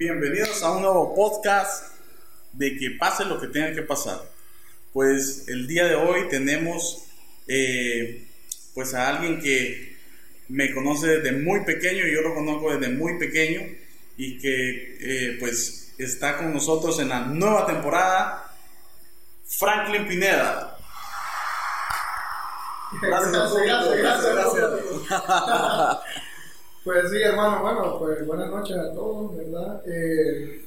Bienvenidos 0.00 0.62
a 0.62 0.70
un 0.70 0.80
nuevo 0.80 1.14
podcast 1.14 1.92
de 2.54 2.74
que 2.78 2.92
pase 2.92 3.26
lo 3.26 3.38
que 3.38 3.48
tenga 3.48 3.74
que 3.74 3.82
pasar. 3.82 4.18
Pues 4.94 5.46
el 5.48 5.66
día 5.66 5.84
de 5.84 5.94
hoy 5.94 6.26
tenemos 6.30 7.04
eh, 7.46 8.26
pues 8.72 8.94
a 8.94 9.08
alguien 9.08 9.42
que 9.42 9.98
me 10.48 10.72
conoce 10.72 11.06
desde 11.18 11.32
muy 11.32 11.66
pequeño 11.66 12.06
y 12.06 12.14
yo 12.14 12.22
lo 12.22 12.34
conozco 12.34 12.74
desde 12.74 12.94
muy 12.94 13.18
pequeño 13.18 13.60
y 14.16 14.38
que 14.38 14.96
eh, 15.00 15.36
pues 15.38 15.92
está 15.98 16.38
con 16.38 16.54
nosotros 16.54 16.98
en 16.98 17.10
la 17.10 17.20
nueva 17.20 17.66
temporada, 17.66 18.54
Franklin 19.44 20.08
Pineda. 20.08 20.78
Gracias, 23.02 23.52
gracias, 23.54 23.98
gracias, 23.98 24.34
gracias. 24.34 25.98
Pues 26.84 27.10
sí, 27.10 27.16
hermano, 27.22 27.60
bueno, 27.62 27.98
pues 27.98 28.26
buenas 28.26 28.48
noches 28.50 28.76
a 28.76 28.92
todos, 28.94 29.36
¿verdad? 29.36 29.82
Eh, 29.86 30.64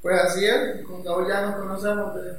pues 0.00 0.18
así 0.20 0.44
es, 0.46 0.82
con 0.86 1.04
Raúl 1.04 1.28
ya 1.28 1.42
nos 1.42 1.56
conocemos 1.56 2.14
de, 2.14 2.32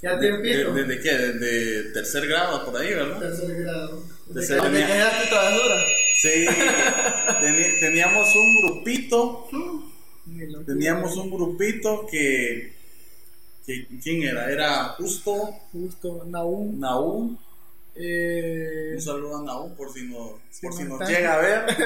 ya 0.00 0.18
tiempito. 0.20 0.72
¿Desde 0.72 1.00
qué? 1.00 1.10
Desde 1.12 1.92
tercer 1.92 2.26
grado, 2.28 2.64
por 2.64 2.76
ahí, 2.80 2.94
¿verdad? 2.94 3.18
Tercer 3.18 3.62
grado. 3.62 4.02
¿De 4.26 4.40
tu 4.40 4.46
travesura? 4.46 5.76
Sí, 6.22 6.46
teníamos 7.80 8.28
un 8.36 8.62
grupito, 8.62 9.48
lo- 10.26 10.60
teníamos 10.60 11.16
un 11.16 11.30
grupito 11.32 12.06
que, 12.08 12.74
que 13.66 13.88
¿quién 14.00 14.22
era? 14.22 14.48
Era 14.52 14.84
Justo, 14.90 15.50
Justo, 15.72 16.22
Naum. 16.26 16.78
Naúm, 16.78 17.36
Eh, 17.94 18.92
un 18.94 19.00
saludo 19.02 19.38
a 19.38 19.42
Naúm 19.42 19.74
por 19.74 19.92
si, 19.92 20.08
no, 20.08 20.40
por 20.62 20.72
si 20.72 20.84
no 20.84 20.96
nos 20.96 21.08
llega 21.08 21.34
a 21.34 21.38
ver. 21.38 21.76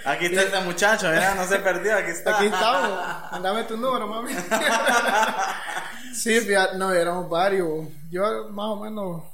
Aquí 0.04 0.26
está 0.26 0.42
este 0.42 0.60
muchacho, 0.60 1.08
mira, 1.08 1.34
no 1.34 1.44
se 1.46 1.58
perdió, 1.58 1.96
aquí 1.96 2.10
está. 2.10 2.36
Aquí 2.36 2.46
estamos. 2.46 3.32
Andame 3.32 3.64
tu 3.64 3.76
número, 3.76 4.06
mami. 4.06 4.32
sí, 6.14 6.40
fíjate, 6.40 6.78
no, 6.78 6.92
éramos 6.92 7.28
varios. 7.28 7.88
Yo 8.10 8.48
más 8.50 8.66
o 8.66 8.76
menos 8.76 9.24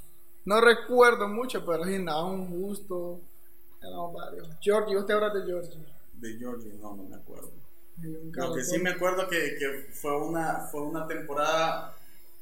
no 0.47 0.61
recuerdo 0.61 1.29
mucho, 1.29 1.65
pero 1.67 1.85
sí, 1.85 1.99
Naum, 1.99 2.49
Justo, 2.49 3.21
éramos 3.83 4.15
varios. 4.15 4.49
Georgie, 4.63 4.97
¿usted 4.97 5.15
habla 5.15 5.31
de 5.31 5.45
Georgie? 5.45 5.87
De 6.15 6.39
Georgie, 6.39 6.73
no, 6.81 6.97
no 6.97 7.03
me 7.05 7.17
acuerdo. 7.17 7.53
Lo 7.99 8.55
que 8.55 8.65
sí 8.65 8.79
me 8.79 8.91
acuerdo 8.91 9.29
que, 9.29 9.57
que 9.59 9.89
fue, 9.93 10.17
una, 10.19 10.67
fue 10.71 10.81
una 10.81 11.07
temporada 11.07 11.95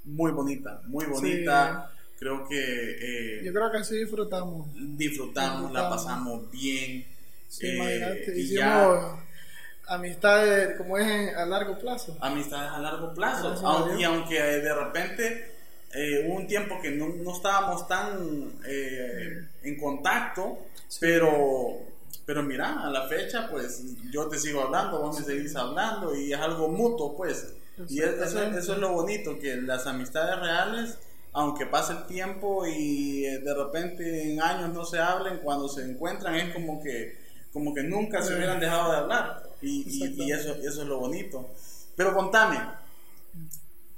muy 0.05 0.31
bonita, 0.31 0.81
muy 0.87 1.07
bonita. 1.07 1.91
Creo 2.21 2.47
que 2.47 3.39
eh, 3.41 3.43
Yo 3.45 3.53
creo 3.53 3.73
que 3.73 3.83
sí 3.83 3.97
disfrutamos. 3.97 4.69
disfrutamos, 4.75 5.73
la 5.73 5.89
pasamos 5.89 6.49
bien. 6.51 7.05
Sí, 7.49 7.67
eh, 7.67 7.75
imagínate, 7.75 8.37
y 8.37 8.41
hicimos 8.43 8.57
ya 8.59 9.27
amistades, 9.89 10.77
como 10.77 10.99
es 10.99 11.35
a 11.35 11.47
largo 11.47 11.79
plazo. 11.79 12.17
amistades 12.21 12.71
a 12.73 12.79
largo 12.79 13.13
plazo. 13.15 13.49
A 13.67 13.71
Aunque, 13.73 14.01
y 14.01 14.05
aunque 14.05 14.35
de 14.41 14.75
repente 14.75 15.51
eh, 15.93 16.25
hubo 16.27 16.37
un 16.37 16.47
tiempo 16.47 16.79
que 16.81 16.91
no, 16.93 17.09
no 17.09 17.35
estábamos 17.35 17.89
tan 17.89 18.53
eh, 18.67 19.47
en 19.63 19.81
contacto, 19.81 20.67
pero, 21.01 21.79
pero 22.27 22.43
mira, 22.43 22.85
a 22.85 22.91
la 22.91 23.09
fecha, 23.09 23.49
pues 23.51 23.83
yo 24.13 24.29
te 24.29 24.39
sigo 24.39 24.61
hablando, 24.63 25.01
vos 25.01 25.19
me 25.19 25.25
seguís 25.25 25.57
hablando 25.57 26.15
y 26.15 26.33
es 26.33 26.39
algo 26.39 26.69
mutuo, 26.69 27.17
pues. 27.17 27.55
Y 27.89 28.03
es- 28.03 28.11
eso, 28.21 28.43
eso 28.43 28.73
es 28.75 28.79
lo 28.79 28.93
bonito, 28.93 29.39
que 29.39 29.57
las 29.57 29.87
amistades 29.87 30.39
reales, 30.39 30.99
aunque 31.33 31.67
pase 31.67 31.93
el 31.93 32.07
tiempo 32.07 32.67
y 32.67 33.25
eh, 33.25 33.39
de 33.39 33.55
repente 33.55 34.33
en 34.33 34.41
años 34.43 34.73
no 34.75 34.85
se 34.85 34.99
hablen, 34.99 35.39
cuando 35.39 35.69
se 35.69 35.83
encuentran 35.83 36.35
es 36.35 36.53
como 36.55 36.83
que, 36.83 37.17
como 37.53 37.73
que 37.75 37.83
nunca 37.83 38.23
se 38.23 38.35
hubieran 38.35 38.61
dejado 38.61 38.91
de 38.93 38.99
hablar. 38.99 39.43
Y, 39.63 39.85
y- 39.87 40.23
y 40.25 40.33
eso, 40.33 40.55
eso 40.55 40.83
es 40.83 40.89
lo 40.89 40.99
bonito. 40.99 41.49
Pero 41.97 42.15
contame, 42.15 42.59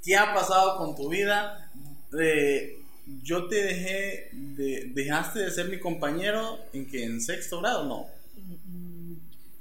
¿qué 0.05 0.16
ha 0.16 0.34
pasado 0.34 0.77
con 0.78 0.94
tu 0.97 1.08
vida? 1.08 1.70
Eh, 2.19 2.78
yo 3.22 3.46
te 3.48 3.56
dejé, 3.62 4.29
de, 4.33 4.90
dejaste 4.95 5.40
de 5.40 5.51
ser 5.51 5.68
mi 5.68 5.79
compañero 5.80 6.58
en 6.73 6.86
que 6.86 7.05
en 7.05 7.20
sexto 7.20 7.61
grado, 7.61 7.85
no. 7.85 8.06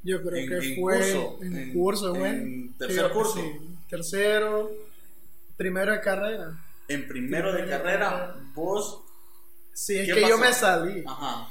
Yo 0.04 0.22
creo 0.24 0.36
En- 0.36 0.50
que 0.50 0.68
en 0.74 0.82
fue 0.82 0.96
curso, 0.98 1.38
en, 1.44 1.58
en- 1.58 1.74
curso, 1.74 2.16
en 2.16 2.20
güey. 2.20 2.70
tercer 2.78 2.98
Creo 2.98 3.08
que 3.10 3.14
curso. 3.14 3.34
sí. 3.36 3.76
Tercero, 3.90 4.72
primero 5.58 5.92
de 5.92 6.02
carrera. 6.02 6.58
En 6.94 7.08
primero 7.08 7.54
de 7.54 7.68
carrera, 7.68 8.36
vos, 8.54 9.04
Sí, 9.74 9.98
es 9.98 10.08
¿Qué 10.08 10.14
que 10.14 10.28
yo 10.28 10.38
me 10.38 10.52
salí. 10.54 11.04
ajá, 11.08 11.48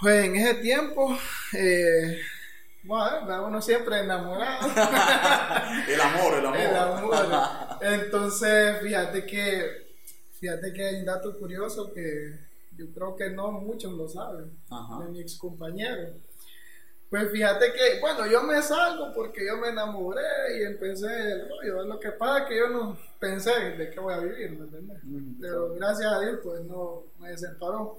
Pues 0.00 0.24
en 0.24 0.36
ese 0.36 0.54
tiempo, 0.54 1.16
eh, 1.52 2.18
bueno, 2.82 3.46
uno 3.46 3.62
siempre 3.62 4.00
enamorado. 4.00 4.66
el 5.88 6.00
amor, 6.00 6.34
el 6.38 6.46
amor. 6.46 6.56
El 6.58 6.76
amor. 6.76 7.78
Entonces, 7.80 8.80
fíjate 8.82 9.24
que, 9.24 9.86
fíjate 10.40 10.72
que 10.72 10.84
hay 10.88 10.94
un 10.96 11.04
dato 11.04 11.38
curioso 11.38 11.92
que 11.94 12.38
yo 12.76 12.86
creo 12.92 13.16
que 13.16 13.30
no 13.30 13.52
muchos 13.52 13.92
lo 13.92 14.08
saben, 14.08 14.50
Ajá. 14.70 15.04
de 15.04 15.10
mi 15.10 15.20
ex 15.20 15.36
compañero. 15.38 16.14
Pues 17.10 17.30
fíjate 17.30 17.72
que, 17.72 18.00
bueno, 18.00 18.26
yo 18.26 18.42
me 18.42 18.60
salgo 18.62 19.12
porque 19.14 19.46
yo 19.46 19.56
me 19.56 19.68
enamoré 19.68 20.58
y 20.58 20.62
empecé 20.64 21.06
el 21.06 21.48
rollo. 21.48 21.84
Lo 21.84 21.98
que 21.98 22.12
pasa 22.12 22.42
es 22.42 22.48
que 22.48 22.58
yo 22.58 22.68
no 22.68 22.98
pensé 23.18 23.50
de 23.52 23.90
qué 23.90 23.98
voy 23.98 24.12
a 24.12 24.18
vivir, 24.18 24.50
¿me 24.50 24.64
entiendes? 24.64 24.98
Ujú. 25.04 25.36
Pero 25.40 25.74
gracias 25.74 26.12
a 26.12 26.20
Dios, 26.20 26.40
pues 26.42 26.60
no 26.64 27.04
me 27.18 27.36
separó. 27.36 27.98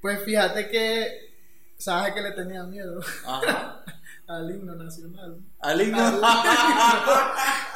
Pues 0.00 0.22
fíjate 0.22 0.68
que, 0.70 1.34
¿sabes 1.76 2.14
que 2.14 2.22
le 2.22 2.32
tenía 2.32 2.64
miedo? 2.64 3.00
Ajá. 3.26 3.84
Al 4.30 4.48
himno 4.50 4.74
nacional. 4.76 5.38
Al 5.60 5.80
himno. 5.82 6.20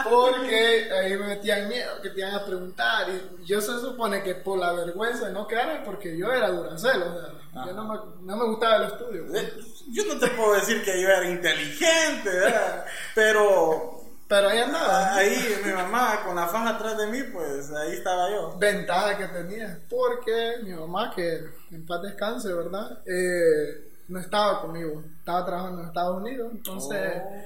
Porque 0.09 0.89
ahí 0.93 1.17
me 1.17 1.27
metían 1.29 1.69
miedo, 1.69 1.91
que 2.03 2.11
te 2.11 2.21
iban 2.21 2.35
a 2.35 2.45
preguntar. 2.45 3.07
Y 3.11 3.45
yo 3.45 3.61
se 3.61 3.79
supone 3.81 4.23
que 4.23 4.35
por 4.37 4.59
la 4.59 4.73
vergüenza 4.73 5.27
de 5.27 5.33
no 5.33 5.47
quedarme, 5.47 5.81
porque 5.85 6.17
yo 6.17 6.31
era 6.31 6.51
duracel, 6.51 7.03
o 7.03 7.21
sea, 7.21 7.67
yo 7.67 7.73
no 7.73 7.85
me, 7.85 7.99
no 8.23 8.37
me 8.37 8.45
gustaba 8.47 8.77
el 8.77 8.83
estudio. 8.93 9.25
Eh, 9.35 9.53
Yo 9.93 10.05
no 10.07 10.19
te 10.19 10.29
puedo 10.29 10.55
decir 10.55 10.83
que 10.85 11.01
yo 11.01 11.09
era 11.09 11.29
inteligente, 11.29 12.31
¿verdad? 12.31 12.85
pero 13.15 14.01
Pero 14.29 14.49
ahí 14.49 14.59
andaba. 14.59 15.15
ahí 15.15 15.57
mi 15.65 15.73
mamá 15.73 16.23
con 16.25 16.35
la 16.37 16.47
faja 16.49 16.71
atrás 16.71 16.97
de 16.99 17.07
mí, 17.09 17.23
pues 17.33 17.71
ahí 17.73 17.93
estaba 17.93 18.31
yo. 18.31 18.57
Ventaja 18.59 19.17
que 19.19 19.27
tenía, 19.29 19.81
porque 19.89 20.57
mi 20.63 20.73
mamá, 20.73 21.13
que 21.15 21.41
en 21.71 21.87
paz 21.87 22.03
descanse, 22.03 22.53
¿verdad? 22.53 22.99
Eh, 23.07 23.91
no 24.09 24.21
estaba 24.21 24.61
conmigo, 24.61 25.03
estaba 25.19 25.45
trabajando 25.47 25.81
en 25.83 25.87
Estados 25.89 26.21
Unidos, 26.23 26.49
entonces 26.53 27.13
Oh. 27.25 27.43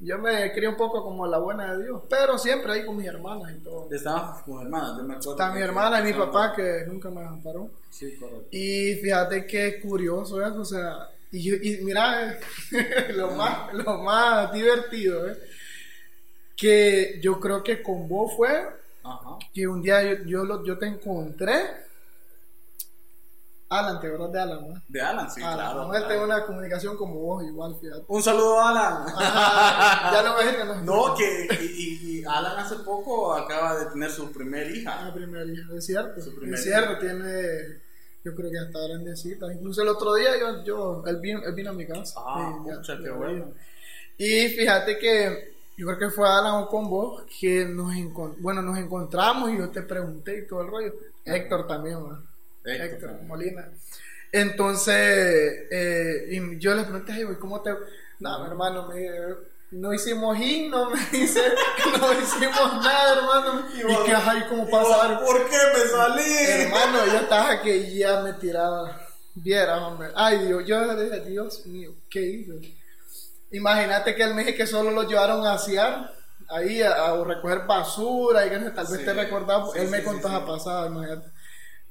yo 0.00 0.18
me 0.18 0.52
crié 0.52 0.68
un 0.68 0.76
poco 0.76 1.02
como 1.04 1.26
la 1.26 1.38
buena 1.38 1.74
de 1.76 1.84
Dios, 1.84 2.02
pero 2.10 2.36
siempre 2.38 2.72
ahí 2.72 2.84
con 2.84 2.96
mis 2.96 3.06
hermanas 3.06 3.52
y 3.56 3.62
todo. 3.62 3.88
Estábamos 3.90 4.42
con 4.42 4.62
hermanas, 4.62 4.96
yo 4.98 5.04
me 5.04 5.14
acuerdo. 5.14 5.30
Está 5.32 5.50
mi 5.52 5.60
hermana 5.60 6.00
y 6.00 6.04
mi 6.04 6.12
papá 6.12 6.52
que 6.54 6.84
nunca 6.88 7.08
me 7.10 7.24
amparó. 7.24 7.70
Sí, 7.90 8.16
correcto. 8.16 8.46
Y 8.50 8.94
fíjate 8.96 9.46
qué 9.46 9.80
curioso 9.80 10.44
eso, 10.44 10.60
o 10.60 10.64
sea, 10.64 11.08
y, 11.30 11.42
yo- 11.44 11.56
y 11.56 11.82
mira, 11.84 12.36
lo 13.14 13.30
más, 13.32 13.72
lo 13.74 13.98
más 13.98 14.52
divertido, 14.52 15.30
¿eh? 15.30 15.38
que 16.56 17.18
yo 17.22 17.40
creo 17.40 17.62
que 17.62 17.82
con 17.82 18.08
vos 18.08 18.32
fue 18.36 18.50
Ajá. 19.04 19.38
que 19.52 19.66
un 19.66 19.82
día 19.82 20.02
yo, 20.02 20.24
yo, 20.24 20.44
lo- 20.44 20.64
yo 20.64 20.78
te 20.78 20.86
encontré, 20.86 21.60
Alan, 23.78 24.00
¿te 24.00 24.06
acuerdas 24.06 24.32
de 24.32 24.40
Alan? 24.40 24.68
no? 24.68 24.82
De 24.88 25.00
Alan, 25.00 25.30
sí, 25.30 25.42
Alan, 25.42 25.56
claro. 25.56 25.86
con 25.86 25.96
él 25.96 26.08
tengo 26.08 26.24
una 26.24 26.44
comunicación 26.44 26.96
como 26.96 27.14
vos, 27.14 27.44
igual, 27.44 27.76
fíjate. 27.80 28.04
Un 28.08 28.22
saludo 28.22 28.60
a 28.60 28.70
Alan. 28.70 29.06
Ajá, 29.16 30.12
ya 30.12 30.22
lo 30.22 30.36
ves 30.36 30.56
que 30.56 30.64
no 30.64 30.82
No, 30.82 31.14
que 31.14 31.48
y, 31.54 32.24
Alan 32.24 32.58
hace 32.58 32.76
poco 32.76 33.32
acaba 33.34 33.76
de 33.78 33.86
tener 33.86 34.10
su 34.10 34.30
primer 34.30 34.70
hija. 34.74 35.06
Ah, 35.06 35.14
primer 35.14 35.48
hijo, 35.48 35.74
es 35.74 35.86
cierto. 35.86 36.20
Su 36.20 36.34
primer 36.34 36.54
Es 36.54 36.64
cierto, 36.64 36.98
tiene. 36.98 37.80
Yo 38.24 38.34
creo 38.36 38.50
que 38.50 38.58
hasta 38.58 38.78
grandecita. 38.86 39.52
Incluso 39.52 39.82
el 39.82 39.88
otro 39.88 40.14
día 40.14 40.38
yo, 40.38 40.62
yo 40.62 41.02
él, 41.06 41.16
vino, 41.20 41.42
él 41.42 41.54
vino 41.54 41.70
a 41.70 41.72
mi 41.72 41.86
casa. 41.86 42.20
Ah, 42.24 42.64
ya 42.64 42.98
qué 42.98 43.10
bueno. 43.10 43.52
Y 44.16 44.48
fíjate 44.50 44.98
que 44.98 45.54
yo 45.76 45.86
creo 45.86 45.98
que 45.98 46.10
fue 46.10 46.28
Alan 46.28 46.62
o 46.62 46.68
con 46.68 46.88
vos 46.88 47.24
que 47.40 47.64
nos, 47.64 47.92
bueno, 48.38 48.62
nos 48.62 48.78
encontramos 48.78 49.50
y 49.50 49.58
yo 49.58 49.70
te 49.70 49.82
pregunté 49.82 50.38
y 50.38 50.46
todo 50.46 50.62
el 50.62 50.68
rollo. 50.68 50.94
Héctor 51.24 51.66
también, 51.66 52.02
¿verdad? 52.02 52.20
Héctor. 52.64 53.22
Molina. 53.22 53.68
Entonces, 54.30 54.94
eh, 55.70 56.26
y 56.30 56.58
yo 56.58 56.74
le 56.74 56.82
pregunté, 56.84 57.12
"Ay, 57.12 57.24
güey, 57.24 57.36
¿cómo 57.38 57.60
te.? 57.60 57.70
No, 58.18 58.38
mi 58.40 58.46
hermano, 58.46 58.88
me, 58.88 59.06
no 59.72 59.92
hicimos 59.92 60.38
himno, 60.38 60.90
me 60.90 61.00
dice, 61.10 61.40
no 62.00 62.12
hicimos 62.12 62.74
nada, 62.84 63.14
hermano. 63.16 63.66
Y 63.74 63.80
Y, 63.80 64.04
que, 64.06 64.14
ay, 64.14 64.44
¿cómo 64.48 64.68
pasa? 64.70 65.20
¿Por 65.20 65.48
qué 65.50 65.56
me 65.74 65.84
salí? 65.90 66.34
Hermano, 66.48 67.06
yo 67.06 67.18
estaba 67.18 67.60
que 67.62 67.94
ya 67.94 68.20
me 68.22 68.32
tiraba. 68.34 68.98
Viera, 69.34 69.86
hombre. 69.86 70.08
Ay, 70.14 70.46
Dios, 70.46 70.64
yo 70.66 70.94
dije, 70.96 71.20
Dios 71.20 71.66
mío, 71.66 71.94
¿qué 72.10 72.20
hice? 72.20 72.52
Imagínate 73.50 74.14
que 74.14 74.22
él 74.22 74.34
me 74.34 74.44
dijo 74.44 74.56
que 74.56 74.66
solo 74.66 74.90
lo 74.90 75.02
llevaron 75.08 75.44
a 75.46 75.54
asear, 75.54 76.10
ahí 76.48 76.80
a, 76.82 76.92
a 77.06 77.24
recoger 77.24 77.66
basura, 77.66 78.46
y 78.46 78.50
que 78.50 78.58
tal 78.70 78.86
vez 78.86 78.98
Sí. 79.00 79.04
te 79.04 79.12
recordaba, 79.14 79.66
Sí, 79.72 79.78
él 79.78 79.88
me 79.88 79.98
sí, 79.98 80.04
contó 80.04 80.28
esa 80.28 80.46
pasada, 80.46 80.86
imagínate. 80.86 81.31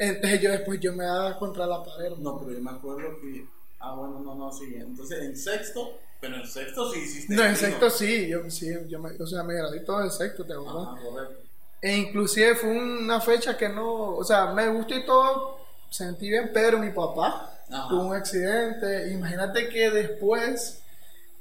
Entonces 0.03 0.41
yo 0.41 0.49
después 0.51 0.79
yo 0.79 0.93
me 0.93 1.03
daba 1.05 1.37
contra 1.37 1.67
la 1.67 1.83
pared. 1.83 2.11
No, 2.17 2.39
pero 2.39 2.53
yo 2.57 2.63
me 2.63 2.71
acuerdo 2.71 3.19
que. 3.21 3.45
Ah, 3.79 3.93
bueno, 3.95 4.19
no, 4.19 4.35
no, 4.35 4.51
sí. 4.51 4.73
Entonces, 4.75 5.23
en 5.23 5.37
sexto, 5.37 5.97
Pero 6.19 6.35
en 6.37 6.47
sexto 6.47 6.91
sí 6.91 6.99
hiciste. 6.99 7.33
No, 7.35 7.43
en 7.45 7.55
sexto 7.55 7.89
sí, 7.89 8.27
yo, 8.27 8.49
sí, 8.49 8.67
yo 8.87 8.99
me, 8.99 9.11
o 9.11 9.25
sea, 9.27 9.43
me 9.43 9.53
gradué 9.55 9.79
todo 9.81 10.03
en 10.03 10.11
sexto, 10.11 10.43
¿te 10.45 10.53
acuerdas? 10.53 10.99
Correcto. 11.03 11.41
E 11.81 11.97
inclusive 11.97 12.55
fue 12.55 12.69
una 12.71 13.19
fecha 13.21 13.57
que 13.57 13.69
no, 13.69 14.15
o 14.17 14.23
sea, 14.23 14.53
me 14.53 14.67
gustó 14.69 14.95
y 14.95 15.05
todo, 15.05 15.59
sentí 15.89 16.29
bien, 16.29 16.51
pero 16.53 16.77
mi 16.79 16.89
papá 16.91 17.59
Ajá. 17.71 17.87
tuvo 17.89 18.03
un 18.07 18.15
accidente. 18.15 19.11
Imagínate 19.11 19.67
que 19.69 19.89
después 19.89 20.79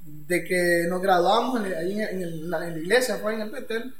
de 0.03 0.45
que 0.45 0.85
nos 0.89 1.01
graduamos 1.03 1.61
en, 1.65 1.75
ahí 1.75 1.93
en, 1.93 2.01
en 2.09 2.23
el- 2.23 2.51
la, 2.51 2.67
en 2.67 2.73
la 2.75 2.79
iglesia, 2.79 3.17
fue 3.19 3.35
en 3.35 3.43
el 3.43 3.51
Betel, 3.51 3.95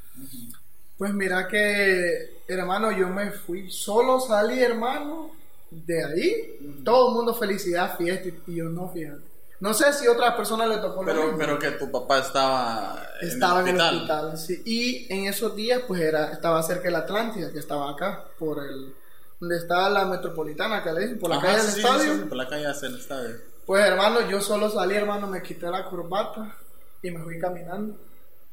pues 1.01 1.15
mira 1.15 1.49
que, 1.49 2.43
hermano, 2.47 2.93
yo 2.93 3.09
me 3.09 3.31
fui, 3.33 3.71
solo 3.73 4.21
salí, 4.21 4.63
hermano, 4.63 5.31
de 5.71 6.05
ahí, 6.05 6.83
todo 6.85 7.09
el 7.09 7.15
mundo 7.15 7.35
felicidad, 7.35 7.97
fiesta, 7.97 8.29
y 8.47 8.57
yo 8.57 8.67
no, 8.67 8.91
fíjate. 8.91 9.23
No 9.61 9.73
sé 9.75 9.93
si 9.95 10.07
a 10.07 10.13
otras 10.13 10.35
personas 10.35 10.69
le 10.69 10.77
tocó 10.77 11.03
lo 11.03 11.07
Pero, 11.07 11.23
mismo. 11.23 11.39
pero 11.39 11.59
que 11.59 11.71
tu 11.73 11.91
papá 11.91 12.19
estaba 12.19 13.03
en 13.23 13.29
Estaba 13.29 13.61
el 13.61 13.69
en 13.69 13.75
el 13.77 13.81
hospital. 13.81 14.27
hospital, 14.27 14.39
sí. 14.39 14.63
Y 14.67 15.07
en 15.13 15.25
esos 15.27 15.57
días, 15.57 15.83
pues 15.89 16.03
era, 16.03 16.33
estaba 16.33 16.63
cerca 16.63 16.85
de 16.85 16.91
la 16.93 16.99
Atlántida, 17.01 17.51
que 17.51 17.59
estaba 17.61 17.91
acá, 17.91 18.27
por 18.39 18.59
el, 18.65 18.95
donde 19.39 19.57
está 19.57 19.89
la 19.91 20.05
metropolitana, 20.07 20.83
que 20.83 20.93
le 20.93 21.01
dicen, 21.03 21.19
por 21.19 21.31
la 21.31 21.37
Ajá, 21.37 21.47
calle 21.49 21.63
del 21.63 21.73
sí, 21.73 21.81
estadio. 21.81 22.15
sí, 22.15 22.25
por 22.29 22.37
la 22.37 22.49
calle 22.49 22.67
hacia 22.67 22.89
el 22.89 22.97
estadio. 22.99 23.37
Pues 23.67 23.85
hermano, 23.87 24.29
yo 24.29 24.41
solo 24.41 24.69
salí, 24.71 24.95
hermano, 24.97 25.27
me 25.29 25.43
quité 25.43 25.67
la 25.71 25.85
corbata 25.85 26.57
y 27.03 27.11
me 27.11 27.23
fui 27.23 27.39
caminando. 27.39 27.97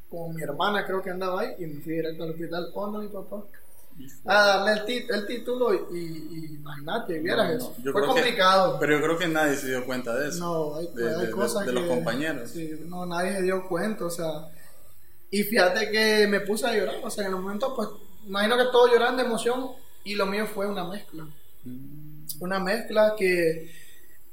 Con 0.10 0.34
mi 0.36 0.42
hermana 0.42 0.86
creo 0.86 1.02
que 1.02 1.10
andaba 1.10 1.42
ahí 1.42 1.50
y 1.60 1.66
me 1.68 1.82
fui 1.82 1.94
directo 1.94 2.24
al 2.24 2.30
hospital 2.32 2.72
con 2.74 3.00
mi 3.00 3.08
papá. 3.10 3.44
A 4.26 4.46
darle 4.64 4.84
el, 4.96 5.10
el 5.10 5.26
título 5.26 5.74
y, 5.74 5.98
y- 5.98 6.56
imagínate, 6.56 7.20
vieras 7.20 7.48
No, 7.50 7.56
eso. 7.58 7.76
no, 7.80 7.84
yo 7.84 7.92
Fue 7.92 8.02
que- 8.02 8.08
complicado. 8.08 8.78
pero 8.80 8.96
yo 8.98 9.04
creo 9.04 9.18
que 9.18 9.28
nadie 9.28 9.56
se 9.56 9.68
dio 9.70 9.86
cuenta 9.88 10.16
de 10.16 10.30
eso. 10.30 10.40
No, 10.40 10.76
hay, 10.76 10.88
de, 10.94 11.10
hay 11.10 11.20
de- 11.22 11.26
de- 11.26 11.32
cosas 11.32 11.66
de 11.66 11.74
que... 11.74 11.80
los 11.80 11.90
compañeros. 11.90 12.50
Sí, 12.52 12.80
no, 12.86 13.06
nadie 13.08 13.34
se 13.36 13.42
dio 13.42 13.68
cuenta, 13.68 14.06
o 14.06 14.10
sea... 14.10 14.50
Y 15.32 15.44
fíjate 15.44 15.90
que 15.92 16.28
me 16.28 16.40
puse 16.42 16.68
a 16.68 16.74
llorar, 16.78 16.96
o 17.04 17.10
sea, 17.10 17.26
en 17.26 17.34
el 17.34 17.40
momento, 17.42 17.76
pues, 17.76 17.90
imagino 18.26 18.56
que 18.56 18.66
todos 18.72 18.92
lloran 18.92 19.18
de 19.18 19.24
emoción 19.24 19.72
y 20.06 20.14
lo 20.16 20.26
mío 20.28 20.46
fue 20.46 20.68
una 20.68 20.86
mezcla. 20.88 21.28
Mm. 21.66 22.28
Una 22.40 22.60
mezcla 22.60 23.14
que 23.18 23.72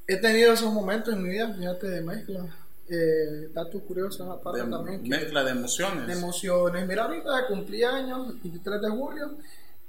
he 0.07 0.17
tenido 0.19 0.53
esos 0.53 0.73
momentos 0.73 1.15
en 1.15 1.23
mi 1.23 1.31
vida, 1.31 1.53
fíjate, 1.53 1.89
de 1.89 2.01
mezcla. 2.03 2.55
Eh, 2.89 3.49
datos 3.55 3.81
curiosos 3.83 4.29
aparte 4.29 4.63
De 4.63 4.71
también. 4.71 5.03
que- 5.03 5.09
mezcla 5.09 5.43
de 5.43 5.51
emociones. 5.53 6.07
de 6.07 6.13
emociones. 6.13 6.87
Mira, 6.87 7.05
ahorita 7.05 7.47
cumplí 7.49 7.83
años, 7.83 8.29
23 8.43 8.81
de 8.83 8.89
julio, 8.91 9.39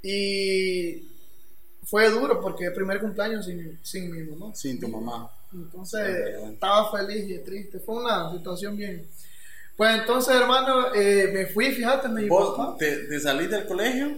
y 0.01 1.03
fue 1.83 2.09
duro 2.09 2.39
porque 2.41 2.65
el 2.65 2.73
primer 2.73 2.99
cumpleaños 3.01 3.45
sin, 3.45 3.77
sin 3.83 4.11
mi 4.11 4.23
mamá. 4.23 4.55
Sin 4.55 4.79
tu 4.79 4.87
mamá. 4.87 5.29
Entonces 5.53 6.35
estaba 6.51 6.91
feliz 6.91 7.29
y 7.29 7.37
triste. 7.39 7.79
Fue 7.79 7.95
una 7.95 8.31
situación 8.31 8.77
bien. 8.77 9.07
Pues 9.77 9.99
entonces, 9.99 10.33
hermano, 10.35 10.93
eh, 10.95 11.31
me 11.33 11.45
fui, 11.47 11.71
fíjate, 11.71 12.07
me 12.07 12.27
Vos 12.27 12.55
papá. 12.57 12.77
te, 12.77 12.95
te 13.07 13.19
saliste 13.19 13.55
del 13.57 13.67
colegio, 13.67 14.17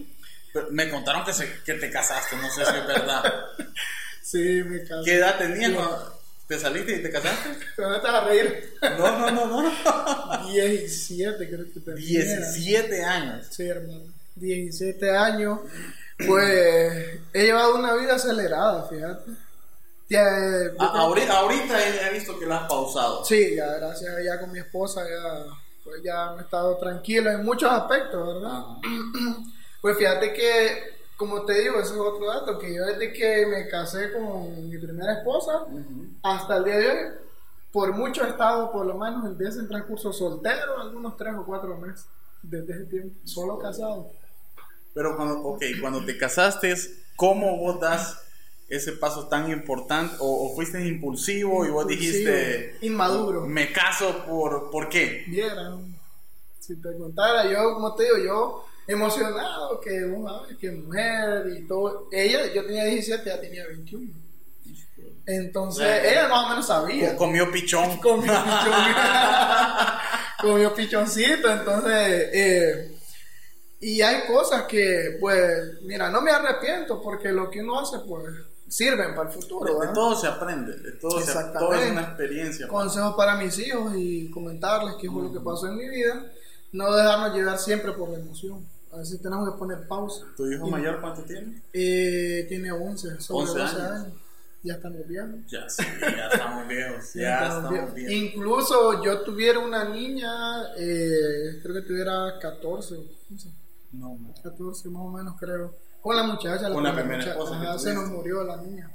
me 0.72 0.90
contaron 0.90 1.24
que, 1.26 1.34
se- 1.34 1.52
que 1.66 1.74
te 1.74 1.90
casaste, 1.90 2.36
no 2.38 2.48
sé 2.50 2.64
si 2.66 2.76
es 2.78 2.88
verdad. 2.88 3.24
Sí, 4.22 4.62
me 4.66 4.84
casé. 4.84 5.06
¿Qué 5.06 5.16
edad 5.16 5.38
tenías. 5.38 5.72
Te 6.48 6.58
saliste 6.60 6.94
y 6.98 7.02
te 7.04 7.10
casaste? 7.12 7.50
Pero 7.76 7.90
no 7.90 8.02
te 8.02 8.08
vas 8.08 8.16
a 8.24 8.26
reír. 8.28 8.74
No, 8.98 9.20
no, 9.20 9.32
no, 9.32 9.62
no. 9.64 10.48
17 10.52 11.50
creo 11.50 11.66
que 11.74 11.80
tenía. 11.80 11.96
17 11.96 13.04
años. 13.04 13.48
Sí, 13.52 13.68
hermano. 13.68 14.04
17 14.36 15.12
años. 15.18 15.60
Pues 16.26 17.20
he 17.34 17.44
llevado 17.44 17.76
una 17.76 17.94
vida 17.96 18.16
acelerada, 18.16 18.88
fíjate. 18.88 19.32
Ya, 20.10 20.22
eh, 20.22 20.72
yo 20.80 20.82
A- 20.84 20.92
creo- 20.92 21.02
ahorita, 21.02 21.34
ahorita 21.40 21.84
he 21.88 22.08
he 22.08 22.14
visto 22.14 22.40
que 22.40 22.46
lo 22.46 22.56
has 22.56 22.68
pausado. 22.68 23.24
Sí, 23.26 23.56
ya 23.56 23.66
gracias 23.78 24.14
ya 24.26 24.40
con 24.40 24.52
mi 24.52 24.60
esposa 24.60 25.04
ya 25.04 25.44
pues 25.84 26.02
ya 26.04 26.32
me 26.34 26.42
he 26.42 26.44
estado 26.46 26.78
tranquilo 26.78 27.30
en 27.32 27.44
muchos 27.46 27.70
aspectos, 27.72 28.26
¿verdad? 28.42 28.62
Pues 29.82 29.96
fíjate 29.98 30.34
que, 30.34 30.97
como 31.18 31.44
te 31.46 31.62
digo, 31.62 31.80
ese 31.80 31.96
es 31.96 32.00
otro 32.00 32.28
dato, 32.28 32.60
que 32.60 32.74
yo 32.74 32.86
desde 32.86 33.12
que 33.12 33.48
me 33.48 33.68
casé 33.68 34.14
con 34.14 34.70
mi 34.70 34.78
primera 34.78 35.14
esposa 35.14 35.66
hasta 36.22 36.58
el 36.58 36.64
día 36.64 36.78
de 36.78 36.88
hoy, 36.88 37.14
por 37.72 37.92
mucho 37.94 38.24
he 38.24 38.30
estado 38.30 38.72
por 38.72 38.86
lo 38.86 38.96
menos 38.96 39.26
en 39.26 39.48
ese 39.48 39.64
transcurso 39.64 40.14
soltero, 40.14 40.80
algunos 40.80 41.18
tres 41.18 41.34
o 41.36 41.44
cuatro 41.44 41.76
meses, 41.78 42.06
desde 42.44 42.74
ese 42.74 42.86
tiempo, 42.86 43.16
solo 43.26 43.58
casado. 43.58 44.12
Pero 44.94 45.16
cuando, 45.16 45.42
ok, 45.42 45.64
cuando 45.82 46.06
te 46.06 46.18
casaste, 46.18 46.76
¿cómo 47.16 47.58
vos 47.58 47.80
das 47.80 48.22
ese 48.70 48.92
paso 48.94 49.28
tan 49.28 49.50
importante? 49.52 50.16
¿O, 50.20 50.52
o 50.52 50.56
fuiste 50.56 50.86
impulsivo 50.88 51.66
y 51.66 51.70
vos 51.70 51.88
dijiste, 51.88 52.78
inmaduro. 52.82 53.42
me 53.42 53.72
caso 53.74 54.24
por, 54.28 54.70
¿por 54.70 54.88
qué? 54.88 55.26
si 56.60 56.76
te 56.76 56.98
contara, 56.98 57.50
yo, 57.50 57.74
como 57.74 57.96
te 57.96 58.04
digo, 58.04 58.18
yo 58.18 58.67
emocionado, 58.88 59.80
que, 59.82 60.04
oh, 60.06 60.46
ay, 60.50 60.56
que 60.56 60.72
mujer 60.72 61.46
y 61.58 61.68
todo. 61.68 62.08
Ella, 62.12 62.52
yo 62.54 62.66
tenía 62.66 62.86
17, 62.86 63.22
ella 63.30 63.42
tenía 63.42 63.68
21. 63.68 64.14
Entonces, 65.26 65.86
Bueno. 65.86 66.10
ella 66.10 66.28
más 66.30 66.46
o 66.46 66.50
menos 66.50 66.68
sabía. 66.68 67.12
Co- 67.12 67.18
Comió 67.26 67.52
pichón. 67.52 67.98
Comió 68.02 68.32
pichón. 68.34 68.74
Comió 70.42 70.74
pichoncito, 70.74 71.50
entonces. 71.52 72.30
eh, 72.34 72.92
y 73.80 74.02
hay 74.02 74.26
cosas 74.26 74.64
que, 74.64 75.18
pues, 75.20 75.82
mira, 75.84 76.10
no 76.10 76.22
me 76.22 76.32
arrepiento 76.32 77.00
porque 77.02 77.32
lo 77.32 77.50
que 77.50 77.62
uno 77.62 77.80
hace, 77.80 78.00
pues, 78.08 78.24
sirven 78.68 79.14
para 79.16 79.30
el 79.30 79.36
futuro. 79.36 79.80
De, 79.82 79.88
de 79.88 79.94
todo 79.94 80.16
se 80.16 80.28
aprende, 80.28 80.76
de 80.78 80.92
todo, 80.94 81.20
se, 81.22 81.32
todo 81.54 81.74
es 81.76 81.92
una 81.92 82.02
experiencia. 82.02 82.68
consejos 82.68 83.14
para 83.16 83.36
mis 83.36 83.58
hijos 83.60 83.94
y 83.96 84.32
comentarles 84.32 84.96
qué 85.00 85.10
fue 85.12 85.24
lo 85.24 85.32
que 85.34 85.40
pasó 85.42 85.68
en 85.68 85.76
mi 85.78 85.88
vida. 85.90 86.26
No 86.72 86.94
dejarnos 86.96 87.36
llevar 87.36 87.60
siempre 87.60 87.92
por 87.94 88.10
la 88.10 88.18
emoción. 88.20 88.68
A 88.98 89.02
veces 89.02 89.22
tenemos 89.22 89.48
que 89.52 89.60
poner 89.60 89.88
pausa. 89.88 90.26
¿Tu 90.36 90.52
hijo 90.52 90.68
mayor 90.68 91.00
cuánto 91.00 91.22
tiene? 91.22 91.62
Eh, 91.72 92.46
tiene 92.50 92.72
11, 92.72 93.22
sobre 93.22 93.42
11 93.52 93.60
12 93.60 93.76
años. 93.76 93.92
años. 93.92 94.14
Ya 94.64 94.74
estamos 94.74 95.08
viejos. 95.08 95.40
Ya, 95.52 95.70
sí, 95.70 95.84
ya 96.02 96.28
estamos 96.32 96.68
viejos, 96.68 97.14
Ya 97.14 97.22
ya 97.22 97.34
estamos 97.36 97.56
estamos 97.58 97.72
viejos. 97.72 97.94
viejos. 97.94 98.14
Incluso 98.34 99.04
yo 99.04 99.22
tuviera 99.22 99.60
una 99.60 99.84
niña, 99.90 100.32
eh, 100.78 101.60
creo 101.62 101.76
que 101.76 101.82
tuviera 101.84 102.40
14, 102.42 102.96
no 103.30 103.38
sé, 103.40 103.50
No, 103.92 104.18
no. 104.20 104.34
14 104.44 104.90
más 104.90 105.04
o 105.04 105.10
menos 105.12 105.36
creo. 105.40 105.76
Con 106.02 106.16
la 106.16 106.24
muchacha, 106.24 106.72
Con 106.74 106.84
la 106.84 106.94
primera 106.94 107.18
muchacha, 107.18 107.32
esposa 107.34 107.56
ajá, 107.62 107.78
se 107.78 107.94
nos 107.94 108.10
murió 108.10 108.44
la 108.44 108.58
niña. 108.58 108.90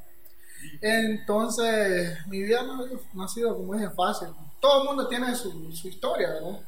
Entonces, 0.81 2.19
mi 2.27 2.43
vida 2.43 2.63
no, 2.65 2.85
no 3.15 3.23
ha 3.23 3.29
sido 3.29 3.57
como 3.57 3.75
dije 3.75 3.89
fácil. 3.91 4.29
Todo 4.61 4.83
el 4.83 4.89
mundo 4.89 5.07
tiene 5.09 5.35
su, 5.37 5.71
su 5.73 5.89
historia, 5.89 6.29
¿verdad? 6.31 6.61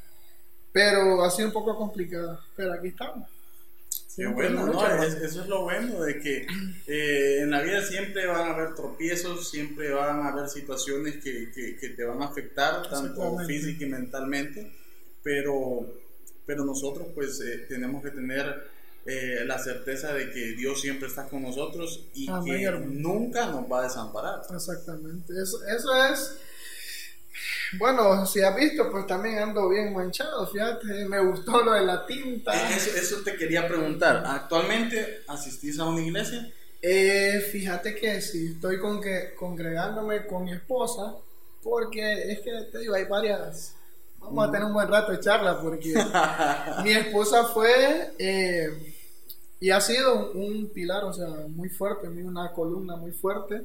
Pero 0.75 1.23
ha 1.25 1.31
sido 1.31 1.47
un 1.49 1.55
poco 1.55 1.77
complicada. 1.77 2.41
Pero 2.57 2.73
aquí 2.73 2.89
estamos. 2.89 3.29
Qué 4.17 4.27
bueno, 4.27 4.67
¿no? 4.67 4.87
Es- 5.05 5.15
eso 5.15 5.43
es 5.43 5.49
lo 5.49 5.63
bueno 5.63 6.03
de 6.03 6.21
que 6.21 6.47
eh, 6.89 7.39
en 7.43 7.51
la 7.51 7.63
vida 7.63 7.81
siempre 7.85 8.27
van 8.27 8.49
a 8.49 8.55
haber 8.55 8.75
tropiezos, 8.75 9.49
siempre 9.51 9.91
van 9.93 10.21
a 10.21 10.29
haber 10.31 10.49
situaciones 10.49 11.23
que, 11.23 11.51
que- 11.53 11.77
que 11.77 11.89
te 11.91 12.05
van 12.05 12.23
a 12.23 12.27
afectar, 12.27 12.89
tanto 12.91 13.39
física 13.47 13.85
y 13.85 13.89
mentalmente, 13.89 14.73
pero, 15.23 15.87
pero 16.47 16.65
nosotros 16.65 17.07
pues 17.15 17.41
eh, 17.41 17.67
tenemos 17.69 18.03
que 18.03 18.11
tener 18.11 18.69
eh, 19.07 19.43
la 19.47 19.59
certeza 19.59 20.13
de 20.15 20.31
que 20.31 20.53
Dios 20.57 20.81
siempre 20.81 21.09
está 21.09 21.29
con 21.29 21.43
nosotros 21.43 22.05
y 22.15 22.29
Amén, 22.29 22.57
que 22.59 22.65
hermano. 22.65 22.87
nunca 22.93 23.47
nos 23.47 23.71
va 23.71 23.81
a 23.81 23.83
desamparar. 23.85 24.41
Exactamente. 24.53 25.33
Eso, 25.41 25.59
eso 25.67 26.05
es. 26.07 26.37
Bueno, 27.79 28.27
si 28.27 28.41
has 28.43 28.55
visto, 28.55 28.91
pues 28.91 29.07
también 29.07 29.39
ando 29.39 29.69
bien 29.69 29.93
manchado. 29.93 30.47
Fíjate, 30.47 31.07
me 31.09 31.21
gustó 31.21 31.63
lo 31.65 31.73
de 31.73 31.83
la 31.83 32.07
tinta. 32.07 32.55
Eh, 32.55 32.77
Eso, 32.77 32.91
eso 32.97 33.23
te 33.25 33.37
quería 33.37 33.67
preguntar, 33.67 34.23
¿actualmente 34.27 35.23
asistís 35.27 35.79
a 35.79 35.85
una 35.87 36.01
iglesia? 36.01 36.53
Eh, 36.81 37.41
fíjate 37.51 37.95
que 37.95 38.21
sí, 38.21 38.53
estoy 38.55 38.79
con 38.79 39.01
que, 39.01 39.35
congregándome 39.35 40.27
con 40.27 40.45
mi 40.45 40.53
esposa, 40.53 41.17
porque 41.63 42.33
es 42.33 42.41
que 42.41 42.51
te 42.71 42.79
digo, 42.79 42.95
hay 42.95 43.05
varias. 43.05 43.75
Vamos 44.19 44.49
a 44.49 44.51
tener 44.51 44.67
un 44.67 44.73
buen 44.75 44.89
rato 44.89 45.13
de 45.13 45.21
charla, 45.21 45.61
porque 45.61 45.95
mi 46.85 46.93
esposa 46.93 47.45
fue 47.45 48.13
eh, 48.19 48.69
y 49.61 49.71
ha 49.71 49.81
sido 49.81 50.33
un 50.33 50.69
pilar, 50.69 51.05
o 51.05 51.13
sea, 51.13 51.27
muy 51.49 51.69
fuerte, 51.69 52.09
una 52.09 52.53
columna 52.53 52.97
muy 52.97 53.13
fuerte. 53.13 53.63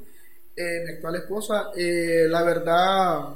Eh, 0.56 0.84
mi 0.86 0.94
actual 0.94 1.16
esposa, 1.16 1.72
eh, 1.76 2.26
la 2.30 2.44
verdad, 2.44 3.36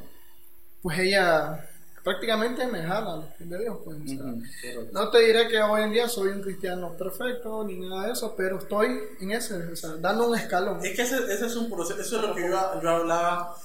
pues 0.84 1.00
ella 1.00 1.68
prácticamente 2.04 2.68
me 2.68 2.84
jala, 2.84 3.34
de 3.40 3.60
Dios, 3.60 3.78
pues. 3.86 3.98
o 3.98 4.08
sea, 4.08 4.86
no 4.92 5.10
te 5.10 5.20
diré 5.22 5.48
que 5.48 5.60
hoy 5.62 5.84
en 5.84 5.92
día 5.94 6.08
soy 6.10 6.28
un 6.30 6.42
cristiano 6.42 6.94
perfecto 6.98 7.64
ni 7.64 7.78
nada 7.80 8.08
de 8.08 8.12
eso, 8.14 8.36
pero 8.36 8.60
estoy 8.60 9.00
en 9.22 9.32
ese, 9.32 9.56
o 9.56 9.76
sea, 9.76 9.92
dando 9.96 10.28
un 10.30 10.38
escalón. 10.38 10.86
Es 10.86 10.96
que 10.96 11.04
ese, 11.04 11.16
ese 11.34 11.46
es 11.48 11.56
un 11.56 11.70
proceso, 11.72 12.00
eso 12.02 12.18
es 12.18 12.22
lo 12.28 12.36
que 12.36 12.42
yo, 12.42 12.82
yo 12.82 12.90
hablaba 12.90 13.56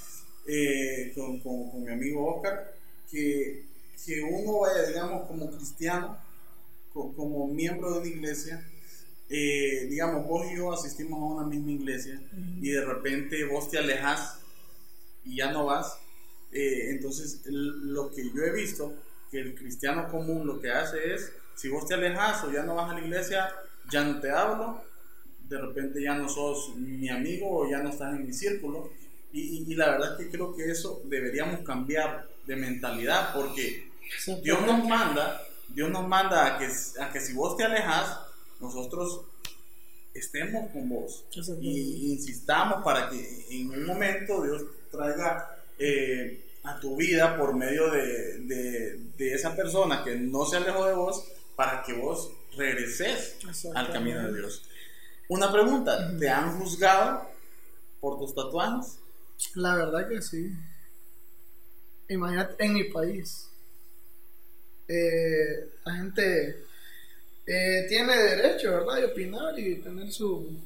eh, 0.46 1.12
con, 1.16 1.40
con- 1.40 1.70
con 1.70 1.82
mi 1.84 1.92
amigo 1.92 2.36
Oscar, 2.36 2.72
que, 3.10 3.64
que 4.06 4.22
uno 4.22 4.60
vaya, 4.60 4.82
digamos, 4.86 5.26
como 5.26 5.50
cristiano, 5.50 6.16
co- 6.94 7.12
como 7.14 7.48
miembro 7.48 7.92
de 7.94 7.98
una 7.98 8.08
iglesia, 8.08 8.64
eh, 9.28 9.86
digamos, 9.90 10.26
vos 10.26 10.46
y 10.50 10.56
yo 10.56 10.72
asistimos 10.72 11.20
a 11.20 11.34
una 11.40 11.46
misma 11.46 11.72
iglesia 11.72 12.20
y 12.62 12.70
de 12.70 12.84
repente 12.84 13.44
vos 13.46 13.68
te 13.68 13.78
alejas 13.78 14.38
y 15.24 15.36
ya 15.36 15.50
no 15.52 15.66
vas, 15.66 15.98
Eh, 16.52 16.90
entonces, 16.90 17.42
lo 17.46 18.10
que 18.10 18.30
yo 18.30 18.42
he 18.42 18.52
visto, 18.52 18.94
que 19.30 19.40
el 19.40 19.54
cristiano 19.54 20.08
común 20.08 20.46
lo 20.46 20.60
que 20.60 20.70
hace 20.70 21.14
es, 21.14 21.32
si 21.54 21.68
vos 21.68 21.86
te 21.86 21.94
alejas 21.94 22.44
o 22.44 22.52
ya 22.52 22.62
no 22.62 22.76
vas 22.76 22.90
a 22.90 22.94
la 22.94 23.00
iglesia, 23.00 23.52
ya 23.90 24.04
no 24.04 24.20
te 24.20 24.30
hablo, 24.30 24.82
de 25.48 25.58
repente 25.58 26.02
ya 26.02 26.14
no 26.14 26.28
sos 26.28 26.76
mi 26.76 27.08
amigo 27.08 27.48
o 27.50 27.70
ya 27.70 27.82
no 27.82 27.90
estás 27.90 28.14
en 28.14 28.26
mi 28.26 28.32
círculo. 28.32 28.90
Y, 29.32 29.64
y, 29.68 29.74
la 29.74 29.90
verdad 29.90 30.12
es 30.12 30.26
que 30.26 30.30
creo 30.30 30.54
que 30.54 30.70
eso 30.70 31.02
deberíamos 31.04 31.60
cambiar 31.60 32.28
de 32.46 32.56
mentalidad 32.56 33.34
porque 33.34 33.90
Dios 34.42 34.62
nos 34.66 34.88
manda, 34.88 35.42
Dios 35.68 35.90
nos 35.90 36.08
manda 36.08 36.46
a 36.46 36.58
que, 36.58 36.66
a 37.00 37.12
que 37.12 37.20
si 37.20 37.34
vos 37.34 37.56
te 37.56 37.64
alejas, 37.64 38.18
nosotros 38.60 39.22
estemos 40.14 40.70
con 40.70 40.88
vos. 40.88 41.24
Y 41.60 42.12
insistamos 42.12 42.82
para 42.82 43.10
que 43.10 43.46
en 43.50 43.70
un 43.70 43.86
momento 43.86 44.42
Dios 44.42 44.64
traiga 44.90 45.57
eh, 45.78 46.44
a 46.64 46.78
tu 46.80 46.96
vida 46.96 47.36
por 47.36 47.54
medio 47.54 47.90
de, 47.90 48.38
de, 48.40 48.96
de, 49.16 49.34
esa 49.34 49.54
persona 49.54 50.02
que 50.04 50.16
no 50.16 50.44
se 50.44 50.56
alejó 50.56 50.86
de 50.86 50.94
vos 50.94 51.24
para 51.56 51.82
que 51.82 51.92
vos 51.92 52.30
regreses 52.56 53.36
al 53.74 53.92
camino 53.92 54.26
de 54.26 54.38
Dios. 54.38 54.62
Una 55.28 55.52
pregunta, 55.52 56.16
¿te 56.18 56.28
han 56.28 56.58
juzgado 56.58 57.28
por 58.00 58.18
tus 58.18 58.34
tatuajes? 58.34 58.98
La 59.54 59.76
verdad 59.76 60.08
que 60.08 60.22
sí. 60.22 60.50
Imagínate, 62.08 62.64
en 62.64 62.74
mi 62.74 62.84
país, 62.84 63.48
eh, 64.88 65.68
la 65.84 65.94
gente 65.94 66.64
eh, 67.46 67.86
tiene 67.88 68.16
derecho, 68.16 68.72
¿verdad?, 68.72 68.96
de 68.96 69.04
opinar 69.06 69.58
y 69.58 69.76
tener 69.76 70.10
su... 70.10 70.58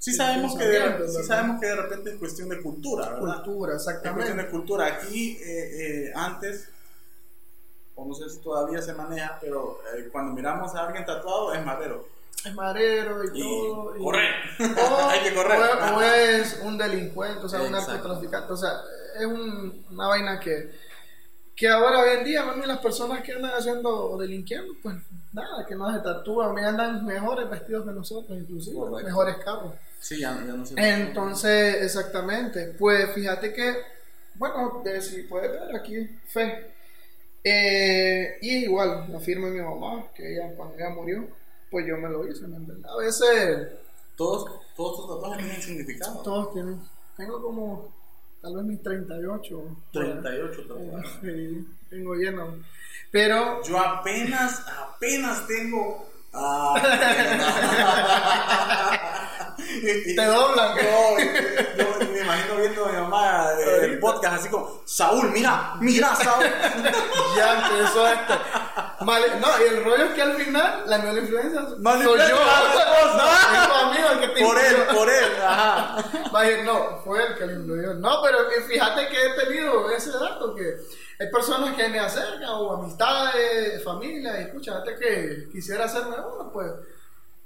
Sí 0.00 0.14
sabemos, 0.14 0.56
que 0.56 0.64
de, 0.64 1.08
sí 1.10 1.22
sabemos 1.24 1.60
que 1.60 1.66
de 1.66 1.76
repente 1.76 2.10
es 2.12 2.16
cuestión 2.16 2.48
de 2.48 2.62
cultura, 2.62 3.10
¿verdad? 3.10 3.44
Cultura, 3.44 3.74
exactamente. 3.74 4.08
Es 4.08 4.14
cuestión 4.14 4.36
de 4.38 4.50
cultura. 4.50 4.86
Aquí, 4.86 5.36
eh, 5.42 6.06
eh, 6.06 6.12
antes, 6.14 6.70
o 7.94 8.06
no 8.06 8.14
sé 8.14 8.30
si 8.30 8.38
todavía 8.38 8.80
se 8.80 8.94
maneja, 8.94 9.36
pero 9.42 9.78
cuando 10.10 10.32
miramos 10.32 10.74
a 10.74 10.86
alguien 10.86 11.04
tatuado 11.04 11.52
es 11.52 11.62
madero. 11.66 12.08
Es 12.42 12.54
madero 12.54 13.22
y, 13.24 13.42
todo. 13.42 13.94
Y, 13.94 14.02
correr. 14.02 14.34
Hay 15.10 15.20
que 15.20 15.34
correr. 15.34 15.60
O, 15.94 16.00
es 16.00 16.60
un 16.64 16.78
delincuente, 16.78 17.44
o 17.44 17.48
sea, 17.50 17.60
un 17.60 17.70
narcotraficante. 17.70 18.54
O 18.54 18.56
sea, 18.56 18.80
es 19.18 19.26
un, 19.26 19.84
una 19.90 20.08
vaina 20.08 20.40
que, 20.40 20.70
que 21.54 21.68
ahora 21.68 22.00
hoy 22.00 22.20
en 22.20 22.24
día, 22.24 22.42
mami, 22.46 22.64
las 22.64 22.78
personas 22.78 23.22
que 23.22 23.34
andan 23.34 23.52
haciendo 23.52 24.12
o 24.12 24.16
delinquiendo, 24.16 24.72
pues 24.82 24.96
nada, 25.34 25.66
que 25.66 25.74
no 25.74 25.92
se 25.92 25.98
tatúan, 25.98 26.54
me 26.54 26.64
andan 26.64 27.04
mejores 27.04 27.50
vestidos 27.50 27.84
que 27.84 27.92
nosotros, 27.92 28.38
inclusive, 28.38 28.80
mejores 29.04 29.36
carros. 29.44 29.74
Sí, 30.00 30.18
ya, 30.18 30.34
no 30.34 30.66
sé. 30.66 30.74
Entonces, 30.76 31.82
exactamente, 31.82 32.74
pues 32.78 33.12
fíjate 33.12 33.52
que, 33.52 33.76
bueno, 34.34 34.82
de, 34.84 35.00
si 35.00 35.22
puedes 35.22 35.52
ver 35.52 35.76
aquí, 35.76 36.08
fe. 36.26 36.72
Eh, 37.44 38.38
y 38.42 38.64
igual, 38.64 39.06
la 39.08 39.20
firma 39.20 39.46
de 39.46 39.52
mi 39.52 39.60
mamá, 39.60 40.08
que 40.14 40.32
ella 40.32 40.52
cuando 40.56 40.74
ella 40.74 40.90
murió, 40.90 41.28
pues 41.70 41.86
yo 41.86 41.96
me 41.96 42.08
lo 42.08 42.26
hice, 42.26 42.46
¿me? 42.48 42.56
A 42.88 42.96
veces... 42.96 43.68
Todos, 44.20 44.44
todos 44.76 44.96
tus 44.98 45.08
tatuajes 45.08 45.38
tienen 45.38 45.62
significado. 45.62 46.20
Todos 46.20 46.52
tienen. 46.52 46.78
Tengo 47.16 47.40
como, 47.40 47.90
tal 48.42 48.54
vez 48.54 48.64
mis 48.66 48.82
38. 48.82 49.76
38 49.92 50.62
tatuajes. 50.68 51.10
Sí, 51.22 51.66
tengo 51.88 52.14
lleno. 52.14 52.58
Pero. 53.10 53.62
Yo 53.62 53.78
apenas, 53.78 54.62
apenas 54.68 55.46
tengo. 55.46 56.06
Ah, 56.32 56.74
te 60.16 60.24
doblan. 60.24 60.76
No, 60.76 61.18
yo, 61.18 62.12
me 62.12 62.20
imagino 62.20 62.56
viendo 62.56 62.86
a 62.86 62.88
mi 62.92 63.00
mamá 63.00 63.46
eh, 63.58 63.80
el 63.84 63.98
podcast 63.98 64.36
así 64.40 64.48
como, 64.48 64.80
Saúl, 64.84 65.30
mira, 65.32 65.74
mira, 65.80 66.14
Saúl. 66.14 66.44
ya 67.36 67.52
empezó 67.54 68.06
esto. 68.08 68.34
No, 69.00 69.48
y 69.60 69.68
el 69.68 69.84
rollo 69.84 70.04
es 70.04 70.10
que 70.12 70.22
al 70.22 70.34
final 70.34 70.82
la 70.86 70.98
mejor 70.98 71.18
influencia 71.18 71.66
soy 71.68 71.78
yo. 71.78 72.36
No, 73.16 74.12
es 74.12 74.18
que 74.18 74.28
te 74.28 74.44
por 74.44 74.58
él, 74.58 74.76
por 74.94 75.08
él, 75.08 75.24
ajá. 75.42 76.04
No, 76.64 76.98
fue 77.02 77.24
él 77.24 77.34
que 77.36 77.46
lo 77.46 77.52
influyó. 77.52 77.94
No, 77.94 78.20
pero 78.22 78.38
fíjate 78.68 79.08
que 79.08 79.26
he 79.26 79.46
tenido 79.46 79.90
ese 79.90 80.10
dato 80.10 80.54
que 80.54 80.76
hay 81.18 81.30
personas 81.30 81.74
que 81.74 81.88
me 81.88 81.98
acercan 81.98 82.50
o 82.50 82.74
amistades, 82.74 83.82
familia, 83.82 84.38
y 84.38 84.44
escucha, 84.44 84.76
antes 84.76 84.98
que 84.98 85.48
quisiera 85.50 85.86
hacerme 85.86 86.16
uno, 86.16 86.50
pues 86.52 86.70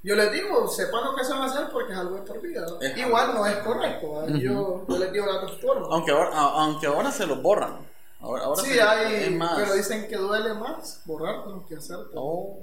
yo 0.03 0.15
les 0.17 0.33
digo, 0.33 0.69
sepan 0.69 1.05
lo 1.05 1.15
que 1.15 1.25
se 1.25 1.33
van 1.33 1.43
a 1.43 1.47
hacer 1.47 1.69
porque 1.73 1.93
es 1.93 1.99
algo 1.99 2.17
de 2.17 2.23
por 2.23 2.41
vida. 2.41 2.67
Igual 2.97 3.35
no 3.35 3.47
es 3.47 3.57
correcto, 3.57 4.27
yo, 4.39 4.85
les 4.89 5.13
digo 5.13 5.27
la 5.27 5.49
forma. 5.49 5.87
Aunque 5.91 6.11
ahora, 6.11 6.31
aunque 6.37 6.87
ahora 6.87 7.11
se 7.11 7.27
lo 7.27 7.37
borran. 7.37 7.94
Ahora, 8.25 8.45
ahora 8.45 8.63
sí, 8.63 8.79
hay, 8.79 9.39
pero 9.57 9.75
dicen 9.75 10.09
que 10.09 10.17
duele 10.17 10.55
más 10.55 11.03
borrar 11.05 11.45
que 11.69 11.77
hacerte. 11.77 12.13
Oh. 12.15 12.59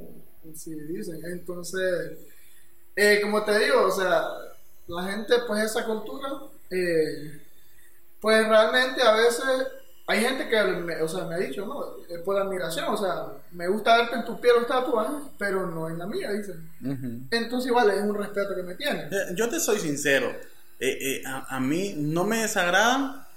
Sí, 0.55 0.73
dicen. 0.73 1.21
Entonces, 1.23 2.17
eh, 2.95 3.19
como 3.21 3.43
te 3.43 3.59
digo, 3.59 3.83
o 3.83 3.91
sea, 3.91 4.27
la 4.87 5.03
gente, 5.03 5.35
pues 5.47 5.63
esa 5.63 5.85
cultura, 5.85 6.29
eh, 6.71 7.43
pues 8.19 8.47
realmente 8.47 9.03
a 9.03 9.13
veces 9.13 9.45
hay 10.07 10.21
gente 10.21 10.49
que 10.49 10.63
me, 10.63 10.99
o 10.99 11.07
sea, 11.07 11.25
me 11.25 11.35
ha 11.35 11.37
dicho, 11.37 11.63
no, 11.63 12.03
es 12.09 12.19
por 12.21 12.41
admiración, 12.41 12.85
o 12.85 12.97
sea, 12.97 13.27
me 13.51 13.67
gusta 13.67 13.97
verte 13.97 14.15
en 14.15 14.25
tu 14.25 14.41
piel 14.41 14.55
los 14.55 14.67
tatuajes, 14.67 15.27
pero 15.37 15.67
no 15.67 15.87
en 15.87 15.99
la 15.99 16.07
mía, 16.07 16.31
dicen. 16.31 16.69
Entonces, 17.29 17.67
igual 17.67 17.91
es 17.91 18.01
un 18.01 18.15
respeto 18.15 18.55
que 18.55 18.63
me 18.63 18.73
tiene. 18.73 19.03
Eh, 19.03 19.35
yo 19.35 19.47
te 19.47 19.59
soy 19.59 19.77
sincero, 19.77 20.27
eh, 20.79 20.97
eh, 20.99 21.23
a, 21.23 21.55
a, 21.55 21.59
mí 21.59 21.93
no 21.97 22.23
me 22.23 22.39
desagradan 22.41 23.27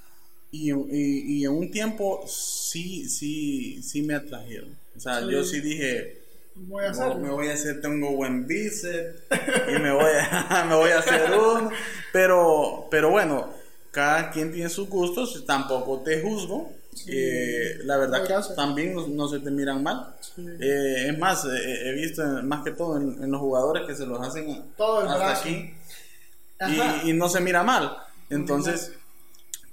y, 0.55 0.73
y, 0.73 1.41
y, 1.41 1.45
en 1.45 1.53
un 1.53 1.71
tiempo 1.71 2.25
sí, 2.27 3.09
sí, 3.09 3.83
sí 3.83 4.03
me 4.03 4.15
atrajeron. 4.15 4.77
O 4.97 5.01
sea, 5.01 5.21
yo 5.21 5.43
sí 5.45 5.61
dije, 5.61 6.19
voy 6.55 6.85
a 6.85 6.91
hacer. 6.91 7.17
me 7.17 7.31
voy 7.31 7.49
a 7.49 7.55
hacer, 7.55 7.81
tengo 7.81 8.13
buen 8.13 8.47
bíceps 8.47 9.23
y 9.69 9.79
me 9.81 9.93
voy 9.93 10.13
a, 10.31 10.65
me 10.69 10.75
voy 10.75 10.91
a 10.91 10.99
hacer 10.99 11.31
uno, 11.33 11.71
pero, 12.13 12.87
pero 12.91 13.11
bueno 13.11 13.65
cada 13.95 14.31
quien 14.33 14.53
tiene 14.53 14.69
sus 14.69 14.89
gustos, 14.89 15.45
tampoco 15.47 16.01
te 16.01 16.21
juzgo. 16.21 16.73
Eh, 17.07 17.79
la 17.85 17.97
verdad 17.97 18.27
que 18.27 18.55
también 18.55 19.17
no, 19.17 19.29
se 19.29 19.39
te 19.39 19.51
miran 19.53 19.83
mal. 19.83 20.17
Eh, 20.37 21.07
es 21.11 21.19
más, 21.19 21.45
eh, 21.45 21.89
he 21.89 21.93
visto 21.93 22.25
más 22.43 22.65
que 22.65 22.73
todo 22.73 22.97
en, 22.97 23.31
los 23.31 23.41
jugadores 23.41 23.85
que 23.87 23.95
se 23.95 24.05
los 24.05 24.21
hacen 24.21 24.65
todo 24.77 25.09
hasta 25.09 25.39
aquí 25.39 25.75
y, 27.05 27.13
no 27.13 27.29
se 27.29 27.41
mira 27.41 27.63
mal. 27.63 27.97
Entonces, 28.31 28.93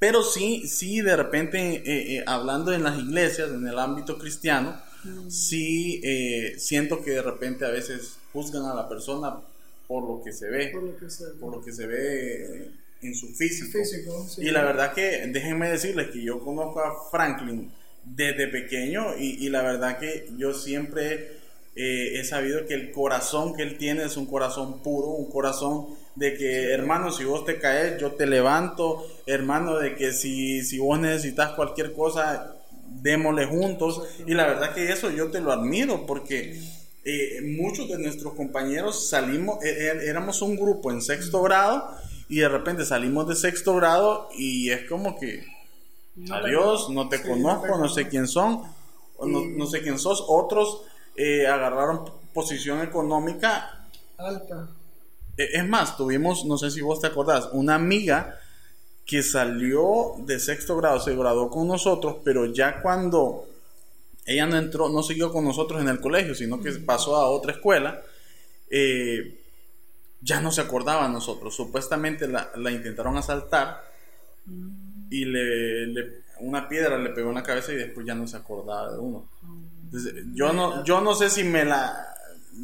pero 0.02 0.24
sí, 0.24 0.68
sí, 0.68 1.00
de 1.00 1.16
repente, 1.16 2.24
hablando 2.26 2.74
en 2.74 2.84
las 2.84 3.00
iglesias, 3.00 3.52
en 3.52 3.66
el 3.66 3.80
ámbito 3.80 4.18
cristiano, 4.18 4.82
mm. 5.04 5.30
sí 5.30 6.02
siento 6.58 7.02
que 7.04 7.12
de 7.12 7.22
repente 7.22 7.66
a 7.66 7.70
veces 7.70 8.18
juzgan 8.34 8.66
a 8.66 8.74
la 8.74 8.90
persona 8.90 9.40
por 9.88 10.04
lo 10.04 10.24
que 10.24 10.34
se 10.34 10.50
ve, 10.50 10.70
por 10.70 10.84
lo 10.84 10.98
que 10.98 11.10
se 11.10 11.26
ve, 11.26 11.32
por 11.40 11.56
lo 11.56 11.62
que 11.62 11.72
se 11.72 11.86
ve 11.86 12.72
en 13.02 13.16
su 13.16 13.28
físico. 13.34 13.78
Y 14.38 14.52
la 14.52 14.64
verdad 14.64 14.94
que 14.94 15.28
déjenme 15.28 15.70
decirles 15.70 16.12
que 16.12 16.22
yo 16.22 16.40
conozco 16.40 16.80
a 16.80 17.10
Franklin 17.10 17.72
desde 18.04 18.48
pequeño 18.48 19.18
y, 19.18 19.50
la 19.50 19.62
verdad 19.62 20.00
que 20.00 20.30
yo 20.38 20.54
siempre 20.54 21.40
eh, 21.76 22.20
he 22.20 22.24
sabido 22.24 22.66
que 22.66 22.74
el 22.74 22.92
corazón 22.92 23.56
que 23.56 23.64
él 23.64 23.78
tiene 23.78 24.06
es 24.06 24.18
un 24.18 24.26
corazón 24.26 24.82
puro, 24.82 25.10
un 25.10 25.30
corazón 25.30 25.88
de 26.16 26.36
que 26.36 26.72
hermano 26.72 27.12
si 27.12 27.24
vos 27.24 27.46
te 27.46 27.58
caes 27.58 28.00
yo 28.00 28.14
te 28.14 28.26
levanto, 28.26 29.06
hermano 29.26 29.78
de 29.78 29.96
que 29.96 30.12
si, 30.12 30.64
si 30.64 30.80
vos 30.80 31.00
necesitas 31.00 31.52
cualquier 31.52 31.94
cosa 31.94 32.56
démosle 32.88 33.46
juntos 33.46 34.04
y 34.26 34.34
la 34.34 34.48
verdad 34.48 34.74
que 34.74 34.92
eso 34.92 35.10
yo 35.10 35.32
te 35.32 35.40
lo 35.40 35.52
admiro 35.52 36.06
porque 36.06 36.60
eh, 37.04 37.42
muchos 37.58 37.90
de 37.90 37.98
nuestros 37.98 38.34
compañeros 38.36 39.10
salimos, 39.10 39.64
e, 39.64 39.70
e, 39.70 40.10
éramos 40.10 40.42
un 40.44 40.56
grupo 40.56 40.92
en 40.92 41.02
sexto 41.02 41.42
grado 41.42 41.90
y 42.30 42.38
de 42.40 42.50
repente 42.50 42.86
salimos 42.86 43.28
de 43.28 43.36
sexto 43.36 43.76
grado 43.76 44.30
y 44.38 44.70
es 44.70 44.88
como 44.88 45.20
que, 45.20 45.44
adiós, 46.30 46.90
no 46.92 47.10
te 47.10 47.22
conozco, 47.22 47.76
no, 47.78 47.90
sé 47.90 48.08
quién 48.08 48.28
son, 48.28 48.62
no, 49.20 49.66
sé 49.66 49.82
quién 49.82 49.98
sos. 49.98 50.24
Otros 50.28 50.84
eh, 51.16 51.48
agarraron 51.48 52.06
posición 52.34 52.82
económica 52.82 53.88
alta. 54.18 54.70
E, 55.44 55.58
es 55.58 55.68
más, 55.68 55.98
tuvimos, 55.98 56.46
no 56.46 56.58
sé 56.58 56.72
si 56.72 56.82
vos 56.82 57.00
te 57.00 57.08
acordás, 57.08 57.50
una 57.54 57.76
amiga 57.76 58.40
que 59.06 59.24
salió 59.24 60.16
de 60.20 60.40
sexto 60.40 60.78
grado, 60.78 61.00
se 61.00 61.16
graduó 61.16 61.50
con 61.50 61.68
nosotros, 61.68 62.18
pero 62.24 62.46
ya 62.46 62.82
cuando 62.82 63.48
ella 64.26 64.46
no 64.46 64.58
entró, 64.58 64.90
no 64.90 65.04
siguió 65.04 65.32
con 65.32 65.44
nosotros 65.44 65.82
en 65.82 65.90
el 65.90 66.00
colegio, 66.00 66.36
sino 66.36 66.62
que 66.62 66.72
pasó 66.74 67.16
a 67.16 67.30
otra 67.30 67.54
escuela, 67.54 68.02
eh, 68.70 69.40
ya 70.22 70.40
no 70.40 70.52
se 70.52 70.62
acordaba 70.62 71.06
a 71.06 71.10
nosotros. 71.10 71.56
Supuestamente 71.56 72.28
la, 72.28 72.72
intentaron 72.72 73.18
asaltar 73.18 73.84
y 75.10 75.26
le, 75.26 76.22
una 76.40 76.70
piedra 76.70 76.98
le 76.98 77.10
pegó 77.10 77.30
en 77.30 77.36
la 77.36 77.44
cabeza 77.44 77.74
y 77.74 77.78
después 77.78 78.06
ya 78.06 78.16
no 78.16 78.28
se 78.28 78.38
acordaba 78.38 78.94
de 78.94 79.00
uno. 79.00 79.28
yo 80.34 80.54
no, 80.54 80.86
yo 80.86 81.02
no 81.02 81.16
sé 81.16 81.30
si 81.30 81.44
me 81.44 81.66
la, 81.66 82.16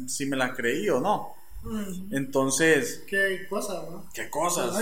si 0.06 0.26
me 0.26 0.36
la 0.36 0.54
creí 0.54 0.88
o 0.88 1.00
no. 1.00 1.34
Entonces. 2.10 3.02
Qué 3.06 3.46
cosa, 3.48 3.82
¿no? 3.90 4.08
Qué 4.14 4.30
cosas. 4.30 4.74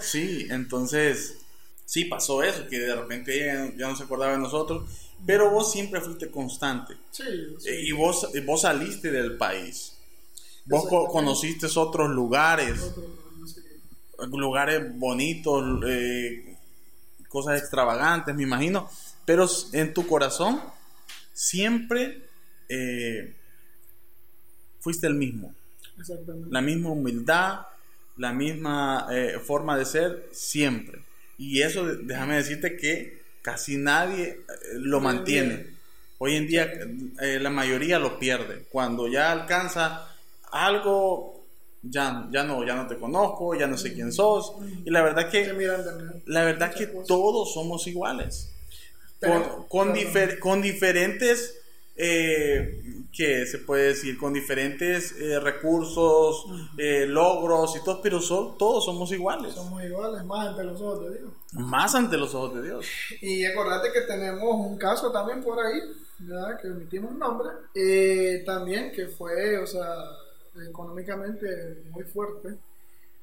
Sí, 0.00 0.46
entonces. 0.50 1.38
sí 1.84 2.04
pasó 2.06 2.42
eso, 2.42 2.66
que 2.68 2.78
de 2.78 2.94
repente 2.94 3.34
ella 3.34 3.72
ya 3.76 3.88
no 3.88 3.96
se 3.96 4.04
acordaba 4.04 4.32
de 4.32 4.38
nosotros, 4.38 4.88
pero 5.26 5.50
vos 5.50 5.70
siempre 5.72 6.00
fuiste 6.00 6.30
constante. 6.30 6.94
Sí, 7.10 7.24
Eh, 7.26 7.56
sí. 7.58 7.70
Y 7.88 7.92
vos, 7.92 8.28
vos 8.46 8.62
saliste 8.62 9.10
del 9.10 9.36
país. 9.36 9.96
Vos 10.66 10.86
conociste 11.10 11.66
otros 11.76 12.10
lugares, 12.10 12.80
Otro, 12.80 13.08
no 13.38 13.46
sé 13.46 13.60
qué. 13.62 14.26
lugares 14.26 14.82
bonitos, 14.98 15.80
eh, 15.86 16.56
cosas 17.28 17.58
extravagantes, 17.60 18.34
me 18.34 18.44
imagino. 18.44 18.88
Pero 19.24 19.48
en 19.72 19.92
tu 19.94 20.06
corazón 20.06 20.60
siempre 21.32 22.28
eh, 22.68 23.36
fuiste 24.80 25.06
el 25.06 25.14
mismo. 25.14 25.54
La 26.50 26.60
misma 26.60 26.90
humildad, 26.90 27.60
la 28.16 28.32
misma 28.32 29.06
eh, 29.12 29.38
forma 29.44 29.76
de 29.78 29.84
ser, 29.84 30.28
siempre. 30.32 31.00
Y 31.38 31.62
eso, 31.62 31.84
déjame 31.86 32.36
decirte 32.36 32.76
que 32.76 33.22
casi 33.42 33.76
nadie 33.76 34.22
eh, 34.24 34.40
lo 34.74 35.00
mantiene. 35.00 35.66
Hoy 36.18 36.36
en 36.36 36.46
día 36.46 36.70
eh, 37.20 37.38
la 37.40 37.48
mayoría 37.50 37.98
lo 37.98 38.18
pierde. 38.18 38.64
Cuando 38.70 39.08
ya 39.08 39.32
alcanza 39.32 40.06
algo, 40.52 41.42
ya, 41.82 42.28
ya, 42.30 42.44
no, 42.44 42.64
ya 42.66 42.74
no 42.74 42.86
te 42.86 42.96
conozco, 42.98 43.54
ya 43.54 43.66
no 43.66 43.78
sé 43.78 43.94
quién 43.94 44.12
sos. 44.12 44.52
Y 44.84 44.90
la 44.90 45.02
verdad 45.02 45.30
que, 45.30 45.46
la 46.26 46.44
verdad 46.44 46.74
que 46.74 46.86
todos 47.06 47.54
somos 47.54 47.86
iguales. 47.86 48.50
Con, 49.20 49.66
con, 49.68 49.94
difer- 49.94 50.38
con 50.38 50.62
diferentes, 50.62 51.59
eh, 51.96 52.82
¿qué 53.12 53.44
se 53.46 53.58
puede 53.58 53.88
decir? 53.88 54.16
Con 54.18 54.32
diferentes 54.32 55.12
eh, 55.20 55.38
recursos, 55.40 56.44
eh, 56.78 57.06
logros 57.06 57.76
y 57.76 57.84
todo, 57.84 58.00
pero 58.02 58.20
so- 58.20 58.56
todos 58.58 58.84
somos 58.84 59.12
iguales. 59.12 59.54
Somos 59.54 59.82
iguales, 59.84 60.24
más 60.24 60.48
ante 60.48 60.64
los 60.64 60.80
ojos 60.80 61.04
de 61.10 61.18
Dios. 61.18 61.32
Más 61.52 61.94
ante 61.94 62.16
los 62.16 62.34
ojos 62.34 62.54
de 62.56 62.62
Dios. 62.62 62.86
Y 63.20 63.44
acordate 63.44 63.92
que 63.92 64.02
tenemos 64.02 64.54
un 64.54 64.78
caso 64.78 65.10
también 65.12 65.42
por 65.42 65.58
ahí, 65.58 65.80
¿verdad? 66.20 66.58
que 66.60 66.68
omitimos 66.70 67.12
nombre, 67.14 67.48
eh, 67.74 68.42
también 68.46 68.92
que 68.92 69.06
fue, 69.08 69.58
o 69.58 69.66
sea, 69.66 69.86
económicamente 70.68 71.82
muy 71.90 72.04
fuerte. 72.04 72.56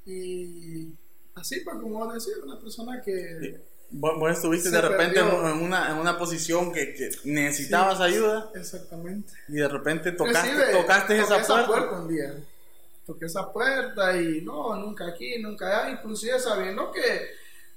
Y 0.05 0.87
así, 1.35 1.61
pues, 1.61 1.77
como 1.77 1.99
vos 1.99 2.13
decís, 2.13 2.37
una 2.43 2.59
persona 2.59 3.01
que... 3.03 3.37
Vos, 3.51 3.59
vos 3.91 4.31
estuviste 4.31 4.69
Se 4.69 4.75
de 4.75 4.81
repente 4.81 5.19
en, 5.19 5.27
una, 5.63 5.91
en 5.91 5.97
una 5.97 6.17
posición 6.17 6.73
que, 6.73 6.93
que 6.93 7.09
necesitabas 7.25 7.97
Sí, 7.97 8.03
ayuda 8.03 8.49
Exactamente. 8.55 9.33
y 9.47 9.53
de 9.53 9.67
repente 9.67 10.11
tocaste, 10.11 10.73
tocaste 10.73 11.19
toqué 11.19 11.35
esa 11.35 11.65
puerta. 11.65 11.99
un 11.99 12.07
día. 12.07 12.33
Toqué 13.05 13.25
esa 13.25 13.51
puerta 13.51 14.21
y 14.21 14.41
no, 14.41 14.75
nunca 14.75 15.07
aquí, 15.07 15.41
nunca 15.41 15.67
allá. 15.67 15.91
Inclusive 15.91 16.39
sabiendo 16.39 16.91
que 16.91 17.29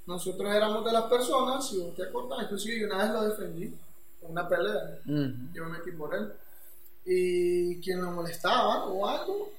nosotros 0.07 0.53
éramos 0.53 0.85
de 0.85 0.93
las 0.93 1.05
personas, 1.05 1.69
si 1.69 1.79
vos 1.79 1.95
te 1.95 2.03
acordás, 2.03 2.43
inclusive 2.43 2.87
una 2.87 2.99
vez 2.99 3.11
lo 3.11 3.29
defendí 3.29 3.65
en 4.23 4.31
una 4.31 4.49
pelea. 4.49 4.99
Yo 5.05 5.65
me 5.67 5.79
metí 5.79 5.93
por 5.93 6.15
él. 6.15 6.33
Y 7.05 7.81
quien 7.81 8.03
lo 8.03 8.11
molestaba 8.11 8.87
o 8.87 9.07
algo, 9.07 9.53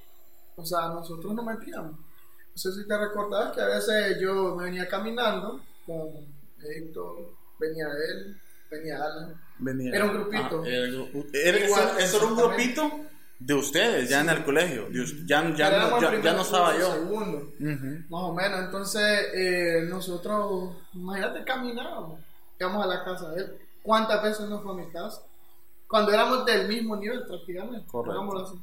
o 0.56 0.66
sea, 0.66 0.90
nosotros 0.90 1.34
nos 1.34 1.46
metíamos. 1.46 1.94
No 1.94 2.58
sé 2.58 2.72
si 2.74 2.86
te 2.86 2.98
recordás 2.98 3.54
que 3.54 3.62
a 3.62 3.68
veces 3.68 4.20
yo 4.20 4.56
me 4.56 4.66
venía 4.66 4.88
caminando 4.90 5.62
con 5.86 6.10
Héctor, 6.64 7.34
venía 7.60 7.86
él, 8.10 8.42
venía 8.70 8.98
Alan. 8.98 9.42
Venía. 9.60 9.92
Era 9.94 10.06
un 10.06 10.14
grupito. 10.14 10.62
Ah, 10.64 10.68
era 10.68 10.86
el 10.86 10.96
gru- 10.98 11.30
era- 11.34 11.60
Igual, 11.66 11.84
eso, 11.90 11.98
eso 12.00 12.18
era 12.18 12.26
un 12.28 12.36
grupito 12.36 12.92
de 13.40 13.54
ustedes, 13.54 14.10
ya 14.10 14.22
en 14.22 14.30
el 14.30 14.44
colegio. 14.44 14.86
de 14.90 15.06
ya, 15.26 15.54
ya, 15.56 15.90
no, 15.90 16.22
ya, 16.22 16.34
no 16.34 16.42
estaba 16.42 16.78
yo. 16.78 16.94
Segundo. 16.94 17.54
Más 18.10 18.24
o 18.24 18.34
menos, 18.34 18.60
entonces 18.62 19.28
eh, 19.34 19.86
nosotros, 19.90 20.76
imagínate, 20.94 21.44
caminábamos, 21.44 22.20
íbamos 22.60 22.84
a 22.84 22.88
la 22.88 23.04
casa 23.04 23.32
de 23.32 23.42
él. 23.44 23.58
¿Cuántas 23.84 24.22
veces 24.24 24.48
no 24.48 24.62
fue 24.62 24.72
a 24.74 24.76
mi 24.86 24.92
casa? 24.92 25.24
Cuando 25.88 26.12
éramos 26.14 26.46
del 26.46 26.68
mismo 26.68 26.96
nivel 26.96 27.24
prácticamente. 27.26 27.86
Correcto. 27.88 28.38
así. 28.46 28.56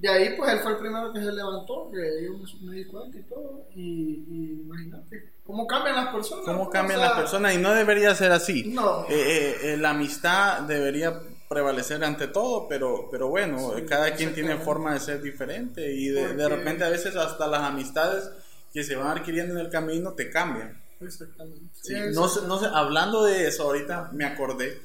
De 0.00 0.08
ahí, 0.08 0.34
pues 0.34 0.50
él 0.50 0.60
fue 0.60 0.72
el 0.72 0.78
primero 0.78 1.12
que 1.12 1.20
se 1.20 1.30
levantó, 1.30 1.90
que 1.92 2.24
yo 2.24 2.32
me, 2.32 2.70
me 2.70 2.76
di 2.76 2.84
cuenta 2.86 3.18
y 3.18 3.22
todo. 3.24 3.66
Y, 3.74 4.24
y 4.30 4.60
imagínate, 4.62 5.34
¿cómo 5.44 5.66
cambian 5.66 5.96
las 5.96 6.08
personas? 6.08 6.44
¿Cómo 6.46 6.62
O 6.64 6.70
cambian 6.70 7.00
sea, 7.00 7.08
las 7.10 7.18
personas? 7.18 7.54
Y 7.54 7.58
no 7.58 7.72
debería 7.72 8.14
ser 8.14 8.32
así. 8.32 8.64
No. 8.72 9.04
Eh, 9.04 9.08
eh, 9.10 9.56
eh, 9.62 9.76
la 9.76 9.90
amistad 9.90 10.62
debería 10.62 11.20
prevalecer 11.50 12.02
ante 12.02 12.28
todo, 12.28 12.66
pero, 12.66 13.08
pero 13.10 13.28
bueno, 13.28 13.74
Sí, 13.76 13.82
cada 13.84 14.14
quien 14.14 14.32
tiene 14.32 14.56
forma 14.56 14.94
de 14.94 15.00
ser 15.00 15.20
diferente 15.20 15.92
y 15.92 16.08
de, 16.08 16.34
de 16.34 16.48
repente 16.48 16.84
a 16.84 16.88
veces 16.88 17.14
hasta 17.16 17.46
las 17.46 17.60
amistades 17.60 18.30
que 18.72 18.84
se 18.84 18.96
van 18.96 19.18
adquiriendo 19.18 19.52
en 19.54 19.60
el 19.66 19.70
camino 19.70 20.12
te 20.14 20.30
cambian. 20.30 20.82
Exactamente. 21.00 21.74
Sí, 21.74 21.94
Sí, 21.94 22.00
no, 22.14 22.28
sé, 22.28 22.46
no 22.46 22.58
sé, 22.58 22.66
hablando 22.72 23.24
de 23.24 23.48
eso, 23.48 23.64
ahorita 23.64 24.10
me 24.12 24.24
acordé. 24.24 24.80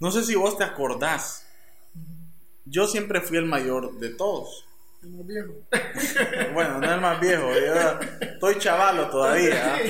No 0.00 0.12
sé 0.12 0.22
si 0.24 0.34
vos 0.34 0.56
te 0.56 0.64
acordás. 0.64 1.44
Yo 2.70 2.86
siempre 2.86 3.20
fui 3.20 3.38
el 3.38 3.46
mayor 3.46 3.98
de 3.98 4.10
todos. 4.10 4.64
el 5.02 5.10
más 5.10 5.26
viejo. 5.26 5.52
Bueno, 6.54 6.78
no 6.78 6.92
el 6.92 7.00
más 7.00 7.20
viejo, 7.20 7.50
yo 7.52 8.00
estoy 8.20 8.58
chavalo 8.58 9.08
todavía. 9.10 9.76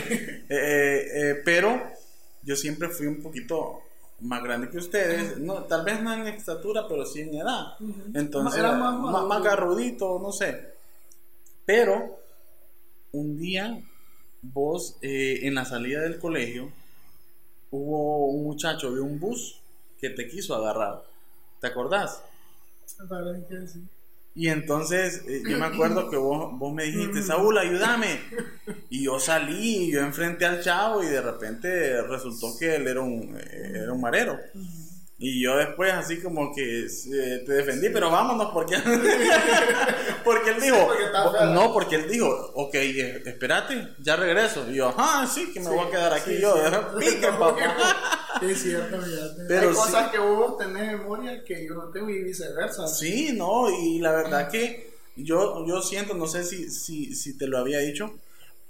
Eh, 0.51 0.57
eh, 0.57 1.09
eh, 1.14 1.43
pero 1.45 1.79
yo 2.43 2.57
siempre 2.57 2.88
fui 2.88 3.07
un 3.07 3.23
poquito 3.23 3.83
más 4.21 4.43
grande 4.43 4.71
que 4.71 4.79
ustedes. 4.79 5.37
No, 5.37 5.64
tal 5.64 5.85
vez 5.85 6.01
no 6.03 6.14
en 6.14 6.27
estatura, 6.27 6.88
pero 6.88 7.05
sí 7.05 7.21
en 7.21 7.35
edad. 7.35 7.75
Entonces, 8.14 8.59
Era 8.59 8.73
más 8.73 8.95
más, 8.95 9.12
maduro. 9.12 9.27
más 9.29 9.43
garrudito, 9.43 10.19
no 10.19 10.33
sé. 10.33 10.73
Pero 11.67 12.19
un 13.12 13.38
día, 13.38 13.79
vos 14.41 14.97
eh, 15.03 15.41
en 15.43 15.55
la 15.55 15.67
salida 15.67 16.01
del 16.01 16.19
colegio, 16.19 16.73
hubo 17.71 18.29
un 18.29 18.45
muchacho 18.45 18.91
de 18.91 19.03
un 19.03 19.21
bus 19.21 19.61
que 20.01 20.09
te 20.09 20.27
quiso 20.29 20.55
agarrar. 20.55 21.03
¿Te 21.61 21.67
acordás? 21.67 22.23
Parece 23.07 23.47
que 23.47 23.67
sí. 23.67 23.85
Y 24.35 24.49
entonces 24.49 25.25
eh, 25.27 25.43
yo 25.49 25.59
me 25.59 25.67
acuerdo 25.67 26.09
que 26.09 26.17
vos, 26.17 26.57
vos 26.59 26.73
me 26.73 26.85
dijiste, 26.85 27.23
Saúl, 27.23 27.59
ayúdame. 27.59 28.21
Y 28.89 29.05
yo 29.05 29.19
salí, 29.19 29.91
yo 29.91 30.01
enfrenté 30.01 30.47
al 30.47 30.63
chavo 30.63 31.03
y 31.03 31.07
de 31.07 31.21
repente 31.21 32.03
resultó 32.03 32.57
que 32.57 32.77
él 32.77 32.87
era 32.87 33.01
un, 33.01 33.37
eh, 33.37 33.73
era 33.83 33.93
un 33.93 34.01
marero. 34.01 34.39
Y 35.20 35.42
yo 35.42 35.57
después 35.57 35.92
así 35.92 36.20
como 36.20 36.54
que 36.54 36.87
eh, 36.87 37.42
te 37.44 37.52
defendí, 37.52 37.88
pero 37.88 38.09
vámonos 38.11 38.52
porque, 38.52 38.76
porque 40.24 40.50
él 40.50 40.61
dijo, 40.61 40.87
porque 40.87 41.04
está 41.04 41.31
feo. 41.33 41.46
no, 41.46 41.72
porque 41.72 41.96
él 41.96 42.09
dijo, 42.09 42.28
ok, 42.54 42.74
eh, 42.74 43.22
espérate, 43.26 43.88
ya 44.00 44.16
regreso. 44.16 44.70
Y 44.70 44.76
yo, 44.76 44.88
ajá, 44.88 45.26
sí, 45.26 45.50
que 45.52 45.61
me 45.61 45.70
voy 45.70 45.87
a 45.87 45.90
quedar 45.90 46.12
aquí. 46.14 46.37
Sí, 46.37 46.40
yo, 46.40 46.54
sí. 46.57 46.70
pique, 47.00 47.26
papá. 47.28 48.38
Es 48.42 48.62
cierto, 48.62 49.00
fíjate. 49.00 49.42
Pero 49.48 49.68
Hay 49.70 49.74
sí. 49.74 49.81
cosas 49.81 50.11
que 50.11 50.18
vos 50.18 50.57
tenés 50.59 50.87
memoria 50.98 51.42
que 51.44 51.66
yo 51.66 51.74
no 51.74 51.88
tengo 51.90 52.09
y 52.11 52.22
viceversa. 52.22 52.87
Sí, 52.87 53.33
no, 53.33 53.68
y 53.70 53.98
la 53.98 54.12
verdad 54.12 54.48
que 54.50 54.90
yo, 55.16 55.66
yo 55.66 55.83
siento, 55.83 56.14
no 56.14 56.26
sé 56.28 56.44
si, 56.44 56.70
si, 56.70 57.14
si 57.16 57.37
te 57.37 57.48
lo 57.48 57.59
había 57.59 57.81
dicho, 57.81 58.14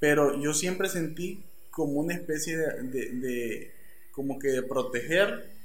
pero 0.00 0.40
yo 0.40 0.54
siempre 0.54 0.88
sentí 0.88 1.42
como 1.70 2.00
una 2.00 2.14
especie 2.14 2.56
de, 2.56 2.82
de- 2.84 3.10
de- 3.12 3.72
como 4.12 4.38
que 4.38 4.48
de 4.48 4.62
proteger, 4.62 5.57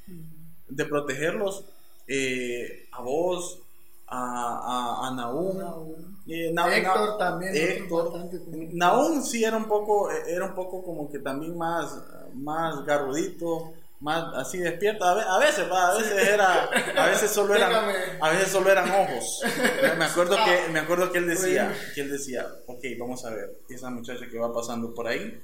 de 0.68 0.86
protegerlos 0.86 1.66
eh, 2.08 2.88
a 2.92 3.02
vos, 3.02 3.60
a, 4.08 4.18
a, 5.04 5.08
a 5.08 5.16
Nahum. 5.16 5.58
Nahum. 5.58 5.96
eh, 6.28 6.52
Na- 6.54 6.76
Héctor 6.76 7.10
Na- 7.12 7.18
también, 7.18 7.56
Héctor. 7.56 8.14
Nahum 8.74 9.24
sí 9.24 9.44
era 9.44 9.58
un 9.58 9.66
poco, 9.68 10.10
era 10.12 10.46
un 10.46 10.56
poco 10.56 10.84
como 10.84 11.12
que 11.12 11.20
también 11.20 11.58
más, 11.58 11.96
más 12.34 12.84
garrudito, 12.86 13.74
más 14.00 14.26
así 14.36 14.58
despierto. 14.58 15.06
A 15.06 15.16
ve- 15.16 15.24
a 15.28 15.38
veces, 15.40 15.66
a 15.72 15.94
veces 15.98 16.28
era, 16.28 16.64
a 16.98 17.06
veces 17.08 17.32
solo 17.32 17.56
eran, 17.56 17.72
a 18.22 18.30
veces 18.30 18.50
solo 18.50 18.70
eran 18.70 18.90
ojos. 18.92 19.42
Me 19.98 20.06
acuerdo 20.06 20.36
que, 20.46 20.72
me 20.72 20.80
acuerdo 20.80 21.12
que 21.12 21.18
él 21.20 21.28
decía, 21.28 21.74
que 21.96 22.02
él 22.02 22.12
decía, 22.12 22.46
ok, 22.68 22.84
vamos 23.00 23.24
a 23.26 23.30
ver, 23.30 23.58
esa 23.70 23.90
muchacha 23.90 24.28
que 24.30 24.38
va 24.38 24.54
pasando 24.54 24.94
por 24.94 25.08
ahí, 25.08 25.42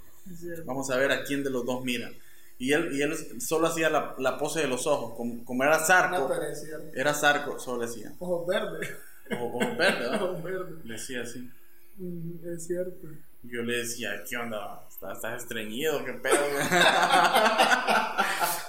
vamos 0.65 0.89
a 0.91 0.97
ver 0.97 1.11
a 1.11 1.23
quién 1.23 1.43
de 1.43 1.49
los 1.49 1.65
dos 1.65 1.83
mira. 1.83 2.09
Y 2.59 2.73
él, 2.73 2.89
y 2.93 3.01
él 3.01 3.15
solo 3.41 3.67
hacía 3.67 3.89
la, 3.89 4.15
la 4.19 4.37
pose 4.37 4.59
de 4.59 4.67
los 4.67 4.85
ojos, 4.85 5.15
como, 5.15 5.43
como 5.45 5.63
era 5.63 5.79
Zarco, 5.79 6.29
era 6.93 7.13
Zarco, 7.13 7.57
solo 7.57 7.87
decía, 7.87 8.13
Ojos 8.19 8.45
verdes. 8.47 8.89
ojos 9.31 9.77
verdes, 9.77 9.99
¿verdad? 9.99 10.23
Ojos 10.23 10.43
verdes. 10.43 10.85
Le 10.85 10.93
decía 10.93 11.21
así. 11.21 11.49
Mm, 11.97 12.47
Es 12.53 12.67
cierto. 12.67 13.07
Yo 13.43 13.61
le 13.63 13.77
decía, 13.77 14.21
¿qué 14.29 14.35
onda? 14.35 14.81
¿Estás, 15.01 15.43
estreñido? 15.43 16.03
¿Qué 16.03 16.11
pedo? 16.13 16.35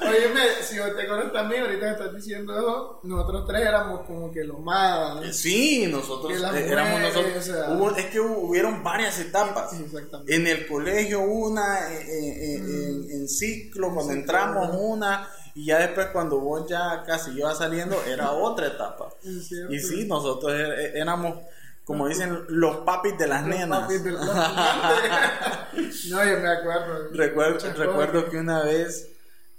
Óyeme, 0.01 0.41
si 0.63 0.79
vos 0.79 0.95
te 0.97 1.03
acuerdas 1.03 1.33
también, 1.33 1.63
ahorita 1.63 1.87
que 1.87 1.91
estás 1.93 2.15
diciendo 2.15 2.57
eso, 2.57 3.01
nosotros 3.03 3.47
tres 3.49 3.63
éramos 3.67 4.03
como 4.07 4.31
que 4.31 4.45
los 4.45 4.61
más. 4.61 5.35
sí, 5.37 5.89
nosotros 5.91 6.33
eh, 6.55 6.69
éramos 6.71 7.01
nosotros. 7.01 7.37
o 7.37 7.43
sea. 7.43 7.71
Hubo- 7.71 7.97
es 7.97 8.07
que 8.07 8.21
hubo- 8.21 8.39
hubieron 8.49 8.85
varias 8.85 9.19
etapas. 9.19 9.73
Exactamente. 9.73 10.33
En 10.35 10.47
el 10.47 10.69
colegio 10.69 11.21
una, 11.21 11.93
eh, 11.93 12.01
eh, 12.01 12.37
eh, 12.39 12.57
en, 12.57 13.11
en 13.11 13.29
ciclo, 13.29 13.93
cuando 13.93 14.13
entramos 14.13 14.71
una, 14.73 15.29
y 15.55 15.65
ya 15.67 15.79
después 15.81 16.07
cuando 16.13 16.39
vos 16.39 16.69
ya 16.69 17.03
casi 17.05 17.33
ibas 17.33 17.59
saliendo, 17.59 18.01
era 18.05 18.31
otra 18.33 18.69
etapa. 18.69 19.09
Y 19.25 19.81
sí, 19.81 20.05
nosotros 20.07 20.53
é- 20.53 20.97
éramos, 20.99 21.39
como 21.85 22.07
dicen 22.09 22.39
los 22.49 22.79
papis 22.79 23.17
de 23.19 23.27
las 23.27 23.47
Los 23.47 23.57
nenas. 23.57 23.81
papis 23.81 24.05
de 24.05 24.13
la- 24.13 25.69
no, 26.11 26.25
yo 26.25 26.39
me 26.41 26.49
acuerdo. 26.49 27.09
Recuerdo, 27.13 27.73
recuerdo 27.75 28.31
que 28.31 28.37
una 28.37 28.63
vez 28.63 29.09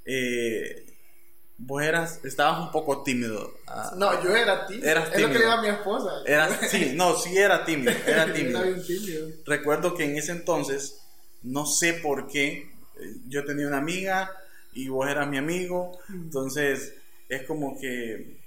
eh, 0.06 0.86
vos 1.58 1.84
eras, 1.84 2.24
estabas 2.24 2.60
un 2.62 2.72
poco 2.72 3.04
tímido. 3.04 3.54
ah, 3.68 3.94
No, 3.98 4.24
yo 4.24 4.36
era 4.36 4.66
tímido. 4.66 4.88
Eras 4.90 5.10
Es 5.14 5.22
lo 5.22 5.28
que 5.28 5.34
tímido. 5.34 5.40
le 5.40 5.46
iba 5.46 5.54
a 5.54 5.62
mi 5.62 5.68
esposa. 5.70 6.10
Eras, 6.26 6.60
sí, 6.70 6.94
no, 6.96 7.16
sí 7.18 7.38
era 7.38 7.66
tímido, 7.66 7.92
era 8.08 8.32
tímido. 8.32 8.64
Era 8.64 8.82
tímido. 8.82 9.28
Recuerdo 9.46 9.94
que 9.94 10.06
en 10.06 10.16
ese 10.18 10.32
entonces, 10.32 11.00
no 11.44 11.66
sé 11.66 11.94
por 11.94 12.28
qué, 12.28 12.72
eh, 13.00 13.14
yo 13.28 13.44
tenía 13.46 13.68
una 13.68 13.78
amiga 13.78 14.32
y 14.74 14.88
vos 14.88 15.10
eras 15.10 15.28
mi 15.28 15.38
amigo, 15.38 16.00
entonces 16.10 16.94
es 17.28 17.44
como 17.44 17.78
que 17.80 18.38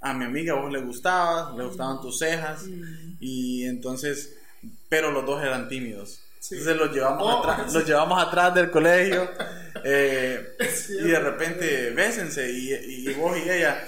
a 0.00 0.14
mi 0.14 0.24
amiga 0.24 0.54
vos 0.54 0.72
le 0.72 0.80
gustabas, 0.80 1.54
le 1.56 1.64
gustaban 1.64 2.00
tus 2.00 2.18
cejas 2.18 2.62
y 3.20 3.64
entonces, 3.66 4.34
pero 4.88 5.10
los 5.10 5.24
dos 5.26 5.42
eran 5.42 5.68
tímidos. 5.68 6.20
Sí. 6.40 6.54
Entonces 6.56 6.76
los 6.76 6.94
llevamos, 6.94 7.22
Oh, 7.26 7.38
atrás, 7.44 7.70
sí. 7.72 7.74
los 7.78 7.86
llevamos 7.86 8.22
atrás 8.22 8.54
del 8.54 8.70
colegio 8.70 9.28
eh, 9.84 10.56
y 11.00 11.08
de 11.08 11.18
repente 11.18 11.90
bésense 11.90 12.48
y, 12.50 12.72
y 13.08 13.14
vos 13.14 13.36
y 13.36 13.50
ella. 13.50 13.84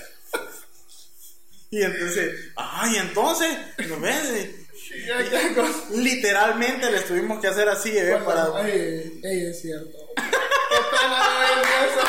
Y 1.71 1.81
entonces, 1.83 2.35
ay, 2.57 2.97
entonces, 2.97 3.57
nos 3.89 4.01
con- 5.55 6.03
Literalmente 6.03 6.91
les 6.91 7.07
tuvimos 7.07 7.41
que 7.41 7.47
hacer 7.47 7.69
así, 7.69 7.97
¿eh? 7.97 8.17
Bueno, 8.25 8.53
Para... 8.53 8.69
Ey, 8.69 9.21
ey, 9.23 9.47
es 9.47 9.61
cierto. 9.63 9.97
Qué 10.17 10.23
pena 10.91 11.19
no 11.19 11.39
ver 11.39 11.89
eso. 11.89 12.07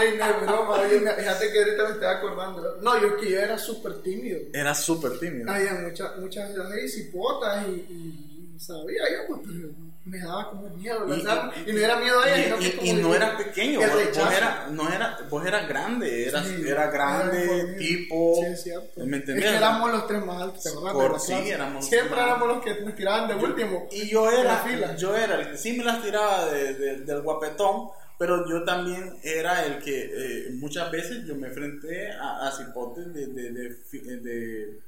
Ey, 0.00 0.18
no 0.18 0.24
es 0.24 0.40
broma. 0.42 0.74
Oye, 0.80 0.98
fíjate 1.00 1.52
que 1.52 1.58
ahorita 1.58 1.82
me 1.84 1.90
estoy 1.90 2.06
acordando. 2.08 2.76
No, 2.82 3.00
yo 3.00 3.06
es 3.08 3.14
que 3.14 3.30
yo 3.30 3.38
era 3.40 3.58
súper 3.58 3.94
tímido. 4.02 4.38
Era 4.52 4.74
súper 4.74 5.18
tímido. 5.18 5.50
Había 5.50 5.74
muchas, 5.74 6.16
muchas 6.18 6.50
cipotas 6.88 7.66
y, 7.68 7.70
y, 7.72 8.52
y 8.56 8.60
sabía 8.60 9.02
yo, 9.10 9.26
pues, 9.28 9.40
pero 9.46 9.68
me 10.06 10.18
daba 10.18 10.50
como 10.50 10.68
miedo, 10.68 11.06
Y- 11.06 11.10
¿verdad? 11.10 11.50
y- 11.66 11.72
no 11.72 11.78
era 11.78 11.96
miedo 11.96 12.20
a 12.20 12.28
ella, 12.30 12.56
Y, 12.60 12.90
y- 12.90 12.92
no 12.92 13.14
era 13.14 13.38
pequeño, 13.38 13.80
vos, 13.80 13.88
vos 13.90 14.32
era, 14.36 14.66
no 14.70 14.92
era, 14.92 15.18
vos 15.30 15.46
eras 15.46 15.66
grande, 15.66 16.28
eras, 16.28 16.46
Sí, 16.46 16.62
era 16.68 16.90
grande, 16.90 17.42
era 17.42 17.76
tipo. 17.78 18.34
Sí, 18.38 18.44
es 18.52 18.62
cierto. 18.64 19.00
¿Me 19.00 19.16
Es 19.16 19.22
entendés? 19.22 19.50
que 19.50 19.56
éramos 19.56 19.90
los 19.92 20.06
tres 20.06 20.26
más 20.26 20.42
altos, 20.42 20.62
de 20.62 20.70
Por- 20.92 21.18
sí, 21.20 21.32
éramos 21.32 21.86
Siempre 21.88 22.16
más 22.16 22.26
éramos 22.26 22.48
los 22.48 22.62
que 22.64 22.80
nos 22.82 22.94
tiraban 22.94 23.28
de 23.28 23.34
último. 23.46 23.88
Y 23.92 24.06
yo 24.10 24.30
era, 24.30 24.94
yo 24.96 25.16
era 25.16 25.40
el 25.40 25.50
que 25.52 25.56
sí 25.56 25.72
me 25.72 25.84
las 25.84 26.02
tiraba 26.02 26.46
de- 26.52 26.74
de- 26.74 26.96
del 26.98 27.22
guapetón, 27.22 27.88
pero 28.18 28.48
yo 28.48 28.64
también 28.64 29.14
era 29.22 29.66
el 29.66 29.82
que 29.82 30.10
eh, 30.12 30.50
muchas 30.54 30.90
veces 30.90 31.26
yo 31.26 31.34
me 31.34 31.48
enfrenté 31.48 32.10
a, 32.12 32.46
a 32.48 32.52
cipotes 32.52 33.12
de, 33.12 33.26
de, 33.28 33.50
de, 33.52 34.16
de- 34.20 34.80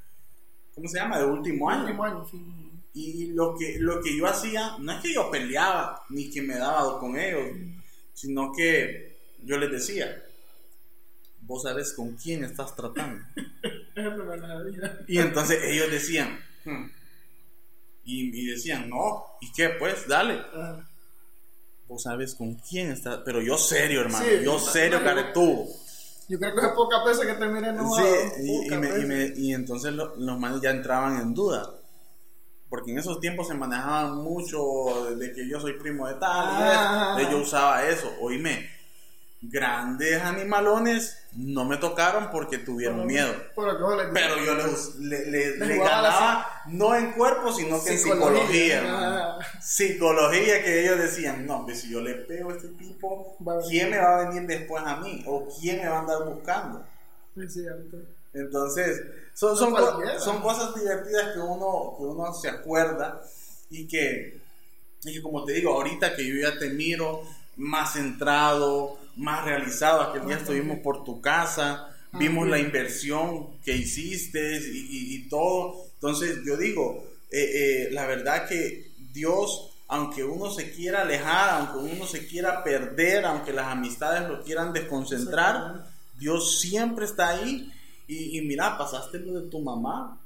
¿cómo 0.75 0.89
se 0.89 0.99
llama? 0.99 1.19
De 1.19 1.27
último 1.27 1.69
año. 1.71 1.83
Último 1.83 2.05
año, 2.05 2.27
sí. 2.31 2.41
Y 2.95 3.27
lo 3.35 3.57
que, 3.59 3.79
lo 3.79 4.01
que 4.01 4.17
yo 4.17 4.27
hacía, 4.27 4.77
no 4.79 4.93
es 4.93 5.03
que 5.03 5.13
yo 5.13 5.31
peleaba 5.31 6.03
ni 6.11 6.31
que 6.31 6.41
me 6.43 6.57
daba 6.57 6.99
con 6.99 7.19
ellos, 7.19 7.51
sino 8.15 8.53
que 8.53 9.17
yo 9.43 9.59
les 9.59 9.71
decía, 9.71 10.23
vos 11.41 11.63
sabes 11.63 11.93
con 11.93 12.17
quién 12.17 12.45
estás 12.45 12.75
tratando. 12.75 13.25
Y 15.09 15.19
entonces 15.19 15.59
ellos 15.65 15.91
decían, 15.91 16.39
"Hmm". 16.65 16.87
y, 18.05 18.43
y 18.43 18.47
decían, 18.47 18.89
no, 18.89 19.25
¿y 19.41 19.51
qué? 19.53 19.71
Pues 19.71 20.07
dale. 20.07 20.41
Vos 21.89 22.03
sabes 22.03 22.35
con 22.35 22.55
quién 22.55 22.91
estás, 22.91 23.21
pero 23.25 23.41
yo 23.41 23.57
serio, 23.59 24.01
hermano, 24.01 24.25
Sí, 24.25 24.45
yo 24.45 24.59
serio, 24.59 24.99
no, 24.99 25.05
caretubo. 25.05 25.69
Yo 26.29 26.39
creo 26.41 26.55
que 26.57 26.67
es 26.67 26.73
pocas 26.73 27.05
veces 27.05 27.27
que 27.27 27.35
te 27.35 27.47
miren 27.47 27.77
enojado. 27.77 28.07
Sí, 28.37 28.43
y, 28.43 28.73
y 28.75 28.77
me- 28.77 28.99
y 28.99 29.05
me- 29.07 29.33
y 29.37 29.55
entonces 29.55 29.93
lo- 29.93 30.17
los 30.17 30.39
manes 30.39 30.61
ya 30.61 30.71
entraban 30.71 31.21
en 31.21 31.33
duda. 31.35 31.71
Porque 32.69 32.91
en 32.91 32.99
esos 32.99 33.21
tiempos 33.21 33.47
se 33.47 33.55
manejaban 33.55 34.17
mucho 34.25 35.15
de 35.17 35.33
que 35.33 35.49
yo 35.49 35.61
soy 35.61 35.75
primo 35.75 36.09
de 36.09 36.15
tal, 36.15 36.45
y 36.47 36.63
Ah. 36.63 37.07
Entonces 37.17 37.31
yo 37.33 37.43
usaba 37.45 37.87
eso. 37.87 38.13
Oíme, 38.21 38.69
grandes 39.51 40.23
animalones 40.23 41.19
no 41.33 41.65
me 41.65 41.77
tocaron 41.77 42.31
porque 42.31 42.59
tuvieron 42.59 43.07
miedo. 43.07 43.33
Pero, 43.55 43.79
Pero 44.13 44.45
yo 44.45 44.55
les, 44.55 44.95
le, 44.97 45.27
Les 45.59 45.59
la 45.59 45.85
ganaba 45.85 46.63
no 46.67 46.95
en 46.95 47.13
cuerpo, 47.13 47.53
sino 47.53 47.83
que 47.83 47.91
en 47.93 47.99
psicología. 47.99 49.39
Psicología 49.61 50.63
que 50.65 50.83
ellos 50.83 50.99
decían, 50.99 51.47
no, 51.47 51.57
hombre, 51.59 51.75
si 51.75 51.91
yo 51.91 52.01
le 52.01 52.15
pego 52.15 52.51
a 52.51 52.55
este 52.55 52.69
tipo, 52.69 53.37
¿quién 53.69 53.91
me 53.91 53.99
va 53.99 54.21
a 54.21 54.29
venir 54.29 54.47
después 54.47 54.83
a 54.87 54.97
mí? 54.97 55.23
¿O 55.27 55.47
quién 55.61 55.79
me 55.83 55.89
va 55.89 55.97
a 55.97 56.01
andar 56.01 56.25
buscando? 56.25 56.85
Es 57.37 57.53
cierto. 57.53 57.97
Entonces, 58.33 59.03
son, 59.35 59.57
son, 59.57 59.71
No 59.73 59.77
co- 59.77 59.83
cualquiera. 59.93 60.21
son 60.21 60.41
cosas 60.41 60.75
divertidas 60.75 61.33
que 61.35 61.41
uno, 61.41 61.95
que 61.99 62.05
uno 62.05 62.33
se 62.35 62.49
acuerda 62.49 63.21
y 63.71 63.87
que, 63.89 64.41
y 65.05 65.13
que, 65.15 65.23
como 65.23 65.45
te 65.45 65.53
digo, 65.53 65.73
ahorita 65.75 66.15
que 66.15 66.27
yo 66.27 66.35
ya 66.49 66.59
te 66.59 66.71
miro 66.71 67.23
más 67.57 67.95
centrado, 67.95 68.99
más 69.17 69.45
realizado, 69.45 70.03
aquel 70.03 70.27
día 70.27 70.37
estuvimos 70.37 70.79
por 70.81 71.05
tu 71.05 71.21
casa, 71.21 71.89
vimos 72.13 72.45
sí. 72.45 72.51
la 72.51 72.59
inversión 72.59 73.59
que 73.65 73.77
hiciste 73.77 74.59
y, 74.59 74.79
y- 74.79 75.15
y 75.17 75.29
todo. 75.29 75.85
Entonces, 75.95 76.39
yo 76.47 76.57
digo, 76.57 77.05
eh, 77.31 77.51
eh, 77.55 77.89
la 77.93 78.07
verdad 78.07 78.47
que 78.49 78.91
Dios, 79.13 79.71
aunque 79.89 80.25
uno 80.25 80.51
se 80.51 80.71
quiera 80.73 81.03
alejar, 81.03 81.51
aunque 81.51 81.95
uno 81.95 82.07
se 82.07 82.27
quiera 82.27 82.63
perder, 82.63 83.25
aunque 83.25 83.53
las 83.53 83.67
amistades 83.69 84.29
lo 84.29 84.43
quieran 84.43 84.73
desconcentrar. 84.73 85.87
Dios 86.19 86.61
siempre 86.61 87.05
está 87.07 87.31
ahí. 87.31 87.73
Y, 88.09 88.39
y 88.39 88.43
mira, 88.43 88.79
pasaste 88.79 89.19
lo 89.19 89.41
de 89.41 89.51
tu 89.51 89.61
mamá. 89.61 90.21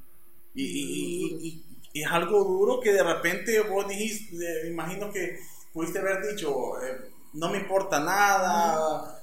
Y, 0.55 0.65
y- 0.65 1.25
y- 1.41 1.49
y- 1.49 1.65
y 1.93 2.03
es 2.03 2.09
algo 2.11 2.45
duro 2.45 2.81
que 2.81 2.93
de 2.93 3.03
repente 3.03 3.61
vos 3.61 3.89
dijiste, 3.89 4.37
eh, 4.37 4.69
imagino 4.71 5.11
que 5.13 5.39
pudiste 5.73 5.99
haber 5.99 6.35
dicho, 6.35 6.81
eh, 6.83 7.11
no 7.35 7.49
me 7.51 7.59
importa 7.59 8.01
nada, 8.01 9.23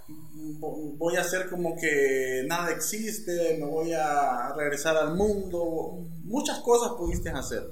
vo- 0.60 0.94
voy 0.98 1.16
a 1.18 1.22
hacer 1.22 1.50
como 1.50 1.76
que 1.78 2.44
nada 2.48 2.72
existe, 2.72 3.58
me 3.60 3.66
voy 3.66 3.94
a 3.94 4.54
regresar 4.56 4.96
al 4.98 5.16
mundo. 5.16 6.00
Muchas 6.24 6.60
cosas 6.60 6.92
pudiste 6.98 7.30
hacer 7.30 7.68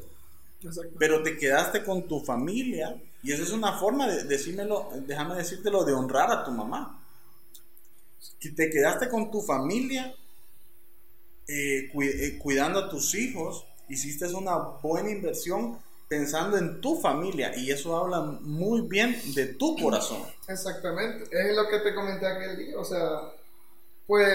pero 0.98 1.22
te 1.22 1.38
quedaste 1.38 1.84
con 1.84 2.08
tu 2.08 2.22
familia 2.22 3.00
y 3.22 3.32
esa 3.32 3.44
es 3.44 3.52
una 3.52 3.74
forma 3.78 4.08
de 4.08 4.24
decírmelo, 4.24 4.90
déjame 5.06 5.36
decírtelo, 5.36 5.84
de 5.84 5.94
honrar 5.94 6.32
a 6.32 6.44
tu 6.44 6.52
mamá. 6.52 7.02
Que 8.40 8.50
te 8.50 8.70
quedaste 8.70 9.10
con 9.10 9.30
tu 9.32 9.42
familia, 9.42 10.16
eh, 11.48 11.92
eh, 12.02 12.38
cuidando 12.40 12.80
a 12.80 12.90
tus 12.90 13.16
hijos, 13.16 13.66
hiciste 13.90 14.26
una 14.34 14.58
buena 14.58 15.12
inversión 15.12 15.78
pensando 16.08 16.58
en 16.58 16.82
tu 16.82 16.96
familia 17.00 17.56
y 17.56 17.72
eso 17.72 17.96
habla 17.98 18.22
muy 18.22 18.82
bien 18.82 19.16
de 19.34 19.48
tu 19.48 19.76
corazón. 19.76 20.22
Exactamente. 20.48 21.28
Es 21.32 21.56
lo 21.56 21.68
que 21.68 21.80
te 21.80 21.96
comenté 21.96 22.28
aquel 22.28 22.58
día. 22.58 22.80
O 22.80 22.86
sea, 22.86 23.34
pues, 24.06 24.28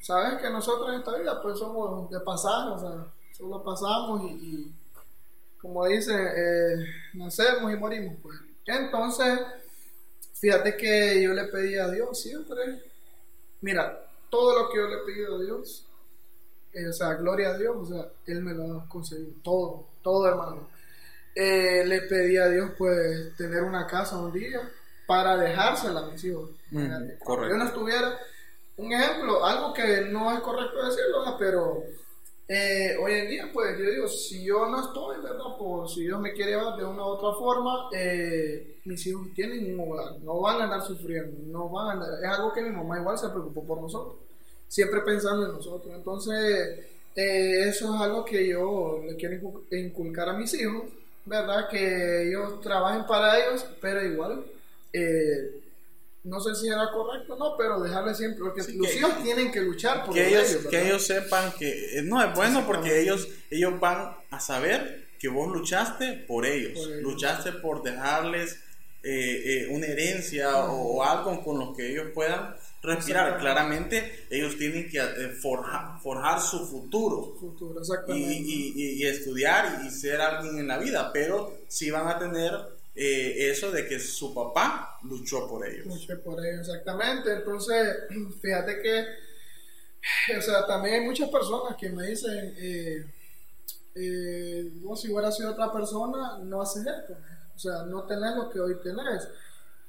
sabes 0.00 0.40
que 0.40 0.50
nosotros 0.50 0.90
en 0.90 1.00
esta 1.00 1.16
vida, 1.16 1.42
pues 1.42 1.58
somos 1.58 2.10
de 2.10 2.20
pasar, 2.20 2.68
o 2.68 2.78
sea, 2.78 3.06
solo 3.36 3.62
pasamos 3.62 4.22
y, 4.30 4.72
como 5.60 5.86
dicen, 5.86 6.18
eh, 6.18 6.86
nacemos 7.14 7.72
y 7.72 7.76
morimos, 7.76 8.14
pues. 8.22 8.38
Entonces, 8.66 9.40
fíjate 10.34 10.76
que 10.76 11.22
yo 11.22 11.32
le 11.32 11.44
pedí 11.44 11.76
a 11.76 11.88
Dios 11.88 12.20
siempre, 12.20 12.82
mira, 13.60 14.06
todo 14.30 14.62
lo 14.62 14.70
que 14.70 14.78
yo 14.78 14.86
le 14.86 14.96
he 14.96 15.04
pedido 15.04 15.36
a 15.36 15.42
Dios, 15.42 15.86
eh, 16.72 16.88
o 16.88 16.92
sea, 16.92 17.14
gloria 17.14 17.50
a 17.50 17.58
Dios, 17.58 17.76
o 17.76 17.84
sea, 17.84 18.08
Él 18.26 18.42
me 18.42 18.54
lo 18.54 18.80
ha 18.80 18.88
concedido, 18.88 19.32
todo, 19.42 19.86
todo 20.02 20.26
hermano. 20.28 20.68
Eh, 21.34 21.84
le 21.86 22.02
pedí 22.02 22.36
a 22.36 22.48
Dios 22.48 22.72
pues 22.76 23.34
tener 23.36 23.62
una 23.62 23.86
casa 23.86 24.18
un 24.18 24.32
día 24.32 24.60
para 25.06 25.36
dejársela 25.36 26.00
a 26.00 26.10
mis 26.10 26.22
hijos. 26.24 26.50
Cuando 26.70 27.14
correcto. 27.24 27.50
Yo 27.50 27.56
no 27.58 27.64
estuviera, 27.64 28.18
un 28.76 28.92
ejemplo, 28.92 29.44
algo 29.44 29.72
que 29.72 30.02
no 30.10 30.32
es 30.32 30.40
correcto 30.40 30.84
decirlo, 30.84 31.20
¿verdad? 31.20 31.36
pero 31.38 31.82
eh, 32.48 32.96
hoy 33.02 33.12
en 33.12 33.28
día 33.28 33.50
pues 33.52 33.78
yo 33.78 33.90
digo, 33.90 34.08
si 34.08 34.44
yo 34.44 34.66
no 34.68 34.80
estoy, 34.80 35.22
¿verdad? 35.22 35.56
Por 35.58 35.88
si 35.88 36.02
Dios 36.02 36.20
me 36.20 36.32
quiere 36.32 36.52
llevar 36.52 36.76
de 36.76 36.84
una 36.84 37.02
u 37.02 37.08
otra 37.08 37.32
forma, 37.38 37.88
eh, 37.94 38.76
mis 38.84 39.06
hijos 39.06 39.28
tienen 39.34 39.72
un 39.78 39.88
hogar, 39.90 40.18
no 40.20 40.40
van 40.40 40.60
a 40.60 40.64
andar 40.64 40.82
sufriendo, 40.82 41.38
no 41.46 41.68
van 41.70 41.88
a 41.88 41.92
andar, 41.92 42.08
es 42.22 42.28
algo 42.30 42.52
que 42.52 42.62
mi 42.62 42.70
mamá 42.70 42.98
igual 43.00 43.16
se 43.16 43.28
preocupó 43.30 43.64
por 43.66 43.80
nosotros, 43.80 44.16
siempre 44.68 45.00
pensando 45.00 45.46
en 45.46 45.52
nosotros, 45.52 45.94
entonces 45.94 46.80
eh, 47.16 47.68
eso 47.68 47.94
es 47.94 48.00
algo 48.02 48.24
que 48.24 48.46
yo 48.48 49.00
le 49.06 49.16
quiero 49.16 49.34
incu- 49.36 49.62
inculcar 49.70 50.28
a 50.28 50.32
mis 50.34 50.52
hijos, 50.54 50.84
¿verdad? 51.24 51.68
Que 51.68 52.28
ellos 52.28 52.60
trabajen 52.60 53.06
para 53.06 53.38
ellos, 53.38 53.64
pero 53.80 54.04
igual, 54.04 54.44
eh, 54.92 55.60
no 56.24 56.40
sé 56.40 56.54
si 56.54 56.68
era 56.68 56.90
correcto 56.92 57.34
o 57.34 57.38
no, 57.38 57.56
pero 57.56 57.80
dejarle 57.80 58.14
siempre, 58.14 58.40
porque 58.44 58.62
Sí, 58.62 58.74
los 58.76 58.88
que- 58.88 58.96
hijos 58.98 59.22
tienen 59.22 59.50
que 59.50 59.60
luchar 59.60 60.04
por 60.04 60.14
que 60.14 60.28
ellos, 60.28 60.50
ellos, 60.50 60.66
que 60.66 60.82
ellos 60.86 61.06
sepan 61.06 61.52
que 61.58 61.98
eh, 61.98 62.02
no 62.02 62.22
es 62.22 62.34
bueno 62.34 62.64
porque 62.66 63.00
ellos, 63.00 63.28
ellos 63.50 63.78
van 63.80 64.14
a 64.30 64.40
saber 64.40 65.08
que 65.18 65.28
vos 65.28 65.52
luchaste 65.52 66.24
por 66.26 66.46
ellos, 66.46 66.78
Por 66.78 66.90
ellos. 66.92 67.02
luchaste 67.02 67.52
por 67.52 67.82
dejarles 67.82 68.58
eh, 69.04 69.64
eh, 69.64 69.68
una 69.70 69.86
herencia 69.86 70.64
o, 70.66 71.02
algo 71.02 71.42
con 71.42 71.58
lo 71.58 71.74
que 71.74 71.90
ellos 71.90 72.06
puedan 72.14 72.54
respirar. 72.82 73.38
Claramente 73.38 74.26
ellos 74.30 74.56
tienen 74.58 74.88
que 74.90 74.98
eh, 74.98 75.28
forjar, 75.40 76.00
forjar 76.02 76.40
su 76.40 76.66
futuro. 76.66 77.36
Futuro, 77.38 77.78
Y, 77.78 77.82
exactamente. 77.82 78.32
y- 78.34 78.72
y- 78.76 78.92
y 79.02 79.06
estudiar 79.06 79.80
y 79.86 79.90
ser 79.90 80.20
alguien 80.20 80.58
en 80.58 80.68
la 80.68 80.78
vida, 80.78 81.10
pero 81.12 81.58
sí 81.68 81.90
van 81.90 82.08
a 82.08 82.18
tener 82.18 82.52
eh, 82.94 83.50
eso 83.50 83.70
de 83.70 83.86
que 83.88 83.98
su 83.98 84.34
papá 84.34 84.98
luchó 85.04 85.48
por 85.48 85.66
ellos. 85.66 85.86
Luché 85.86 86.16
por 86.16 86.44
ello, 86.44 86.60
exactamente. 86.60 87.32
Entonces, 87.32 87.96
fíjate 88.42 88.82
que, 88.82 89.06
o 90.36 90.42
sea, 90.42 90.66
también 90.66 90.96
hay 90.96 91.00
muchas 91.06 91.30
personas 91.30 91.76
que 91.76 91.88
me 91.90 92.06
dicen, 92.08 92.54
eh, 92.58 93.06
eh, 93.94 94.70
si 94.96 95.10
hubiera 95.12 95.30
sido 95.32 95.52
otra 95.52 95.72
persona, 95.72 96.38
no 96.42 96.62
haces 96.62 96.86
esto. 96.86 97.16
O 97.54 97.58
sea, 97.58 97.82
no 97.84 98.04
tenés 98.04 98.34
lo 98.36 98.50
que 98.50 98.60
hoy 98.60 98.76
tenés. 98.82 99.28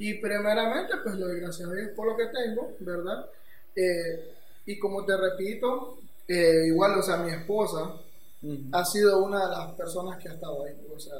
Y 0.03 0.15
primeramente, 0.15 0.95
pues 1.01 1.15
le 1.15 1.21
doy 1.21 1.39
gracias 1.39 1.69
a 1.69 1.71
Dios 1.71 1.91
por 1.95 2.07
lo 2.07 2.17
que 2.17 2.25
tengo, 2.25 2.75
¿verdad? 2.81 3.25
Eh, 3.73 4.33
y 4.65 4.77
como 4.77 5.05
te 5.05 5.15
repito, 5.15 5.97
eh, 6.27 6.65
igual, 6.67 6.99
o 6.99 7.01
sea, 7.01 7.15
mi 7.15 7.31
esposa 7.31 8.01
Ujú. 8.41 8.63
ha 8.73 8.83
sido 8.83 9.23
una 9.23 9.45
de 9.45 9.55
las 9.55 9.71
personas 9.75 10.21
que 10.21 10.27
ha 10.27 10.33
estado 10.33 10.65
ahí, 10.65 10.75
o 10.93 10.99
sea, 10.99 11.13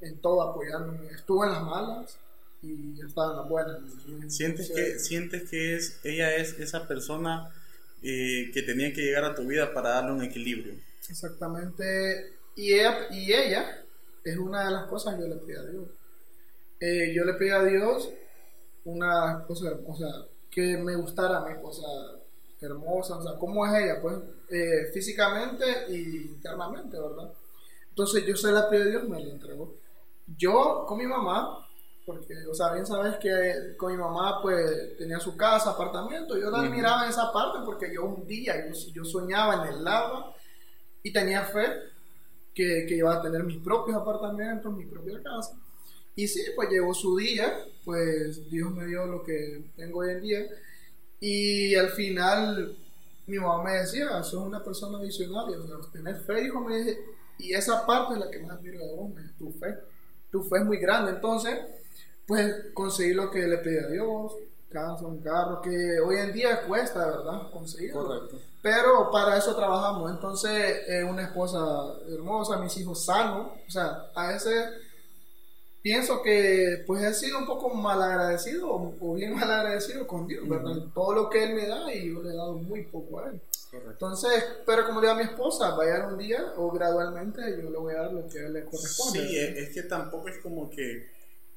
en 0.00 0.16
todo 0.20 0.42
apoyándome. 0.42 1.08
Estuvo 1.08 1.44
en 1.44 1.50
las 1.50 1.62
malas 1.64 2.16
y 2.62 3.00
estaba 3.04 3.32
en 3.32 3.36
las 3.38 3.48
buenas. 3.48 3.78
¿Sientes 4.28 4.70
Entonces, 4.70 4.92
que, 4.92 4.98
sientes 5.00 5.50
que 5.50 5.74
es, 5.74 5.98
ella 6.04 6.36
es 6.36 6.56
esa 6.60 6.86
persona 6.86 7.52
eh, 8.04 8.52
que 8.54 8.62
tenía 8.62 8.92
que 8.92 9.02
llegar 9.02 9.24
a 9.24 9.34
tu 9.34 9.42
vida 9.44 9.74
para 9.74 9.88
darle 9.90 10.12
un 10.12 10.22
equilibrio? 10.22 10.74
Exactamente. 11.08 12.32
Y 12.54 12.74
ella, 12.74 13.08
y 13.10 13.32
ella 13.32 13.84
es 14.22 14.36
una 14.38 14.66
de 14.66 14.70
las 14.70 14.86
cosas 14.86 15.16
que 15.16 15.22
yo 15.22 15.26
le 15.26 15.40
pido 15.40 15.62
a 15.62 15.64
Dios. 15.64 15.88
Eh, 16.80 17.12
yo 17.14 17.24
le 17.24 17.34
pido 17.34 17.58
a 17.58 17.64
Dios 17.64 18.10
una 18.84 19.44
cosa, 19.46 19.72
o 19.86 19.96
sea, 19.96 20.08
que 20.50 20.76
me 20.78 20.94
gustara 20.96 21.40
mi 21.40 21.52
esposa 21.52 21.86
hermosa, 22.60 23.16
o 23.16 23.22
sea, 23.22 23.38
cómo 23.38 23.66
es 23.66 23.82
ella, 23.82 24.00
pues, 24.00 24.16
eh, 24.50 24.90
físicamente 24.92 25.64
y 25.90 26.28
internamente, 26.28 26.98
¿verdad? 26.98 27.32
Entonces 27.90 28.24
yo 28.26 28.36
se 28.36 28.52
la 28.52 28.68
pido 28.68 28.82
a 28.82 28.86
Dios, 28.86 29.08
me 29.08 29.20
la 29.22 29.32
entregó. 29.32 29.74
Yo 30.36 30.84
con 30.86 30.98
mi 30.98 31.06
mamá, 31.06 31.66
porque, 32.06 32.34
o 32.50 32.54
sea, 32.54 32.72
bien 32.72 32.86
sabes 32.86 33.16
que 33.18 33.76
con 33.76 33.92
mi 33.92 33.98
mamá, 33.98 34.40
pues, 34.40 34.96
tenía 34.96 35.20
su 35.20 35.36
casa, 35.36 35.70
apartamento, 35.70 36.38
yo 36.38 36.50
la 36.50 36.60
admiraba 36.60 37.04
en 37.04 37.10
esa 37.10 37.32
parte 37.32 37.58
porque 37.64 37.92
yo 37.92 38.04
un 38.04 38.26
día, 38.26 38.66
yo, 38.66 38.74
yo 38.92 39.04
soñaba 39.04 39.66
en 39.66 39.74
el 39.74 39.84
lava 39.84 40.34
y 41.02 41.12
tenía 41.12 41.42
fe 41.42 41.66
que, 42.54 42.86
que 42.88 42.96
iba 42.96 43.14
a 43.14 43.22
tener 43.22 43.44
mis 43.44 43.58
propios 43.58 43.96
apartamentos, 43.96 44.72
mi 44.72 44.86
propia 44.86 45.22
casa. 45.22 45.58
Y 46.18 46.26
sí, 46.26 46.42
pues 46.56 46.68
llegó 46.68 46.92
su 46.94 47.16
día, 47.16 47.64
pues 47.84 48.50
Dios 48.50 48.72
me 48.72 48.86
dio 48.86 49.06
lo 49.06 49.22
que 49.22 49.70
tengo 49.76 50.00
hoy 50.00 50.10
en 50.10 50.20
día. 50.20 50.46
Y 51.20 51.76
al 51.76 51.90
final 51.90 52.76
mi 53.28 53.38
mamá 53.38 53.62
me 53.62 53.74
decía, 53.74 54.20
sos 54.24 54.44
una 54.44 54.64
persona 54.64 54.98
visionaria, 54.98 55.56
o 55.56 55.64
sea, 55.64 55.76
tenés 55.92 56.20
fe, 56.26 56.44
hijo, 56.44 56.60
me 56.60 56.78
dice, 56.78 56.98
y 57.38 57.52
esa 57.54 57.86
parte 57.86 58.14
es 58.14 58.18
la 58.18 58.28
que 58.32 58.40
más 58.40 58.58
admiro 58.58 58.84
de 58.84 58.96
vos, 58.96 59.14
me 59.14 59.22
dice, 59.22 59.34
tu 59.38 59.52
fe. 59.52 59.78
Tu 60.32 60.42
fe 60.42 60.58
es 60.58 60.64
muy 60.64 60.78
grande, 60.78 61.12
entonces, 61.12 61.56
pues 62.26 62.52
conseguí 62.74 63.14
lo 63.14 63.30
que 63.30 63.46
le 63.46 63.58
pedí 63.58 63.78
a 63.78 63.86
Dios, 63.86 64.32
casa, 64.68 65.06
un 65.06 65.20
carro, 65.20 65.62
que 65.62 66.00
hoy 66.00 66.16
en 66.16 66.32
día 66.32 66.66
cuesta, 66.66 67.06
¿verdad? 67.06 67.48
Conseguirlo. 67.52 68.04
Correcto. 68.04 68.40
Pero 68.60 69.08
para 69.12 69.36
eso 69.36 69.54
trabajamos. 69.54 70.10
Entonces, 70.10 70.80
eh, 70.88 71.04
una 71.04 71.22
esposa 71.22 71.58
hermosa, 72.08 72.56
mis 72.56 72.76
hijos 72.76 73.04
sanos. 73.04 73.52
O 73.68 73.70
sea, 73.70 74.10
a 74.16 74.32
veces 74.32 74.68
pienso 75.88 76.20
que 76.20 76.84
pues 76.86 77.02
he 77.02 77.14
sido 77.14 77.38
un 77.38 77.46
poco 77.46 77.72
mal 77.72 78.02
agradecido 78.02 78.70
o, 79.00 79.14
bien 79.14 79.34
mal 79.38 79.50
agradecido 79.50 80.06
con 80.06 80.26
Dios, 80.26 80.46
¿verdad? 80.46 80.76
Todo 80.94 81.14
lo 81.14 81.30
que 81.30 81.44
Él 81.44 81.54
me 81.54 81.66
da 81.66 81.92
y 81.94 82.12
yo 82.12 82.22
le 82.22 82.30
he 82.30 82.36
dado 82.36 82.52
muy 82.54 82.82
poco 82.84 83.20
a 83.20 83.28
Él. 83.30 83.40
Correcto. 83.70 83.90
Entonces, 83.92 84.44
pero 84.66 84.84
como 84.86 85.00
le 85.00 85.06
digo 85.06 85.18
a 85.18 85.22
mi 85.22 85.24
esposa, 85.30 85.74
va 85.74 85.82
a 85.82 85.86
llegar 85.86 86.12
un 86.12 86.18
día 86.18 86.52
o 86.56 86.70
gradualmente 86.70 87.40
yo 87.62 87.70
le 87.70 87.78
voy 87.78 87.94
a 87.94 88.02
dar 88.02 88.12
lo 88.12 88.28
que 88.28 88.40
le 88.40 88.64
corresponde. 88.64 89.26
Sí, 89.28 89.36
es, 89.38 89.56
es 89.56 89.68
que 89.74 89.82
tampoco 89.84 90.28
es 90.28 90.38
como 90.38 90.68
que, 90.68 91.06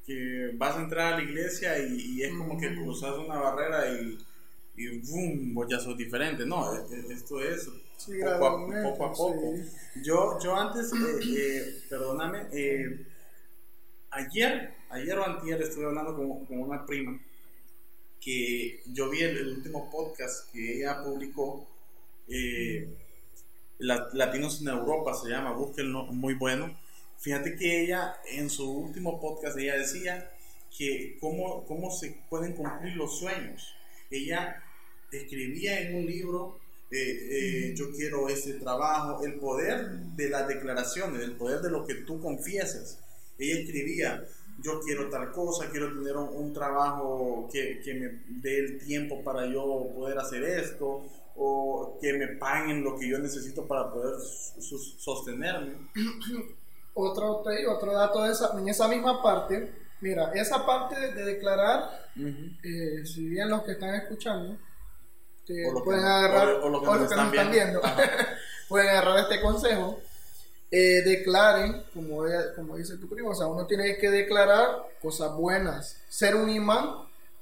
que 0.06 0.52
vas 0.56 0.78
a 0.78 0.82
entrar 0.82 1.13
a 1.13 1.17
la 1.17 1.24
iglesia 1.24 1.78
y, 1.80 1.96
y 2.15 2.24
es 2.24 2.32
como 2.38 2.58
que 2.58 2.70
Mm. 2.70 2.84
cruzas 2.84 3.17
una 3.17 3.38
barrera 3.38 3.86
y, 3.91 4.17
y 4.78 5.00
boom, 5.00 5.54
vos 5.54 5.67
ya 5.70 5.78
sos 5.80 5.98
diferente. 5.98 6.46
No, 6.46 6.74
e- 6.74 6.86
e- 6.96 7.13
esto 7.13 7.41
es 7.41 7.70
Sí, 7.98 8.13
poco, 8.22 8.46
a, 8.46 8.82
poco 8.84 9.06
a 9.06 9.13
poco. 9.13 9.54
sí. 9.56 10.02
Yo, 10.04 10.38
yo 10.41 10.56
antes, 10.56 10.91
eh, 10.94 11.20
eh, 11.38 11.82
perdóname, 11.89 12.48
eh, 12.54 13.06
ayer, 14.12 14.74
ayer 14.89 15.17
o 15.17 15.26
antier 15.26 15.62
estuve 15.62 15.86
hablando 15.86 16.15
con, 16.15 16.60
una 16.60 16.86
prima 16.86 17.19
que 18.19 18.82
yo 18.88 19.10
vi 19.10 19.21
el, 19.21 19.38
el 19.38 19.47
último 19.58 19.89
podcast 19.89 20.52
que 20.52 20.78
ella 20.78 21.04
publicó, 21.04 21.67
eh, 22.28 22.88
La- 23.80 24.10
Latinos 24.13 24.62
en 24.62 24.67
Europa 24.69 25.13
se 25.15 25.30
llama, 25.30 25.54
búsquenlo, 25.54 26.04
muy 26.06 26.36
bueno. 26.36 26.78
Fíjate 27.19 27.56
que 27.56 27.84
ella 27.84 28.15
en 28.32 28.50
su 28.50 28.69
último 28.69 29.19
podcast 29.19 29.58
ella 29.58 29.76
decía 29.78 30.32
que 30.78 31.17
cómo, 31.19 31.65
cómo 31.65 31.91
se 31.91 32.15
pueden 32.30 32.54
cumplir 32.54 32.95
los 32.95 33.19
sueños. 33.19 33.74
Ella 34.10 34.63
escribía 35.12 35.82
en 35.82 35.95
un 35.95 36.06
libro, 36.06 36.60
eh, 36.91 36.97
eh, 37.71 37.74
yo 37.76 37.91
quiero 37.91 38.30
este 38.30 38.54
trabajo, 38.54 39.24
el 39.26 39.36
poder 39.36 39.89
de 40.15 40.30
las 40.30 40.47
declaraciones, 40.47 41.21
el 41.24 41.34
poder 41.36 41.62
de 41.62 41.71
lo 41.71 41.86
que 41.86 41.95
tú 41.95 42.21
confiesas. 42.21 43.00
Ella 43.42 43.60
escribía, 43.62 44.24
yo 44.64 44.80
quiero 44.82 45.10
tal 45.10 45.32
cosa, 45.32 45.70
quiero 45.70 45.92
tener 45.98 46.16
un, 46.16 46.30
un 46.30 46.54
trabajo 46.54 47.50
que, 47.52 47.80
que 47.84 47.94
me 47.96 48.24
dé 48.42 48.60
el 48.60 48.78
tiempo 48.86 49.24
para 49.24 49.46
yo 49.48 49.88
poder 49.96 50.18
hacer 50.20 50.44
esto, 50.44 51.04
o 51.36 51.98
que 52.02 52.14
me 52.14 52.28
paguen 52.38 52.84
lo 52.84 52.98
que 52.98 53.08
yo 53.10 53.18
necesito 53.18 53.68
para 53.68 53.92
poder 53.92 54.16
sostenerme. 55.00 55.90
Otro, 56.94 57.42
otro 57.70 57.94
dato 57.94 58.24
de 58.26 58.34
esa, 58.34 58.52
en 58.60 58.68
esa 58.68 58.86
misma 58.90 59.24
parte, 59.24 59.72
mira, 60.02 60.30
esa 60.34 60.66
parte 60.66 61.00
de, 61.00 61.14
de 61.14 61.24
declarar 61.24 61.90
eh, 62.64 63.06
si 63.06 63.30
bien 63.30 63.50
los 63.50 63.64
que 63.64 63.72
están 63.72 63.96
escuchando 63.96 64.58
que 65.48 65.64
pueden 65.86 66.04
agarrar 66.04 66.50
o- 66.56 66.66
o 66.66 66.70
los 66.70 66.82
que 66.82 66.88
o 66.90 66.92
nos 66.92 67.02
los 67.02 67.10
que 67.10 67.16
nos 67.16 67.26
están 67.34 67.34
están 67.34 67.52
viendo, 67.52 67.82
pueden 68.68 68.90
agarrar 68.90 69.20
este 69.20 69.42
consejo 69.42 70.02
eh, 70.72 71.02
declaren 71.04 71.84
como, 71.94 72.26
ella- 72.26 72.56
como 72.56 72.78
dice 72.78 72.98
tu 72.98 73.10
primo 73.10 73.30
o 73.32 73.36
sea 73.36 73.46
uno 73.48 73.66
tiene 73.68 73.98
que 73.98 74.10
declarar 74.10 74.70
cosas 75.02 75.34
buenas 75.36 75.98
ser 76.08 76.36
un 76.36 76.50
imán 76.50 76.90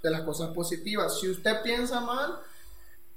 de 0.01 0.09
las 0.09 0.21
cosas 0.21 0.49
positivas. 0.53 1.19
Si 1.19 1.29
usted 1.29 1.61
piensa 1.61 1.99
mal 2.01 2.39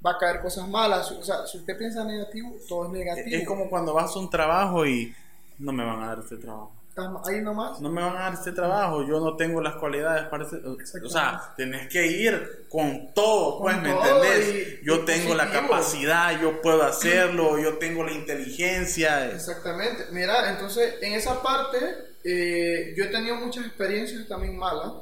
va 0.05 0.11
a 0.12 0.18
caer 0.18 0.40
cosas 0.42 0.68
malas. 0.68 1.11
O 1.12 1.22
sea 1.22 1.46
si 1.46 1.59
usted 1.59 1.79
piensa 1.79 2.05
negativo 2.05 2.55
todo 2.68 2.87
es 2.87 2.90
negativo. 2.92 3.37
Es 3.37 3.46
como 3.46 3.70
cuando 3.70 3.94
vas 3.94 4.14
a 4.14 4.18
un 4.18 4.29
trabajo 4.29 4.85
y 4.85 5.14
no 5.59 5.72
me 5.72 5.85
van 5.85 6.03
a 6.03 6.09
dar 6.09 6.18
este 6.18 6.37
trabajo. 6.37 6.72
Estás 6.92 7.09
ahí 7.26 7.40
nomás 7.40 7.81
No 7.81 7.88
me 7.88 8.02
van 8.02 8.14
a 8.18 8.20
dar 8.24 8.35
este 8.35 8.52
trabajo, 8.52 9.02
yo 9.09 9.18
no 9.18 9.35
tengo 9.35 9.62
las 9.62 9.76
cualidades 9.76 10.24
para 10.28 10.44
este... 10.44 10.57
O 11.02 11.09
sea, 11.09 11.55
tenés 11.57 11.88
que 11.88 12.07
ir 12.07 12.66
con 12.68 13.14
todo, 13.14 13.61
Con 13.61 13.62
pues, 13.62 13.83
¿me 13.83 13.92
todo 13.94 14.22
entendés? 14.22 14.78
y- 14.83 14.85
yo 14.85 14.96
y 14.96 15.05
tengo 15.07 15.35
la 15.35 15.50
capacidad, 15.50 16.38
yo 16.38 16.61
puedo 16.61 16.83
hacerlo, 16.83 17.59
yo 17.59 17.78
tengo 17.78 18.05
la 18.05 18.12
inteligencia. 18.12 19.31
Exactamente. 19.31 20.05
Mira, 20.11 20.50
entonces 20.50 20.96
en 21.00 21.14
esa 21.14 21.42
parte 21.42 21.78
eh, 22.24 22.92
yo 22.94 23.05
he 23.05 23.09
tenido 23.09 23.37
muchas 23.37 23.64
experiencias 23.64 24.28
también 24.28 24.59
malas 24.59 24.92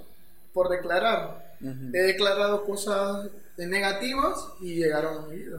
por 0.53 0.69
declarar. 0.69 1.57
He 1.93 1.99
declarado 2.03 2.65
cosas 2.65 3.27
negativas 3.57 4.47
y 4.61 4.77
llegaron 4.77 5.25
a 5.25 5.27
mi 5.27 5.37
vida. 5.39 5.59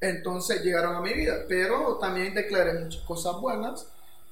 Entonces 0.00 0.62
llegaron 0.64 0.96
a 0.96 1.00
mi 1.00 1.12
vida, 1.14 1.44
pero 1.48 1.96
también 2.00 2.34
declaré 2.34 2.74
muchas 2.80 3.02
cosas 3.02 3.34
buenas 3.40 3.86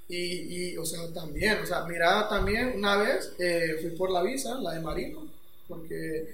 y, 0.09 0.73
y, 0.73 0.77
o 0.77 0.85
sea, 0.85 1.13
también, 1.13 1.59
o 1.63 1.67
sea, 1.67 1.85
mira, 1.85 2.29
también 2.29 2.75
una 2.77 2.97
vez 2.97 3.33
eh, 3.39 3.79
fui 3.81 3.91
por 3.91 4.11
la 4.11 4.23
visa, 4.23 4.55
la 4.61 4.73
de 4.73 4.81
Marino, 4.81 5.27
porque 5.67 6.29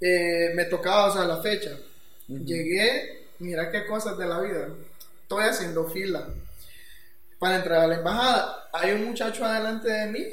eh, 0.00 0.52
me 0.54 0.64
tocaba, 0.66 1.06
o 1.06 1.12
sea, 1.12 1.24
la 1.24 1.42
fecha. 1.42 1.76
Llegué, 2.28 3.26
mira 3.40 3.70
qué 3.70 3.86
cosas 3.86 4.16
de 4.18 4.26
la 4.26 4.40
vida. 4.40 4.68
Estoy 5.22 5.44
haciendo 5.44 5.88
fila 5.88 6.28
para 7.38 7.56
entrar 7.56 7.80
a 7.80 7.86
la 7.86 7.96
embajada. 7.96 8.68
Hay 8.72 8.92
un 8.92 9.06
muchacho 9.06 9.44
adelante 9.44 9.90
de 9.90 10.06
mí 10.06 10.24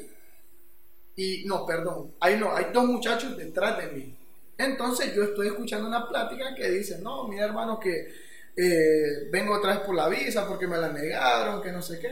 y 1.15 1.43
no, 1.45 1.65
perdón, 1.65 2.13
hay 2.19 2.37
no, 2.37 2.55
hay 2.55 2.65
dos 2.73 2.85
muchachos 2.85 3.37
detrás 3.37 3.77
de 3.77 3.87
mí. 3.87 4.15
Entonces 4.57 5.13
yo 5.15 5.23
estoy 5.23 5.47
escuchando 5.47 5.87
una 5.87 6.07
plática 6.07 6.53
que 6.55 6.69
dice, 6.69 6.99
no, 6.99 7.27
mira 7.27 7.45
hermano 7.45 7.79
que 7.79 8.09
eh, 8.55 9.27
vengo 9.31 9.55
otra 9.55 9.75
vez 9.75 9.79
por 9.85 9.95
la 9.95 10.07
visa 10.07 10.47
porque 10.47 10.67
me 10.67 10.77
la 10.77 10.91
negaron, 10.91 11.61
que 11.61 11.71
no 11.71 11.81
sé 11.81 11.99
qué. 11.99 12.09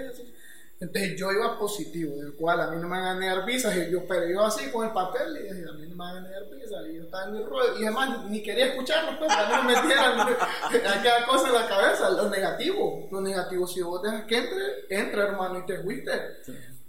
Entonces 0.83 1.15
yo 1.17 1.31
iba 1.31 1.57
positivo, 1.57 2.15
del 2.17 2.33
cual 2.33 2.59
a 2.61 2.67
mí 2.71 2.75
no 2.81 2.87
me 2.89 2.97
van 2.99 3.15
a 3.15 3.19
negar 3.19 3.45
visas, 3.45 3.75
y 3.77 3.89
yo, 3.91 4.05
pero 4.07 4.27
yo 4.27 4.43
así 4.45 4.69
con 4.69 4.85
el 4.85 4.91
papel 4.91 5.37
y 5.37 5.43
dije, 5.43 5.63
a 5.69 5.73
mí 5.73 5.87
no 5.87 5.95
me 5.95 6.03
van 6.03 6.17
a 6.17 6.21
negar 6.21 6.43
visas, 6.51 6.85
y 6.91 6.95
yo 6.97 7.03
estaba 7.03 7.25
en 7.25 7.33
mi 7.33 7.43
rollo, 7.43 7.79
y 7.79 7.83
además 7.85 8.25
ni 8.29 8.43
quería 8.43 8.65
escucharlo, 8.67 9.17
pues, 9.17 9.33
para 9.33 9.57
no 9.57 9.63
me 9.63 9.75
metieran 9.75 10.19
aquella 10.63 11.25
cosa 11.27 11.47
en 11.47 11.53
la 11.55 11.67
cabeza, 11.67 12.09
lo 12.09 12.29
negativo, 12.29 13.07
lo 13.11 13.21
negativo, 13.21 13.65
si 13.67 13.81
vos 13.81 14.01
dejas 14.03 14.25
que 14.25 14.37
entre, 14.37 14.61
entra 14.89 15.23
hermano 15.29 15.59
y 15.59 15.65
te 15.65 15.79
fuiste. 15.81 16.11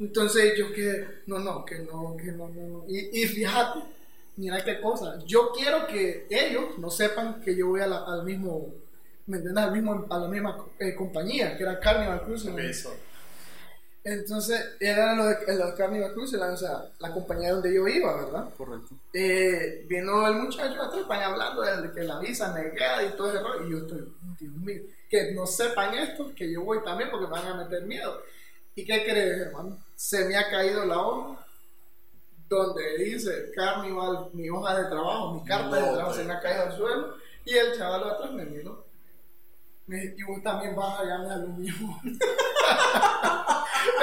Entonces 0.00 0.54
yo 0.59 0.72
que, 0.72 1.07
no, 1.26 1.38
no, 1.38 1.64
que 1.64 1.78
no, 1.78 2.16
que 2.16 2.33
no, 2.33 2.48
no, 2.48 2.62
no. 2.68 2.85
Y, 2.88 3.22
y 3.22 3.26
fíjate 3.26 3.80
mira 4.37 4.64
qué 4.64 4.80
cosa, 4.80 5.20
yo 5.24 5.52
quiero 5.57 5.87
que 5.87 6.26
ellos 6.28 6.76
no 6.78 6.90
sepan 6.90 7.40
que 7.40 7.54
yo 7.54 7.68
voy 7.68 7.80
a 7.83 7.87
la- 7.87 8.02
al 8.04 8.24
mismo, 8.24 8.74
¿me 9.26 9.37
entiendes? 9.37 9.62
Al 9.64 9.70
mismo, 9.70 10.04
a 10.11 10.18
la 10.18 10.26
misma 10.26 10.64
eh, 10.80 10.92
compañía, 10.96 11.57
que 11.57 11.62
era 11.62 11.78
Carnival 11.78 12.22
Cruise. 12.22 12.44
Entonces, 14.05 14.77
era 14.81 15.14
lo 15.14 15.25
de, 15.25 15.57
lo 15.57 15.67
de 15.69 15.75
Carnival 15.75 16.12
Cruise 16.12 16.35
o 16.35 16.57
sea, 16.59 16.85
la 16.99 17.11
compañía 17.11 17.53
donde 17.53 17.73
yo 17.73 17.88
iba, 17.88 18.14
¿verdad? 18.23 18.51
Correcto. 18.55 18.95
Eh, 19.14 19.87
vino 19.88 20.29
el 20.29 20.35
muchacho 20.35 20.83
atrás, 20.83 21.07
hablando 21.09 21.62
de 21.62 21.90
que 21.90 22.03
la 22.03 22.19
visa 22.19 22.53
negada 22.53 23.03
y 23.03 23.17
todo 23.17 23.31
ese 23.31 23.43
rollo, 23.43 23.67
y 23.67 23.71
yo 23.71 23.79
estoy, 23.79 24.14
Dios 24.38 24.53
mío, 24.57 24.83
que 25.09 25.33
no 25.33 25.47
sepan 25.47 25.95
esto, 25.95 26.35
que 26.35 26.53
yo 26.53 26.62
voy 26.62 26.85
también 26.85 27.11
porque 27.11 27.27
me 27.27 27.33
van 27.33 27.47
a 27.47 27.64
meter 27.64 27.85
miedo. 27.85 28.21
¿Y 28.75 28.85
qué 28.85 29.05
crees, 29.05 29.47
hermano? 29.47 29.79
Se 29.97 30.27
me 30.27 30.37
ha 30.37 30.51
caído 30.51 30.85
la 30.85 30.99
hoja 30.99 31.47
donde 32.47 32.99
dice 32.99 33.53
Carnival, 33.55 34.29
mi 34.35 34.51
hoja 34.51 34.83
de 34.83 34.85
trabajo, 34.90 35.33
mi 35.33 35.45
carta 35.45 35.77
de 35.77 35.83
trabajo, 35.83 36.09
pues. 36.09 36.17
se 36.19 36.25
me 36.25 36.35
ha 36.35 36.40
caído 36.40 36.62
al 36.64 36.77
suelo, 36.77 37.14
y 37.47 37.55
el 37.55 37.75
chaval 37.79 38.05
atrás 38.11 38.33
me 38.33 38.45
miró. 38.45 38.85
Me 39.87 39.97
dijo, 39.99 40.14
y 40.19 40.23
vos 40.25 40.43
también 40.43 40.77
vas 40.77 41.01
a 41.01 41.05
llamar 41.05 41.38
lo 41.38 41.49
mismo. 41.49 42.01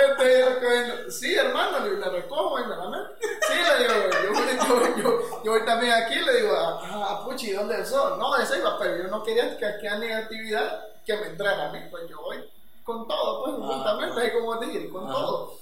Entonces 0.10 1.16
sí, 1.20 1.34
hermano, 1.36 1.86
le, 1.86 1.98
le 1.98 2.10
recojo 2.10 2.60
y 2.60 2.64
me 2.64 2.76
la 2.76 2.90
meto. 2.90 3.10
Sí, 3.22 3.54
le 3.54 3.84
digo, 3.84 3.94
yo, 4.24 4.66
yo, 4.68 4.98
yo, 4.98 5.44
yo 5.44 5.52
voy 5.52 5.66
también 5.66 5.94
aquí, 5.94 6.16
le 6.20 6.42
digo, 6.42 6.54
a, 6.56 7.12
a 7.14 7.26
Puchi, 7.26 7.52
¿dónde 7.52 7.82
es 7.82 7.90
sol? 7.90 8.18
No, 8.20 8.36
ese 8.38 8.58
iba, 8.60 8.78
pero 8.80 8.98
yo 8.98 9.08
no 9.10 9.24
quería 9.24 9.58
que 9.58 9.66
aquella 9.66 9.98
negatividad 9.98 10.84
que 11.06 11.18
me 11.18 11.28
entrara 11.28 11.70
a 11.70 11.72
mí, 11.74 11.80
pues 11.90 12.04
yo 12.10 12.22
voy 12.22 12.38
con 12.84 13.08
todo, 13.08 13.44
pues, 13.44 13.56
Ah, 13.62 13.74
justamente, 13.76 14.14
pues. 14.14 14.26
así 14.28 14.34
como 14.40 14.60
dije, 14.60 14.90
con 14.90 15.04
Ajá. 15.06 15.14
todo. 15.14 15.60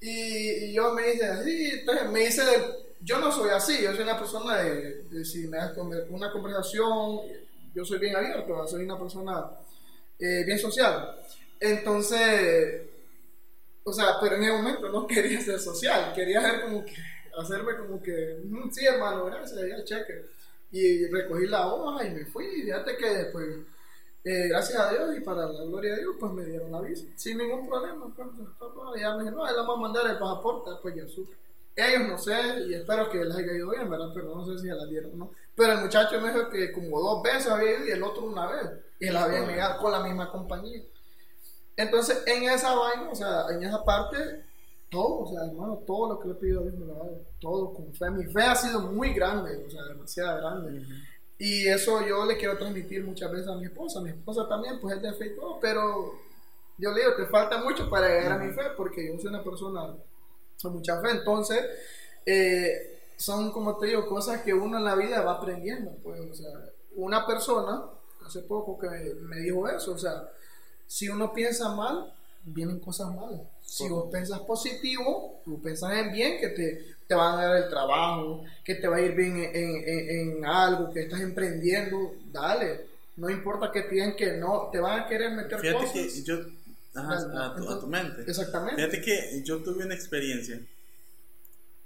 Y, 0.00 0.64
y 0.66 0.72
yo 0.74 0.92
me 0.92 1.02
dice 1.08 1.26
así, 1.26 1.70
entonces 1.80 2.10
me 2.10 2.20
dice, 2.20 2.42
yo 3.00 3.18
no 3.18 3.30
soy 3.30 3.50
así, 3.50 3.82
yo 3.82 3.92
soy 3.92 4.02
una 4.02 4.18
persona 4.18 4.56
de, 4.58 5.02
de 5.04 5.24
si 5.24 5.46
me 5.48 5.58
das 5.58 5.72
una 6.08 6.32
conversación, 6.32 7.20
yo 7.74 7.84
soy 7.84 7.98
bien 7.98 8.16
abierto, 8.16 8.66
soy 8.66 8.84
una 8.84 8.98
persona 8.98 9.50
eh, 10.18 10.42
bien 10.44 10.58
social. 10.58 11.16
Entonces, 11.60 12.82
o 13.84 13.92
sea, 13.92 14.16
pero 14.20 14.36
en 14.36 14.42
ese 14.44 14.52
momento 14.52 14.88
no 14.90 15.06
quería 15.06 15.40
ser 15.40 15.58
social, 15.58 16.12
quería 16.14 16.40
ser 16.40 16.62
como 16.62 16.84
que, 16.84 16.94
hacerme 17.38 17.76
como 17.76 18.02
que, 18.02 18.40
"Mm, 18.44 18.70
sí 18.70 18.84
hermano, 18.86 19.24
gracias, 19.26 19.58
ya 19.68 19.84
cheque. 19.84 20.26
Y 20.72 21.06
recogí 21.08 21.46
la 21.46 21.66
hoja 21.72 22.06
y 22.06 22.10
me 22.10 22.24
fui, 22.26 22.46
y 22.46 22.62
fíjate 22.62 22.96
que 22.96 23.06
después, 23.10 23.46
eh, 24.24 24.48
gracias 24.48 24.78
a 24.78 24.90
Dios 24.90 25.16
y 25.16 25.20
para 25.20 25.46
la 25.46 25.64
gloria 25.64 25.94
de 25.94 26.00
Dios, 26.00 26.16
pues 26.20 26.32
me 26.32 26.44
dieron 26.44 26.70
la 26.70 26.80
visa, 26.80 27.06
sin 27.16 27.38
ningún 27.38 27.68
problema. 27.68 28.06
Pues, 28.14 28.28
ya 29.00 29.12
me 29.14 29.20
dijeron, 29.24 29.34
no, 29.40 29.48
él 29.48 29.54
vamos 29.56 29.78
a 29.78 29.80
mandar 29.80 30.06
el 30.10 30.18
pasaporte, 30.18 30.70
pues 30.82 30.94
ya 30.94 31.06
supe. 31.08 31.34
Ellos 31.76 32.08
no 32.08 32.18
sé, 32.18 32.34
y 32.68 32.74
espero 32.74 33.08
que 33.10 33.24
les 33.24 33.34
haya 33.36 33.52
ido 33.54 33.70
bien, 33.70 33.88
¿verdad? 33.88 34.10
Pero 34.14 34.34
no 34.34 34.44
sé 34.44 34.58
si 34.58 34.68
se 34.68 34.74
la 34.74 34.84
dieron 34.86 35.12
o 35.14 35.16
no. 35.16 35.30
Pero 35.54 35.72
el 35.72 35.78
muchacho 35.80 36.20
me 36.20 36.32
dijo 36.32 36.48
que 36.50 36.72
como 36.72 37.00
dos 37.00 37.22
veces 37.22 37.48
había 37.48 37.78
ido 37.78 37.86
y 37.86 37.90
el 37.92 38.02
otro 38.02 38.24
una 38.24 38.46
vez. 38.50 38.70
Y 38.98 39.08
la 39.08 39.24
había 39.24 39.40
negado 39.46 39.78
con 39.80 39.92
la 39.92 40.00
misma 40.02 40.30
compañía. 40.30 40.82
Entonces, 41.76 42.22
en 42.26 42.44
esa 42.44 42.74
vaina, 42.74 43.10
o 43.10 43.14
sea, 43.14 43.46
en 43.50 43.62
esa 43.62 43.84
parte, 43.84 44.44
todo, 44.90 45.20
o 45.20 45.26
sea, 45.28 45.44
hermano, 45.44 45.82
todo 45.86 46.14
lo 46.14 46.20
que 46.20 46.28
le 46.28 46.34
he 46.34 46.36
pedido 46.36 46.60
a 46.60 46.62
Dios 46.64 46.74
me 46.74 46.86
lo 46.86 46.94
ha 46.94 46.98
dado. 46.98 47.22
Todo 47.40 47.72
con 47.72 47.94
fe. 47.94 48.10
Mi 48.10 48.24
fe 48.24 48.42
ha 48.42 48.56
sido 48.56 48.80
muy 48.80 49.14
grande, 49.14 49.64
o 49.66 49.70
sea, 49.70 49.84
demasiado 49.84 50.38
grande. 50.38 50.84
Y 51.38 51.68
eso 51.68 52.06
yo 52.06 52.26
le 52.26 52.36
quiero 52.36 52.58
transmitir 52.58 53.02
muchas 53.04 53.30
veces 53.30 53.48
a 53.48 53.56
mi 53.56 53.64
esposa. 53.64 54.00
Mi 54.00 54.10
esposa 54.10 54.46
también, 54.48 54.78
pues 54.80 54.96
es 54.96 55.02
de 55.02 55.14
fe 55.14 55.26
y 55.28 55.36
todo, 55.36 55.58
pero 55.60 56.12
yo 56.76 56.92
le 56.92 57.00
digo, 57.00 57.14
te 57.16 57.26
falta 57.26 57.62
mucho 57.62 57.88
para 57.88 58.08
llegar 58.08 58.32
a 58.32 58.38
mi 58.38 58.52
fe, 58.52 58.62
porque 58.76 59.06
yo 59.06 59.18
soy 59.18 59.28
una 59.28 59.42
persona 59.42 59.94
con 60.60 60.72
mucha 60.72 61.00
fe. 61.00 61.10
Entonces, 61.12 61.64
eh, 62.26 63.00
son, 63.16 63.52
como 63.52 63.78
te 63.78 63.86
digo, 63.86 64.06
cosas 64.06 64.42
que 64.42 64.52
uno 64.52 64.78
en 64.78 64.84
la 64.84 64.94
vida 64.96 65.22
va 65.22 65.32
aprendiendo. 65.32 65.92
Pues, 66.02 66.20
o 66.20 66.34
sea, 66.34 66.50
una 66.96 67.26
persona, 67.26 67.84
hace 68.26 68.40
poco 68.42 68.78
que 68.78 68.88
me 69.20 69.40
dijo 69.40 69.68
eso, 69.68 69.92
o 69.92 69.98
sea, 69.98 70.28
si 70.90 71.08
uno 71.08 71.32
piensa 71.32 71.68
mal, 71.76 72.12
vienen 72.44 72.80
cosas 72.80 73.14
malas. 73.14 73.42
Si 73.64 73.88
vos 73.88 74.10
pensas 74.10 74.40
positivo, 74.40 75.40
tú 75.44 75.62
pensas 75.62 75.92
en 75.92 76.10
bien, 76.10 76.40
que 76.40 76.48
te, 76.48 76.84
te 77.06 77.14
van 77.14 77.38
a 77.38 77.44
dar 77.46 77.56
el 77.62 77.70
trabajo, 77.70 78.42
que 78.64 78.74
te 78.74 78.88
va 78.88 78.96
a 78.96 79.00
ir 79.00 79.14
bien 79.14 79.36
en, 79.36 79.54
en- 79.54 80.38
en 80.38 80.44
algo, 80.44 80.92
que 80.92 81.02
estás 81.02 81.20
emprendiendo, 81.20 82.14
dale. 82.32 82.86
No 83.18 83.30
importa 83.30 83.70
que 83.70 83.82
digan 83.84 84.16
que 84.16 84.32
no, 84.32 84.68
te 84.72 84.80
van 84.80 84.98
a 85.00 85.06
querer 85.06 85.30
meter 85.30 85.60
Fíjate 85.60 85.78
cosas. 85.78 85.92
que 85.92 86.22
yo. 86.24 86.34
Ajá, 86.92 87.14
a, 87.46 87.54
tu, 87.54 87.70
a 87.70 87.78
tu 87.78 87.86
mente. 87.86 88.22
Exactamente. 88.26 88.74
Fíjate 88.82 89.00
que 89.00 89.42
yo 89.44 89.62
tuve 89.62 89.84
una 89.84 89.94
experiencia 89.94 90.60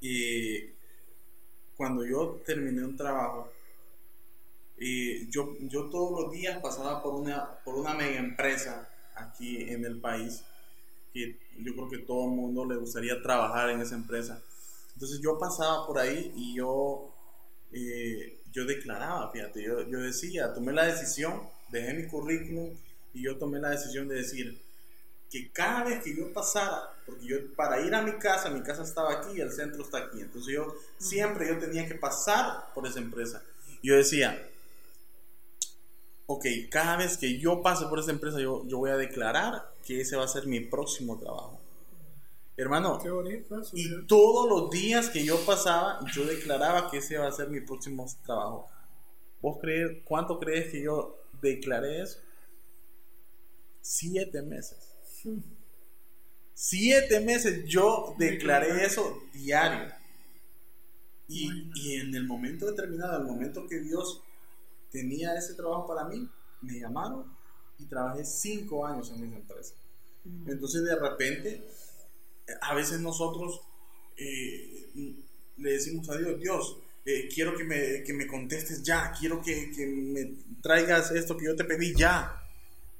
y 0.00 0.60
cuando 1.76 2.06
yo 2.06 2.40
terminé 2.46 2.82
un 2.82 2.96
trabajo, 2.96 3.52
y 4.78 5.28
yo, 5.30 5.56
yo 5.60 5.90
todos 5.90 6.22
los 6.22 6.32
días 6.32 6.58
pasaba 6.62 7.02
por 7.02 7.14
una, 7.14 7.58
por 7.64 7.74
una 7.76 7.92
mega 7.94 8.18
empresa 8.18 8.88
aquí 9.14 9.62
en 9.62 9.84
el 9.84 10.00
país, 10.00 10.42
que 11.12 11.38
yo 11.58 11.74
creo 11.74 11.88
que 11.88 11.98
todo 11.98 12.24
el 12.24 12.30
mundo 12.30 12.64
le 12.64 12.76
gustaría 12.76 13.22
trabajar 13.22 13.70
en 13.70 13.80
esa 13.80 13.94
empresa. 13.94 14.42
Entonces 14.94 15.20
yo 15.20 15.38
pasaba 15.38 15.86
por 15.86 15.98
ahí 15.98 16.32
y 16.36 16.54
yo, 16.54 17.12
eh, 17.72 18.38
yo 18.52 18.64
declaraba, 18.64 19.30
fíjate, 19.30 19.62
yo, 19.62 19.88
yo 19.88 20.00
decía, 20.00 20.52
tomé 20.52 20.72
la 20.72 20.86
decisión, 20.86 21.42
dejé 21.70 21.94
mi 21.94 22.06
currículum 22.06 22.70
y 23.12 23.22
yo 23.22 23.36
tomé 23.36 23.58
la 23.60 23.70
decisión 23.70 24.08
de 24.08 24.16
decir, 24.16 24.60
que 25.30 25.50
cada 25.50 25.84
vez 25.84 26.02
que 26.02 26.14
yo 26.16 26.32
pasara, 26.32 26.90
porque 27.04 27.26
yo 27.26 27.54
para 27.56 27.80
ir 27.80 27.92
a 27.94 28.02
mi 28.02 28.12
casa, 28.12 28.50
mi 28.50 28.62
casa 28.62 28.84
estaba 28.84 29.14
aquí 29.14 29.36
y 29.36 29.40
el 29.40 29.50
centro 29.50 29.82
está 29.82 29.98
aquí, 29.98 30.20
entonces 30.20 30.54
yo 30.54 30.76
siempre 30.98 31.48
yo 31.48 31.58
tenía 31.58 31.88
que 31.88 31.96
pasar 31.96 32.72
por 32.72 32.86
esa 32.86 33.00
empresa. 33.00 33.42
Yo 33.82 33.96
decía, 33.96 34.48
ok, 36.26 36.44
cada 36.70 36.96
vez 36.96 37.16
que 37.18 37.38
yo 37.38 37.62
pase 37.62 37.86
por 37.86 37.98
esa 37.98 38.10
empresa, 38.12 38.40
yo, 38.40 38.66
yo 38.66 38.78
voy 38.78 38.90
a 38.90 38.96
declarar 38.96 39.72
que 39.84 40.00
ese 40.00 40.16
va 40.16 40.24
a 40.24 40.28
ser 40.28 40.46
mi 40.46 40.60
próximo 40.60 41.18
trabajo. 41.18 41.60
Hermano, 42.56 43.00
Qué 43.02 43.10
bonito 43.10 43.60
eso. 43.60 43.76
y 43.76 44.06
todos 44.06 44.48
los 44.48 44.70
días 44.70 45.10
que 45.10 45.24
yo 45.24 45.38
pasaba, 45.44 45.98
yo 46.14 46.24
declaraba 46.24 46.88
que 46.90 46.98
ese 46.98 47.18
va 47.18 47.26
a 47.26 47.32
ser 47.32 47.48
mi 47.48 47.60
próximo 47.60 48.06
trabajo. 48.24 48.68
¿Vos 49.42 49.58
crees, 49.60 50.02
cuánto 50.04 50.38
crees 50.38 50.70
que 50.70 50.82
yo 50.82 51.18
declaré 51.42 52.00
eso? 52.02 52.20
Siete 53.80 54.40
meses. 54.42 54.94
Siete 56.54 57.20
meses 57.20 57.64
yo 57.66 58.14
declaré 58.18 58.84
eso 58.84 59.20
diario. 59.32 59.92
Y, 61.26 61.70
y 61.74 61.96
en 61.96 62.14
el 62.14 62.24
momento 62.26 62.66
determinado, 62.66 63.18
el 63.20 63.26
momento 63.26 63.66
que 63.66 63.80
Dios 63.80 64.22
tenía 64.94 65.34
ese 65.34 65.54
trabajo 65.54 65.86
para 65.88 66.04
mí, 66.04 66.28
me 66.62 66.78
llamaron 66.78 67.24
y 67.78 67.84
trabajé 67.86 68.24
cinco 68.24 68.86
años 68.86 69.10
en 69.10 69.24
esa 69.24 69.36
empresa. 69.36 69.74
Entonces 70.46 70.84
de 70.84 70.94
repente, 70.96 71.64
a 72.62 72.74
veces 72.74 73.00
nosotros 73.00 73.60
eh, 74.16 74.86
le 75.56 75.70
decimos 75.72 76.08
a 76.10 76.16
Dios, 76.16 76.40
Dios, 76.40 76.76
eh, 77.04 77.28
quiero 77.34 77.56
que 77.56 77.64
me, 77.64 78.02
que 78.04 78.12
me 78.14 78.26
contestes 78.26 78.82
ya, 78.82 79.12
quiero 79.18 79.42
que, 79.42 79.70
que 79.72 79.86
me 79.86 80.32
traigas 80.62 81.10
esto 81.10 81.36
que 81.36 81.46
yo 81.46 81.56
te 81.56 81.64
pedí 81.64 81.92
ya. 81.94 82.40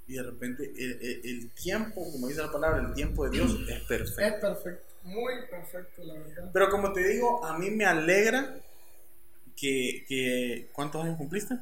Y 0.07 0.15
de 0.15 0.23
repente 0.23 0.71
el, 0.77 0.93
el- 1.01 1.21
el 1.25 1.51
tiempo, 1.53 2.11
como 2.13 2.29
dice 2.29 2.43
la 2.43 2.53
palabra, 2.53 2.87
el 2.89 2.93
tiempo 2.95 3.25
de 3.25 3.31
Dios 3.39 3.57
es 3.69 3.81
perfecto. 3.85 4.21
Es 4.21 4.35
perfecto, 4.35 4.95
muy 5.05 5.33
perfecto, 5.49 6.05
la 6.05 6.15
verdad. 6.15 6.51
Pero 6.53 6.69
como 6.71 6.93
te 6.93 7.09
digo, 7.09 7.43
a 7.45 7.57
mí 7.59 7.71
me 7.71 7.87
alegra 7.87 8.61
que, 9.57 10.05
que 10.09 10.69
¿cuántos 10.75 11.03
años 11.05 11.17
cumpliste? 11.17 11.55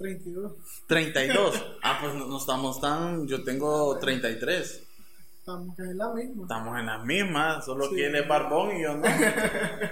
32. 0.00 0.52
32. 0.86 1.62
Ah, 1.82 1.98
pues 2.00 2.14
no, 2.14 2.26
no 2.26 2.38
estamos 2.38 2.80
tan, 2.80 3.26
yo 3.26 3.44
tengo 3.44 3.98
33. 3.98 4.82
Estamos 5.40 5.78
en 5.78 5.98
la 5.98 6.08
misma. 6.14 6.42
Estamos 6.44 6.78
en 6.78 6.86
las 6.86 7.04
mismas, 7.04 7.64
solo 7.66 7.88
Sí. 7.90 7.96
que 7.96 8.06
él 8.06 8.16
es 8.16 8.26
barbón 8.26 8.76
y 8.76 8.82
yo 8.82 8.96
no. 8.96 9.04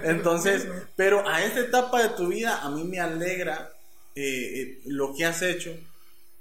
Entonces, 0.03 0.67
pero 0.95 1.27
a 1.27 1.43
esta 1.43 1.59
etapa 1.59 2.01
de 2.01 2.09
tu 2.09 2.27
vida, 2.27 2.59
a 2.63 2.71
mí 2.71 2.83
me 2.85 2.99
alegra 2.99 3.71
eh, 4.15 4.61
eh, 4.61 4.81
lo 4.85 5.13
que 5.13 5.25
has 5.25 5.43
hecho, 5.43 5.75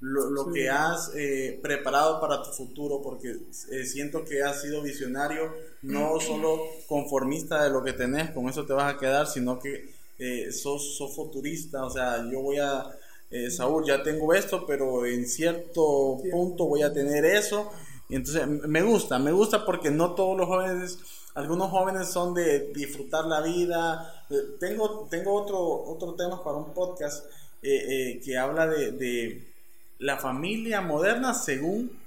lo, 0.00 0.30
lo 0.30 0.44
Sí. 0.46 0.52
que 0.54 0.70
has 0.70 1.10
eh, 1.14 1.58
preparado 1.62 2.20
para 2.22 2.42
tu 2.42 2.50
futuro, 2.50 3.02
porque 3.02 3.36
eh, 3.70 3.84
siento 3.84 4.24
que 4.24 4.42
has 4.42 4.62
sido 4.62 4.80
visionario, 4.82 5.52
no 5.82 6.18
solo 6.26 6.58
conformista 6.86 7.62
de 7.64 7.70
lo 7.70 7.84
que 7.84 7.92
tenés, 7.92 8.30
con 8.30 8.48
eso 8.48 8.64
te 8.64 8.72
vas 8.72 8.94
a 8.94 8.98
quedar, 8.98 9.26
sino 9.26 9.58
que 9.58 9.92
eh, 10.18 10.52
sos, 10.52 10.96
sos 10.96 11.14
futurista, 11.14 11.84
o 11.84 11.90
sea, 11.90 12.24
yo 12.30 12.40
voy 12.40 12.58
a, 12.58 12.84
eh, 13.30 13.50
Saúl, 13.50 13.84
ya 13.86 14.02
tengo 14.02 14.32
esto, 14.34 14.64
pero 14.66 15.04
en 15.06 15.26
cierto 15.26 16.18
punto 16.30 16.66
voy 16.66 16.82
a 16.82 16.92
tener 16.92 17.24
eso. 17.24 17.70
Y 18.08 18.16
entonces 18.16 18.46
me 18.46 18.82
gusta, 18.82 19.18
me 19.18 19.32
gusta 19.32 19.64
porque 19.66 19.90
no 19.90 20.14
todos 20.14 20.36
los 20.36 20.46
jóvenes, 20.46 20.98
algunos 21.34 21.70
jóvenes 21.70 22.08
son 22.08 22.32
de 22.34 22.72
disfrutar 22.72 23.26
la 23.26 23.42
vida. 23.42 24.24
Eh, 24.30 24.34
Tengo, 24.58 25.06
tengo 25.10 25.34
otro, 25.34 25.58
otro 25.60 26.14
tema 26.14 26.42
para 26.42 26.56
un 26.56 26.72
podcast 26.72 27.26
eh, 27.62 27.84
eh, 28.16 28.20
que 28.24 28.38
habla 28.38 28.66
de, 28.66 28.92
de 28.92 29.52
la 29.98 30.16
familia 30.16 30.80
moderna 30.80 31.34
según 31.34 31.98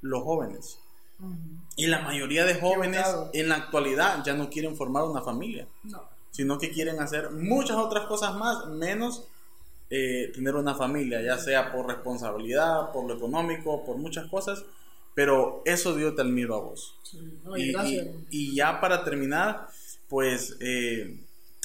los 0.00 0.22
jóvenes. 0.22 0.78
Ujú. 1.20 1.36
Y 1.76 1.86
la 1.88 2.00
mayoría 2.00 2.44
de 2.44 2.54
jóvenes 2.54 3.04
en 3.32 3.48
la 3.48 3.56
actualidad 3.56 4.22
ya 4.24 4.34
no 4.34 4.48
quieren 4.48 4.76
formar 4.76 5.04
una 5.04 5.20
familia. 5.22 5.66
No. 5.82 6.02
sino 6.30 6.58
que 6.58 6.70
quieren 6.70 7.00
hacer 7.00 7.30
muchas 7.30 7.76
otras 7.76 8.06
cosas 8.06 8.34
más, 8.34 8.66
menos 8.66 9.28
eh, 9.90 10.32
tener 10.34 10.54
una 10.54 10.74
familia, 10.74 11.20
ya 11.20 11.38
sea 11.38 11.70
por 11.70 11.86
responsabilidad, 11.86 12.90
por 12.92 13.06
lo 13.06 13.14
económico, 13.14 13.84
por 13.84 13.96
muchas 13.96 14.26
cosas, 14.28 14.64
pero 15.14 15.62
eso 15.66 15.94
Dios 15.94 16.16
te 16.16 16.22
admiro 16.22 16.54
a 16.54 16.60
vos. 16.60 16.98
y, 18.30 18.54
ya 18.54 18.80
para 18.80 19.04
terminar, 19.04 19.68
pues 20.08 20.56
eh, 20.60 21.18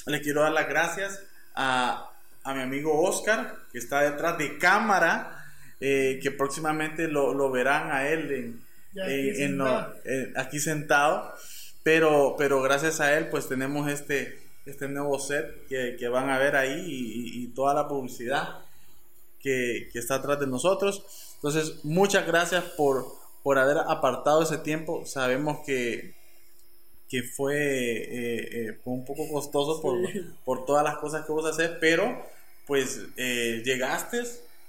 le 0.06 0.20
quiero 0.20 0.42
dar 0.42 0.52
las 0.52 0.68
gracias 0.68 1.22
a, 1.54 2.10
mi 2.46 2.60
amigo 2.60 3.00
Oscar, 3.02 3.56
que 3.72 3.78
está 3.78 4.02
detrás 4.02 4.38
de 4.38 4.58
cámara, 4.58 5.44
eh, 5.80 6.20
que 6.22 6.30
próximamente 6.30 7.08
lo, 7.08 7.50
verán 7.50 7.90
a 7.90 8.08
él 8.08 8.60
en, 8.94 9.60
aquí, 10.36 10.58
sentado. 10.60 11.34
Pero, 11.82 12.34
pero 12.36 12.60
gracias 12.60 13.00
a 13.00 13.16
él, 13.16 13.28
pues 13.28 13.48
tenemos 13.48 13.90
este, 13.90 14.39
este 14.66 14.88
nuevo 14.88 15.18
set 15.18 15.66
que, 15.68 16.08
van 16.08 16.30
a 16.30 16.38
ver 16.38 16.56
ahí 16.56 16.84
y, 16.86 17.46
toda 17.48 17.74
la 17.74 17.88
publicidad 17.88 18.58
que, 19.40 19.88
está 19.94 20.16
atrás 20.16 20.40
de 20.40 20.46
nosotros. 20.46 21.04
Entonces, 21.36 21.84
muchas 21.84 22.26
gracias 22.26 22.64
por, 22.76 23.06
por 23.42 23.58
haber 23.58 23.78
apartado 23.78 24.42
ese 24.42 24.58
tiempo. 24.58 25.04
Sabemos 25.06 25.60
que, 25.64 26.14
que 27.08 27.22
fue 27.22 27.56
eh, 27.56 28.68
eh, 28.68 28.80
un 28.84 29.04
poco 29.04 29.28
costoso 29.30 29.80
por, 29.80 29.96
por, 30.44 30.64
todas 30.64 30.84
las 30.84 30.98
cosas 30.98 31.24
que 31.24 31.32
vos 31.32 31.46
haces, 31.46 31.70
pero 31.80 32.24
pues 32.66 33.00
eh, 33.16 33.62
llegaste 33.64 34.22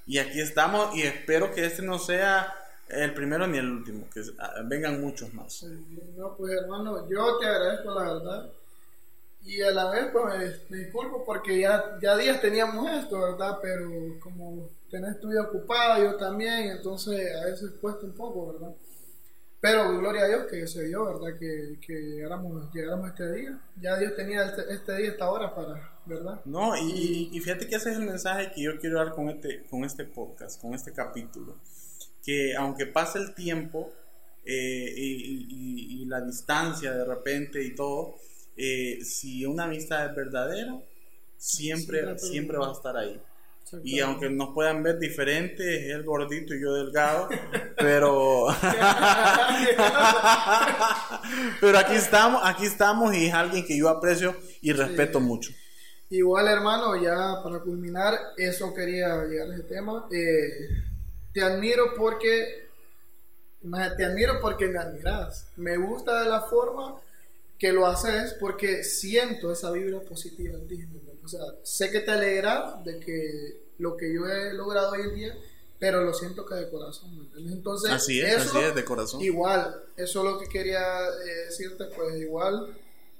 y 0.07 0.17
aquí 0.17 0.39
estamos 0.41 0.95
y 0.95 1.03
espero 1.03 1.53
que 1.53 1.65
este 1.65 1.83
no 1.83 1.99
sea 1.99 2.51
el 2.89 3.13
primero 3.13 3.45
ni 3.47 3.57
el 3.57 3.69
último, 3.69 4.07
que 4.13 4.21
vengan 4.65 4.99
muchos 4.99 5.33
más. 5.33 5.63
no, 6.17 6.35
pues 6.35 6.53
hermano, 6.53 7.07
yo 7.09 7.37
te 7.37 7.45
agradezco 7.45 7.93
la 7.93 8.13
verdad 8.13 8.51
y 9.43 9.61
a 9.61 9.71
la 9.71 9.89
vez, 9.89 10.07
pues 10.11 10.69
me, 10.69 10.77
disculpo 10.77 11.23
porque 11.25 11.59
ya, 11.59 11.97
ya 12.01 12.15
días 12.15 12.39
teníamos 12.41 12.89
esto, 12.91 13.19
¿verdad? 13.19 13.57
Pero 13.61 14.19
como 14.19 14.69
tenés 14.89 15.19
tu 15.19 15.29
vida 15.29 15.43
ocupada, 15.43 15.99
yo 15.99 16.15
también, 16.15 16.69
entonces 16.69 17.35
a 17.35 17.45
veces 17.45 17.71
cuesta 17.81 18.05
un 18.05 18.13
poco, 18.13 18.53
¿verdad? 18.53 18.75
Pero 19.59 19.97
gloria 19.97 20.23
a 20.23 20.27
Dios 20.27 20.45
que 20.49 20.67
se 20.67 20.85
dio, 20.85 21.05
¿verdad? 21.05 21.39
Que, 21.39 21.77
que 21.85 21.93
llegáramos, 21.93 22.71
llegáramos 22.73 23.09
este 23.09 23.31
día. 23.31 23.59
Ya 23.79 23.97
Dios 23.97 24.15
tenía 24.15 24.45
este, 24.45 24.73
este, 24.73 24.97
día, 24.97 25.09
esta 25.09 25.29
hora 25.29 25.53
para, 25.53 25.99
¿verdad? 26.05 26.41
No, 26.45 26.75
y, 26.75 27.29
y, 27.31 27.39
fíjate 27.39 27.67
que 27.67 27.75
ese 27.75 27.91
es 27.91 27.97
el 27.97 28.05
mensaje 28.05 28.51
que 28.53 28.63
yo 28.63 28.79
quiero 28.79 28.97
dar 28.97 29.11
con 29.11 29.29
este, 29.29 29.63
con 29.69 29.83
este 29.83 30.05
podcast, 30.05 30.59
con 30.59 30.73
este 30.73 30.93
capítulo. 30.93 31.57
Que 32.23 32.55
aunque 32.55 32.87
pase 32.87 33.19
el 33.19 33.35
tiempo 33.35 33.91
eh, 34.45 34.93
y, 34.95 36.01
y 36.01 36.05
la 36.05 36.21
distancia 36.21 36.91
de 36.91 37.05
repente 37.05 37.63
y 37.63 37.75
todo, 37.75 38.17
eh, 38.55 38.99
si 39.03 39.45
una 39.45 39.65
amistad 39.65 40.07
es 40.07 40.15
verdadera, 40.15 40.79
siempre, 41.37 42.17
siempre 42.17 42.57
va 42.57 42.69
a 42.69 42.73
estar 42.73 42.97
ahí. 42.97 43.21
Y 43.83 43.99
aunque 44.01 44.29
nos 44.29 44.53
puedan 44.53 44.83
ver 44.83 44.99
diferentes, 44.99 45.65
él 45.65 46.03
gordito 46.03 46.53
y 46.53 46.61
yo 46.61 46.73
delgado, 46.73 47.29
pero 47.77 48.47
pero 51.61 51.77
aquí 51.77 51.95
estamos, 51.95 52.41
aquí 52.43 52.65
estamos 52.65 53.15
y 53.15 53.27
es 53.27 53.33
alguien 53.33 53.65
que 53.65 53.77
yo 53.77 53.87
aprecio 53.87 54.35
y 54.61 54.73
respeto 54.73 55.21
mucho. 55.21 55.53
Igual 56.09 56.49
hermano, 56.49 57.01
ya 57.01 57.41
para 57.41 57.59
culminar, 57.59 58.13
eso 58.35 58.73
quería 58.73 59.23
llegar 59.23 59.49
a 59.49 59.53
ese 59.53 59.63
tema. 59.63 60.05
Eh, 60.11 60.67
te 61.33 61.41
admiro 61.41 61.93
porque 61.95 62.67
te 63.95 64.03
admiro 64.03 64.41
porque 64.41 64.67
me 64.67 64.79
admiras. 64.79 65.47
Me 65.55 65.77
gusta 65.77 66.23
de 66.23 66.29
la 66.29 66.41
forma 66.41 66.97
que 67.61 67.71
lo 67.71 67.85
haces 67.85 68.33
porque 68.39 68.83
siento 68.83 69.51
esa 69.51 69.69
vibra 69.69 69.99
positiva 69.99 70.57
en 70.57 70.67
ti. 70.67 70.83
O 71.23 71.27
sea, 71.27 71.41
sé 71.61 71.91
que 71.91 71.99
te 71.99 72.09
alegra 72.09 72.81
de 72.83 72.99
que 72.99 73.65
lo 73.77 73.95
que 73.95 74.11
yo 74.11 74.25
he 74.25 74.51
logrado 74.51 74.93
hoy 74.93 75.01
en 75.01 75.13
día, 75.13 75.37
pero 75.77 76.03
lo 76.03 76.11
siento 76.11 76.43
que 76.43 76.55
de 76.55 76.71
corazón. 76.71 77.29
Entonces, 77.37 77.91
así 77.91 78.19
es, 78.19 78.37
así 78.37 78.57
es, 78.57 78.73
de 78.73 78.83
corazón. 78.83 79.21
Igual, 79.21 79.79
eso 79.95 80.19
es 80.19 80.25
lo 80.25 80.39
que 80.39 80.49
quería 80.49 80.79
eh, 80.79 81.45
decirte, 81.49 81.85
pues 81.95 82.19
igual, 82.19 82.75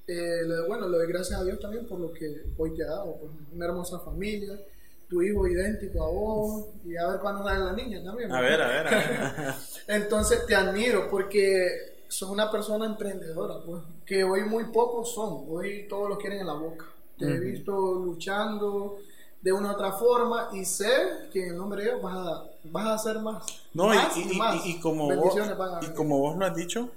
eh, 0.07 0.41
bueno, 0.67 0.89
le 0.89 0.97
doy 0.97 1.07
gracias 1.07 1.39
a 1.39 1.43
Dios 1.43 1.59
también 1.59 1.85
por 1.85 1.99
lo 1.99 2.11
que 2.11 2.41
hoy 2.57 2.75
te 2.75 2.83
ha 2.83 2.87
dado, 2.87 3.17
pues, 3.17 3.31
una 3.53 3.65
hermosa 3.65 3.99
familia, 3.99 4.59
tu 5.07 5.21
hijo 5.21 5.47
idéntico 5.47 6.03
a 6.03 6.09
vos, 6.09 6.65
y 6.83 6.97
a 6.97 7.09
ver 7.09 7.19
cuándo 7.19 7.43
sale 7.43 7.63
la 7.63 7.73
niña 7.73 8.03
también. 8.03 8.31
A 8.31 8.41
ver, 8.41 8.59
a 8.59 8.67
ver, 8.67 8.87
a 8.87 8.89
ver. 8.89 9.53
Entonces 9.87 10.47
te 10.47 10.55
admiro 10.55 11.11
porque 11.11 11.91
sos 12.11 12.29
una 12.29 12.51
persona 12.51 12.85
emprendedora, 12.85 13.55
pues, 13.65 13.81
que 14.05 14.23
hoy 14.23 14.43
muy 14.43 14.65
pocos 14.65 15.13
son, 15.13 15.45
hoy 15.49 15.87
todos 15.87 16.09
lo 16.09 16.17
quieren 16.17 16.41
en 16.41 16.47
la 16.47 16.53
boca. 16.53 16.85
Te 17.17 17.25
he 17.25 17.39
visto 17.39 17.71
luchando 17.71 18.97
de 19.41 19.53
una 19.53 19.69
u 19.69 19.73
otra 19.73 19.91
forma 19.93 20.49
y 20.53 20.65
sé 20.65 20.89
que 21.31 21.43
en 21.43 21.49
el 21.51 21.57
nombre 21.57 21.83
de 21.83 21.89
Dios 21.89 22.01
vas 22.01 22.15
a, 22.15 22.43
vas 22.65 22.85
a 22.85 22.93
hacer 22.95 23.19
más. 23.19 23.45
No, 23.73 23.93
y, 23.93 24.79
como 24.79 25.15
vos, 25.15 25.35
y 25.81 25.93
como 25.93 26.19
vos 26.19 26.37
lo 26.37 26.45
has 26.45 26.55
dicho, 26.55 26.89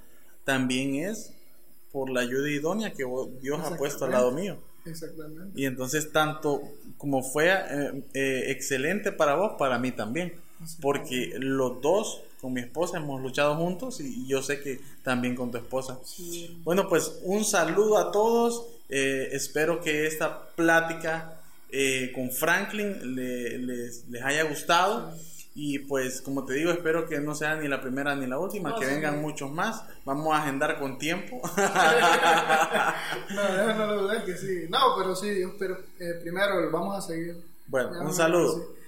también 0.44 0.96
es 0.96 1.32
por 1.92 2.10
la 2.10 2.22
ayuda 2.22 2.50
idónea 2.50 2.92
que 2.92 3.04
Dios 3.40 3.60
ha 3.64 3.76
puesto 3.76 4.06
al 4.06 4.10
lado 4.10 4.32
mío. 4.32 4.58
Exactamente. 4.84 5.52
Y 5.54 5.66
entonces 5.66 6.10
tanto 6.10 6.62
como 6.98 7.22
fue 7.22 7.52
eh, 7.52 8.02
eh, 8.14 8.44
excelente 8.48 9.12
para 9.12 9.36
vos, 9.36 9.52
para 9.58 9.78
mí 9.78 9.92
también. 9.92 10.34
Porque 10.80 11.34
los 11.38 11.80
dos 11.82 12.22
con 12.44 12.52
mi 12.52 12.60
esposa, 12.60 12.98
hemos 12.98 13.22
luchado 13.22 13.56
juntos 13.56 14.00
y, 14.00 14.26
yo 14.26 14.42
sé 14.42 14.60
que 14.60 14.78
también 15.02 15.34
con 15.34 15.50
tu 15.50 15.56
esposa. 15.56 15.98
Bueno, 16.62 16.90
pues 16.90 17.20
un 17.22 17.42
saludo 17.42 17.96
a 17.96 18.12
todos. 18.12 18.66
Eh, 18.90 19.30
espero 19.32 19.80
que 19.80 20.06
esta 20.06 20.48
plática 20.48 21.40
eh, 21.70 22.12
con 22.14 22.30
Franklin 22.30 23.16
les, 23.16 24.04
haya 24.22 24.42
gustado. 24.44 25.14
Y 25.54 25.78
pues, 25.78 26.20
como 26.20 26.44
te 26.44 26.52
digo, 26.52 26.70
espero 26.70 27.08
que 27.08 27.18
no 27.18 27.34
sea 27.34 27.56
ni 27.56 27.66
la 27.66 27.80
primera 27.80 28.14
ni 28.14 28.26
la 28.26 28.38
última, 28.38 28.78
que 28.78 28.84
vengan 28.84 29.22
muchos 29.22 29.50
más. 29.50 29.82
Vamos 30.04 30.34
a 30.34 30.42
agendar 30.42 30.78
con 30.78 30.98
tiempo. 30.98 31.40
no, 33.30 33.74
no, 33.74 34.02
no, 34.02 34.24
que 34.26 34.36
sí. 34.36 34.66
No, 34.68 34.80
pero 34.98 35.16
sí, 35.16 35.44
pero 35.58 35.78
eh, 35.98 36.18
primero 36.20 36.70
vamos 36.70 36.98
a 36.98 37.00
seguir. 37.00 37.42
Bueno, 37.68 38.02
un 38.02 38.12
saludo. 38.12 38.83